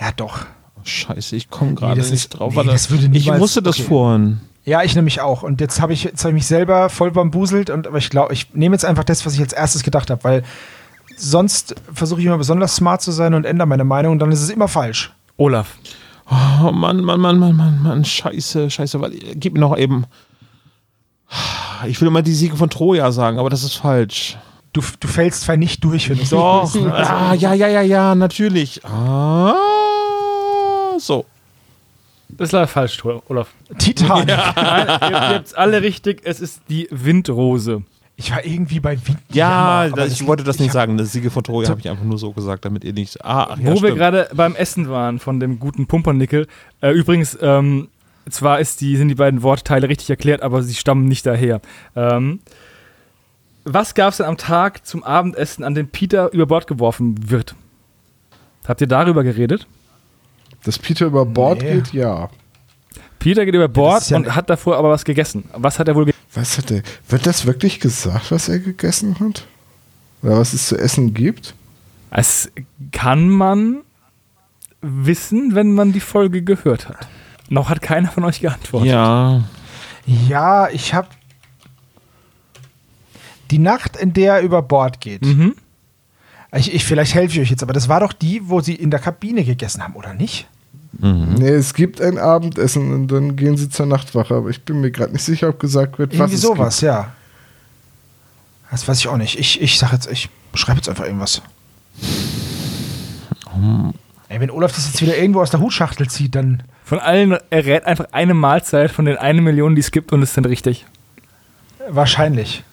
[0.00, 0.46] Ja, doch.
[0.76, 2.54] Oh, Scheiße, ich komme gerade das nicht ist- drauf.
[2.54, 3.88] nee, das würde ich musste das okay.
[3.88, 4.40] vorhin.
[4.70, 5.42] Ja, ich nämlich auch.
[5.42, 7.70] Und jetzt habe ich, jetzt hab ich mich selber voll bambuselt.
[7.70, 10.22] Und, aber ich glaube, ich nehme jetzt einfach das, was ich als erstes gedacht habe,
[10.22, 10.44] weil
[11.16, 14.40] sonst versuche ich immer besonders smart zu sein und ändere meine Meinung und dann ist
[14.40, 15.12] es immer falsch.
[15.38, 15.74] Olaf.
[16.30, 20.04] Oh Mann, Mann, Mann, Mann, Mann, Mann, scheiße, scheiße, weil, gib mir noch eben.
[21.88, 24.38] Ich will immer die Siege von Troja sagen, aber das ist falsch.
[24.72, 28.84] Du, du fällst zwar nicht durch, wenn du Doch, ah, ja, ja, ja, ja, natürlich.
[28.84, 29.56] Ah,
[30.96, 31.26] so.
[32.36, 33.48] Das ist leider falsch, Olaf.
[33.78, 34.26] Titan.
[34.26, 36.22] Nein, ihr, habt alle richtig.
[36.24, 37.82] Es ist die Windrose.
[38.16, 39.18] Ich war irgendwie bei Wind.
[39.32, 40.98] Ja, das, ich wollte das ich nicht hab- sagen.
[40.98, 43.24] Das Siege von Troja habe ich einfach nur so gesagt, damit ihr nicht.
[43.24, 46.46] Ah, ach, ja, Wo wir gerade beim Essen waren von dem guten Pumpernickel.
[46.82, 47.88] Äh, übrigens, ähm,
[48.28, 51.62] zwar ist die, sind die beiden Wortteile richtig erklärt, aber sie stammen nicht daher.
[51.96, 52.40] Ähm,
[53.64, 57.54] was gab es denn am Tag zum Abendessen, an dem Peter über Bord geworfen wird?
[58.68, 59.66] Habt ihr darüber geredet?
[60.64, 61.74] Dass Peter über Bord Nee.
[61.74, 62.28] geht, ja.
[63.18, 65.44] Peter geht über Bord ja und hat davor aber was gegessen.
[65.52, 66.24] Was hat er wohl gegessen?
[66.34, 66.82] Was hat er?
[67.08, 69.46] Wird das wirklich gesagt, was er gegessen hat?
[70.22, 71.54] Oder was es zu essen gibt?
[72.10, 72.50] Es
[72.92, 73.82] kann man
[74.80, 77.08] wissen, wenn man die Folge gehört hat.
[77.48, 78.90] Noch hat keiner von euch geantwortet.
[78.90, 79.44] Ja.
[80.06, 81.08] Ja, ich habe
[83.50, 85.24] die Nacht, in der er über Bord geht.
[85.24, 85.54] Mhm.
[86.52, 88.90] Ich, ich, vielleicht helfe ich euch jetzt, aber das war doch die, wo sie in
[88.90, 90.48] der Kabine gegessen haben, oder nicht?
[90.92, 94.90] Nee, es gibt ein Abendessen und dann gehen sie zur Nachtwache, aber ich bin mir
[94.90, 97.12] gerade nicht sicher, ob gesagt wird, was Irgendwie sowas, ja.
[98.70, 99.38] Das weiß ich auch nicht.
[99.38, 101.42] Ich, ich sag jetzt, ich schreibe jetzt einfach irgendwas.
[104.28, 106.62] Ey, wenn Olaf das jetzt wieder irgendwo aus der Hutschachtel zieht, dann.
[106.84, 110.22] Von allen, er rät einfach eine Mahlzeit von den eine Million, die es gibt und
[110.22, 110.86] es sind richtig.
[111.88, 112.64] Wahrscheinlich.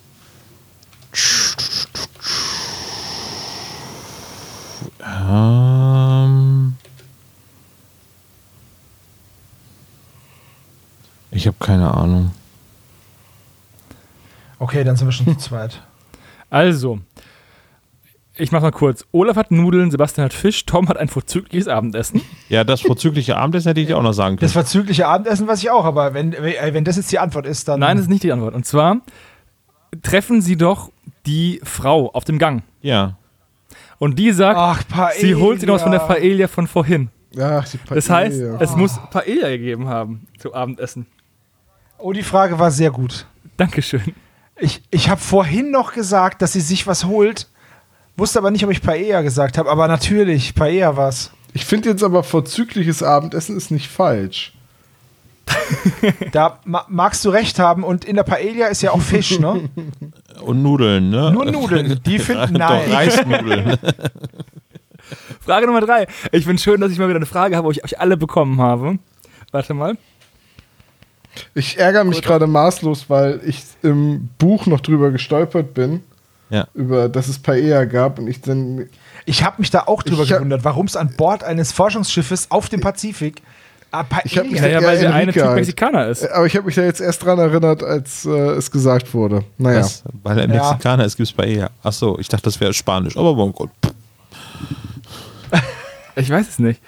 [5.28, 6.76] Ähm,
[11.32, 12.32] ich habe keine Ahnung.
[14.60, 15.82] Okay, dann sind wir schon zu zweit.
[16.50, 17.00] Also,
[18.36, 19.06] ich mach mal kurz.
[19.12, 22.22] Olaf hat Nudeln, Sebastian hat Fisch, Tom hat ein vorzügliches Abendessen.
[22.48, 24.64] Ja, das vorzügliche Abendessen hätte ich dir auch noch sagen Das können.
[24.64, 27.82] verzügliche Abendessen weiß ich auch, aber wenn, äh, wenn das jetzt die Antwort ist, dann.
[27.82, 28.56] Nein, das ist nicht die Antwort.
[28.56, 29.02] Und zwar
[30.04, 30.90] treffen sie doch
[31.26, 32.64] die Frau auf dem Gang.
[32.82, 33.18] Ja.
[34.00, 35.20] Und die sagt, Ach, Paella.
[35.20, 37.10] sie holt sie noch was von der Paella von vorhin.
[37.40, 38.58] Ach, die Das heißt, Paella.
[38.62, 41.08] es muss Paella gegeben haben zum Abendessen.
[41.98, 43.26] Oh, die Frage war sehr gut.
[43.58, 44.02] Dankeschön.
[44.60, 47.48] Ich, ich habe vorhin noch gesagt, dass sie sich was holt.
[48.18, 49.70] Wusste aber nicht, ob ich Paella gesagt habe.
[49.70, 51.32] Aber natürlich, Paella war's.
[51.54, 54.54] ich finde jetzt aber vorzügliches Abendessen ist nicht falsch.
[56.32, 57.84] Da ma magst du recht haben.
[57.84, 59.70] Und in der Paella ist ja auch Fisch, ne?
[60.42, 61.32] Und Nudeln, ne?
[61.32, 62.00] Nur Nudeln.
[62.06, 62.92] Die finden, Doch, nein.
[62.92, 63.78] Reisnudeln.
[65.40, 66.08] Frage Nummer drei.
[66.32, 68.62] Ich finde schön, dass ich mal wieder eine Frage habe, wo ich euch alle bekommen
[68.62, 69.00] habe.
[69.52, 69.98] Warte mal.
[71.54, 76.02] Ich ärgere mich gerade maßlos, weil ich im Buch noch drüber gestolpert bin,
[76.50, 76.68] ja.
[76.74, 78.90] über dass es Paella gab und ich dann
[79.26, 82.82] Ich habe mich da auch drüber gewundert, warum es an Bord eines Forschungsschiffes auf dem
[82.82, 83.44] Pazifik
[83.92, 85.56] äh, Ich hab mich Paella Ja, Ja, weil der eine Typ halt.
[85.56, 86.30] Mexikaner ist.
[86.30, 89.44] Aber ich habe mich da jetzt erst dran erinnert, als äh, es gesagt wurde.
[89.58, 89.80] Naja.
[89.82, 90.04] Was?
[90.24, 90.64] Weil er Ja.
[90.72, 91.70] Mexikaner ist, gibt es Paella.
[91.84, 93.16] Ach so, ich dachte, das wäre Spanisch.
[93.18, 93.70] Aber oh Gott.
[96.16, 96.82] Ich weiß es nicht.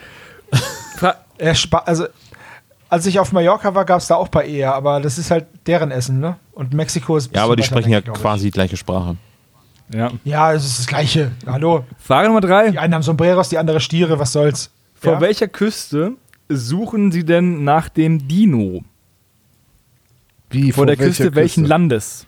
[1.86, 2.06] Also,
[2.90, 5.92] als ich auf Mallorca war, gab es da auch Paella, aber das ist halt deren
[5.92, 6.36] Essen, ne?
[6.54, 7.34] Und Mexiko ist.
[7.36, 9.16] Ja, aber die sprechen ja quasi die gleiche Sprache.
[9.94, 10.10] ja.
[10.24, 11.32] Ja, es ist das Gleiche.
[11.46, 11.86] Hallo.
[12.00, 12.72] Frage Nummer drei.
[12.72, 14.72] Die einen haben Sombreros, die andere Stiere, was soll's?
[14.96, 15.22] Vor ja?
[15.22, 16.14] welcher Küste
[16.50, 18.84] suchen sie denn nach dem Dino?
[20.50, 21.70] Wie, Vor, der welcher Küste welchen Küste?
[21.70, 22.26] Landes?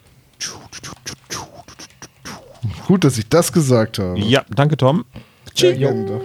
[2.87, 4.19] Gut, dass ich das gesagt habe.
[4.19, 5.05] Ja, danke, Tom.
[5.57, 6.21] Legende.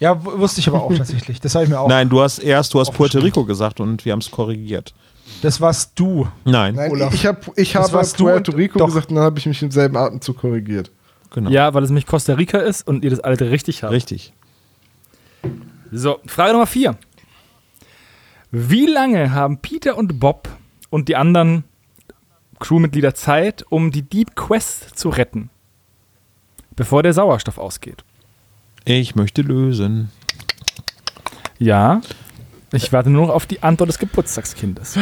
[0.00, 1.40] Ja, wusste ich aber auch tatsächlich.
[1.40, 1.88] Das habe ich mir auch.
[1.88, 3.18] Nein, du hast erst, du hast Puerto.
[3.18, 4.94] Rico gesagt und wir haben es korrigiert.
[5.42, 6.26] Das warst du.
[6.44, 7.12] Nein, Nein, Olaf.
[7.14, 9.96] ich, hab, ich Das habe Puerto Rico gesagt und dann habe ich mich im selben
[9.96, 10.90] Atemzug korrigiert.
[11.32, 11.50] genau.
[11.50, 13.92] Ja, weil es nämlich Costa Rica ist und ihr das alte richtig habt.
[13.92, 14.32] Richtig.
[15.92, 16.96] So, Frage Nummer vier.
[18.50, 20.48] Wie lange haben Peter und Bob
[20.88, 21.64] und die anderen
[22.60, 25.50] Crewmitglieder Zeit, um die Deep Quest zu retten?
[26.74, 28.04] Bevor der Sauerstoff ausgeht.
[28.84, 30.10] Ich möchte lösen.
[31.58, 32.00] Ja.
[32.72, 34.98] Ich warte nur noch auf die Antwort des Geburtstagskindes.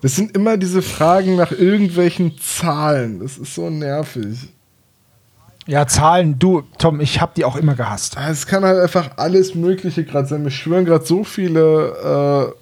[0.00, 3.20] Das sind immer diese Fragen nach irgendwelchen Zahlen.
[3.20, 4.48] Das ist so nervig.
[5.68, 8.16] Ja, Zahlen, du, Tom, ich habe die auch immer gehasst.
[8.16, 10.42] Es kann halt einfach alles Mögliche gerade sein.
[10.42, 12.54] Mir schwören gerade so viele,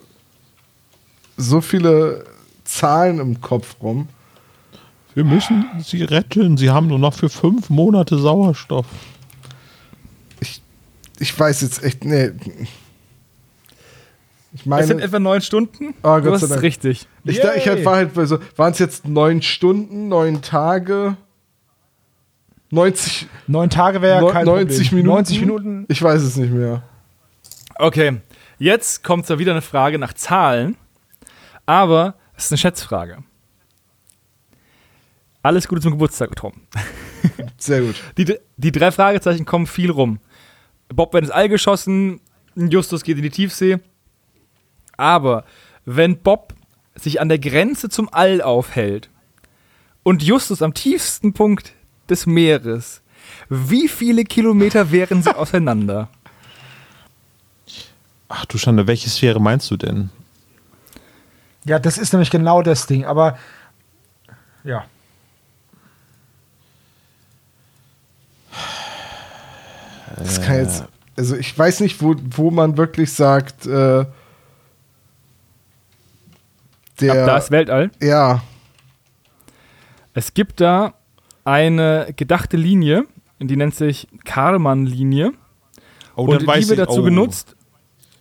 [1.37, 2.25] äh, so viele
[2.65, 4.09] Zahlen im Kopf rum.
[5.15, 6.57] Wir müssen sie retten.
[6.57, 8.87] Sie haben nur noch für fünf Monate Sauerstoff.
[11.21, 12.33] Ich weiß jetzt echt, nee.
[14.53, 15.95] Ich Es sind meine, etwa neun Stunden.
[16.03, 16.63] Ah, du Gott hast es Dank.
[16.63, 17.07] richtig.
[17.25, 17.77] ich, da, ich Yay.
[17.77, 21.17] halt war halt so, waren es jetzt neun Stunden, neun Tage,
[22.71, 25.05] 90, Neun Tage wäre ja kein 90 Problem.
[25.05, 25.17] Minuten?
[25.17, 25.87] 90 Minuten.
[25.89, 26.83] Ich weiß es nicht mehr.
[27.77, 28.21] Okay,
[28.59, 30.77] jetzt kommt zwar wieder eine Frage nach Zahlen,
[31.65, 33.19] aber es ist eine Schätzfrage.
[35.43, 36.55] Alles Gute zum Geburtstag, Tom.
[37.59, 37.95] Sehr gut.
[38.19, 40.19] Die, die drei Fragezeichen kommen viel rum.
[40.89, 42.21] Bob wird ins All geschossen,
[42.57, 43.79] Justus geht in die Tiefsee.
[44.97, 45.45] Aber
[45.85, 46.55] wenn Bob
[46.97, 49.11] sich an der Grenze zum All aufhält
[50.03, 51.76] und Justus am tiefsten Punkt
[52.11, 53.03] des Meeres,
[53.49, 56.09] wie viele Kilometer wären sie auseinander?
[58.29, 60.11] Ach du Schande, welche Sphäre meinst du denn?
[61.65, 63.05] Ja, das ist nämlich genau das Ding.
[63.05, 63.39] Aber
[64.65, 64.85] ja.
[70.17, 70.85] Das kann jetzt,
[71.17, 74.05] also ich weiß nicht, wo, wo man wirklich sagt, äh,
[77.01, 77.91] Der, Ab da ist Weltall.
[78.01, 78.43] ja,
[80.15, 80.95] Es gibt da
[81.47, 83.05] eine gedachte Linie,
[83.39, 85.33] die nennt sich Karman-Linie.
[86.17, 87.55] Oh, und die wird dazu oh, genutzt,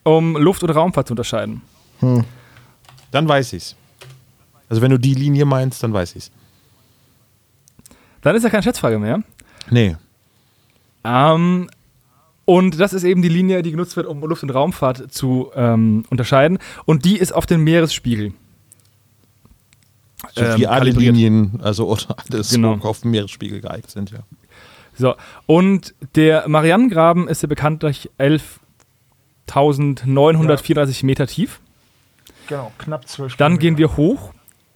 [0.04, 1.62] um Luft- und Raumfahrt zu unterscheiden.
[3.12, 3.76] Dann weiß ich's.
[4.70, 6.32] Also wenn du die Linie meinst, dann weiß ich's.
[8.22, 9.22] Dann ist ja keine Schätzfrage mehr.
[9.70, 9.96] Nee.
[11.04, 11.70] Ähm,
[12.46, 16.06] und das ist eben die Linie, die genutzt wird, um Luft- und Raumfahrt zu ähm,
[16.10, 16.60] unterscheiden.
[16.86, 18.34] Und die ist auf den Meeresspiegel.
[20.34, 21.16] So ähm, wie alle kalibriert.
[21.16, 22.74] Linien, also oder alles Genau.
[22.82, 24.20] auf dem Meeresspiegel geeignet sind, ja.
[24.98, 25.16] So,
[25.46, 28.10] und der Marianengraben ist ja bekanntlich
[29.48, 31.60] 11.934 Meter tief.
[32.48, 34.34] Genau, knapp zwölf Dann gehen wir hoch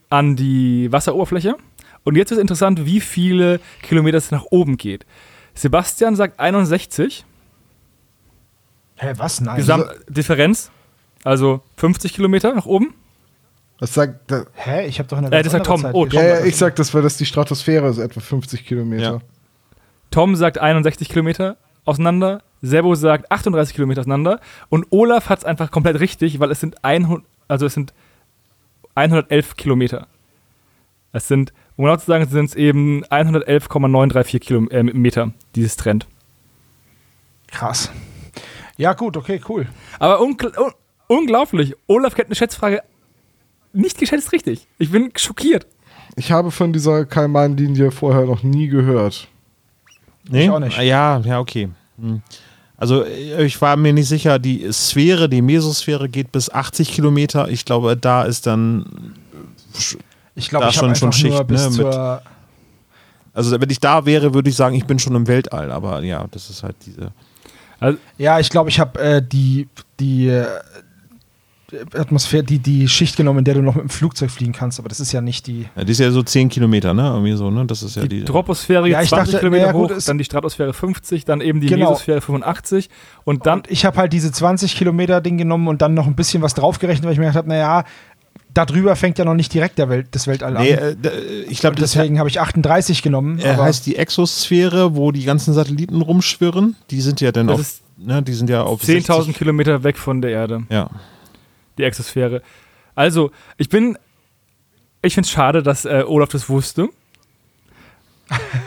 [0.10, 1.56] an die Wasseroberfläche.
[2.04, 5.06] Und jetzt ist interessant, wie viele Kilometer es nach oben geht.
[5.54, 7.26] Sebastian sagt 61,
[8.96, 9.40] Hä, was?
[9.42, 9.56] Nein.
[9.58, 10.72] Gesamtdifferenz,
[11.24, 12.94] also 50 Kilometer nach oben.
[13.80, 14.88] Das sagt, da, Hä?
[14.88, 15.82] Ich habe doch eine Äh, das sagt Tom.
[15.82, 16.24] Zeit Oh, geschrieben.
[16.26, 19.04] ja, ja, ich sag, das war das die Stratosphäre, ist etwa 50 Kilometer.
[19.04, 19.20] Ja.
[20.12, 22.42] Tom sagt 61 Kilometer auseinander.
[22.62, 24.42] Sebo sagt 38 Kilometer auseinander.
[24.68, 27.94] Und Olaf hat es einfach komplett richtig, weil es sind 100, also es sind
[28.96, 30.08] 111 Kilometer.
[31.14, 36.06] Es sind, um genau zu sagen, sind es eben 111,934 Kilometer, äh, Meter, dieses Trend.
[37.48, 37.92] Krass.
[38.78, 39.68] Ja, gut, okay, cool.
[40.00, 40.72] Aber ungl un
[41.08, 42.84] unglaublich, Olaf kennt eine Schätzfrage
[43.74, 44.68] nicht geschätzt richtig.
[44.78, 45.68] Ich bin schockiert.
[46.16, 49.28] Ich habe von dieser Kalman-Linie vorher noch nie gehört.
[50.30, 50.50] Nee?
[50.50, 50.78] auch nicht.
[50.78, 51.70] Ja, ja, okay.
[52.00, 52.22] Hm.
[52.78, 57.50] Also äh, ich war mir nicht sicher, die Sphäre, die Mesosphäre geht bis 80 Kilometer.
[57.50, 59.14] Ich glaube, da ist dann,
[60.36, 62.22] Ich glaube, Da ich schon- schon Schicht, bis ne, mit- zur
[63.34, 65.72] also wenn ich da wäre, würde ich sagen, ich bin schon im Weltall.
[65.72, 67.12] Aber ja, das ist halt diese.
[68.18, 69.68] Ja, ich glaube, ich habe äh, die,
[70.00, 70.46] die äh,
[71.96, 74.90] Atmosphäre, die, die Schicht genommen, in der du noch mit dem Flugzeug fliegen kannst, aber
[74.90, 75.66] das ist ja nicht die.
[75.76, 77.04] Ja, die ist ja so 10 Kilometer, ne?
[77.04, 77.66] Irgendwie so, ne?
[77.66, 78.24] Das ist ja Die die.
[78.26, 81.42] Troposphäre Ja, geht ich 20 dachte, Kilometer naja, gut, hoch, dann die Stratosphäre 50, dann
[81.42, 81.90] eben die Genau.
[81.92, 82.90] Mesosphäre 85
[83.24, 86.16] und dann Und ich habe halt diese 20 Kilometer Ding genommen und dann noch ein
[86.16, 87.84] bisschen was draufgerechnet, weil ich mir gedacht habe, naja,
[88.54, 90.64] darüber fängt ja noch nicht direkt der Welt, das Weltall an.
[90.64, 90.96] Nee, äh,
[91.50, 93.40] ich glaube, deswegen habe ich 38 genommen.
[93.40, 96.76] äh, aber heißt die Exosphäre, wo die ganzen Satelliten rumschwirren.
[96.90, 98.22] Die sind ja dann auf, ne?
[98.24, 100.90] Die sind ja auf 10.000 60 Kilometer weg von der Erde, Ja.
[101.80, 102.42] Die Exosphäre.
[102.96, 103.98] Also, ich bin,
[105.02, 106.90] ich finde es schade, dass äh, Olaf das wusste.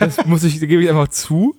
[0.01, 1.57] Das muss ich, gebe ich einfach zu.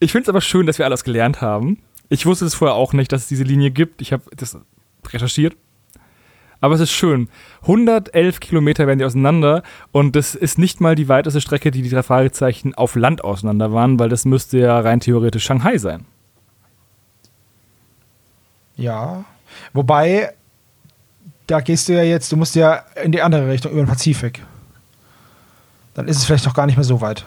[0.00, 1.78] Ich finde es aber schön, dass wir alles gelernt haben.
[2.08, 4.00] Ich wusste es vorher auch nicht, dass es diese Linie gibt.
[4.00, 4.56] Ich habe das
[5.06, 5.56] recherchiert.
[6.60, 7.28] Aber es ist schön.
[7.62, 9.62] 111 Kilometer werden die auseinander
[9.92, 13.72] und das ist nicht mal die weiteste Strecke, die die drei Fragezeichen auf Land auseinander
[13.72, 16.06] waren, weil das müsste ja rein theoretisch Shanghai sein.
[18.76, 19.24] ja.
[19.72, 20.32] Wobei,
[21.46, 24.42] da gehst du ja jetzt, du musst ja in die andere Richtung, über den Pazifik.
[25.94, 27.24] Dann ist es vielleicht noch gar nicht mehr so weit.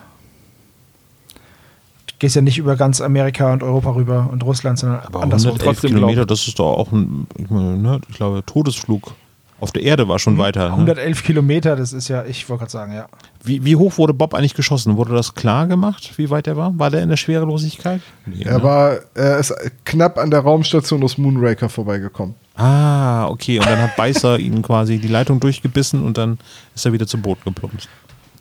[2.08, 5.52] Du gehst ja nicht über ganz Amerika und Europa rüber und Russland, sondern Aber andersrum.
[5.52, 8.02] 111 trotzdem Kilometer, das ist doch auch ein, ich, meine, ne?
[8.10, 9.14] ich glaube, Todesflug
[9.60, 10.40] auf der Erde war schon Mhm.
[10.40, 10.70] weiter.
[10.70, 10.74] Ne?
[10.76, 13.08] 111 Kilometer, das ist ja, ich wollte gerade sagen, ja.
[13.44, 14.98] Wie, wie hoch wurde Bob eigentlich geschossen?
[14.98, 16.78] Wurde das klar gemacht, wie weit er war?
[16.78, 18.02] War der in der Schwerelosigkeit?
[18.26, 18.64] Nee, Er ne?
[18.64, 19.54] war, er ist
[19.86, 22.36] knapp an der Raumstation aus Moonraker vorbeigekommen.
[22.58, 23.60] Ah, okay.
[23.60, 26.40] Und dann hat Beißer ihn quasi die Leitung durchgebissen und dann
[26.76, 27.88] ist er wieder zu Boot geplumpst.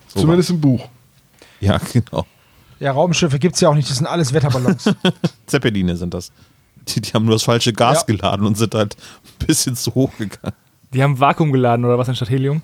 [0.09, 0.81] So Zumindest im Buch.
[0.81, 0.89] war-
[1.61, 2.27] Ja, genau.
[2.81, 4.91] Ja, Raumschiffe gibt es ja auch nicht, das sind alles Wetterballons.
[5.47, 6.31] Zeppeline sind das.
[6.89, 8.15] Die, die haben nur das falsche Gas Ja.
[8.15, 8.97] geladen und sind halt
[9.41, 10.55] ein bisschen zu hoch gegangen.
[10.93, 12.63] Die haben Vakuum geladen oder was anstatt Helium?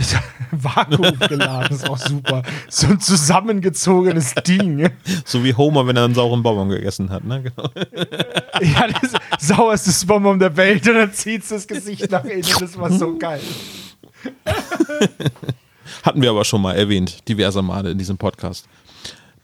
[0.50, 2.42] Vakuum geladen, ist auch super.
[2.68, 4.88] So ein zusammengezogenes Ding.
[5.24, 7.24] So wie Homer, wenn er einen sauren Bonbon gegessen hat.
[7.24, 7.42] Ne?
[7.42, 7.68] Genau.
[8.62, 9.12] Ja, das
[9.48, 12.44] sauerstes Bonbon der Welt und dann zieht das Gesicht nach innen.
[12.60, 13.40] Das war so geil.
[16.02, 18.66] Hatten wir aber schon mal erwähnt, diverse Male in diesem Podcast.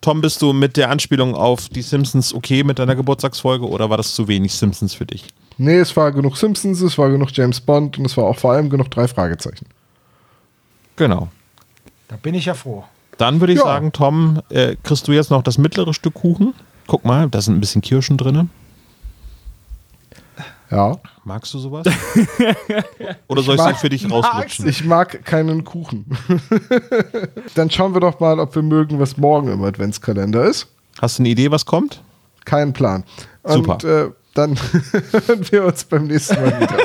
[0.02, 3.96] Tom, bist du mit der Anspielung auf die Simpsons okay mit deiner Geburtstagsfolge oder war
[3.96, 5.24] das zu wenig Simpsons für dich?
[5.56, 8.52] Nee, es war genug Simpsons, es war genug James Bond und es war auch vor
[8.52, 9.66] allem genug drei Fragezeichen.
[10.96, 11.28] Genau.
[12.08, 12.84] Da bin ich ja froh.
[13.18, 13.64] Dann würde ich Ja.
[13.64, 16.54] sagen, Tom, äh, kriegst du jetzt noch das mittlere Stück Kuchen?
[16.86, 18.50] Guck mal, da sind ein bisschen Kirschen drin.
[20.70, 20.96] Ja.
[21.24, 21.86] Magst du sowas?
[23.28, 24.68] Oder soll ich sie mag- für dich rauslutschen?
[24.68, 26.04] Ich mag keinen Kuchen.
[27.54, 30.66] Dann schauen wir doch mal, ob wir mögen, was morgen im Adventskalender ist.
[31.00, 32.02] Hast du eine Idee, was kommt?
[32.44, 33.04] Keinen Plan.
[33.42, 34.06] Und Super.
[34.06, 34.56] Äh, dann
[35.26, 36.76] hören wir uns beim nächsten Mal wieder.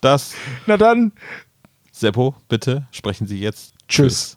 [0.00, 0.34] Das,
[0.66, 1.12] Na dann,
[2.02, 3.74] Seppo, bitte sprechen Sie jetzt.
[3.86, 4.36] Tschüss.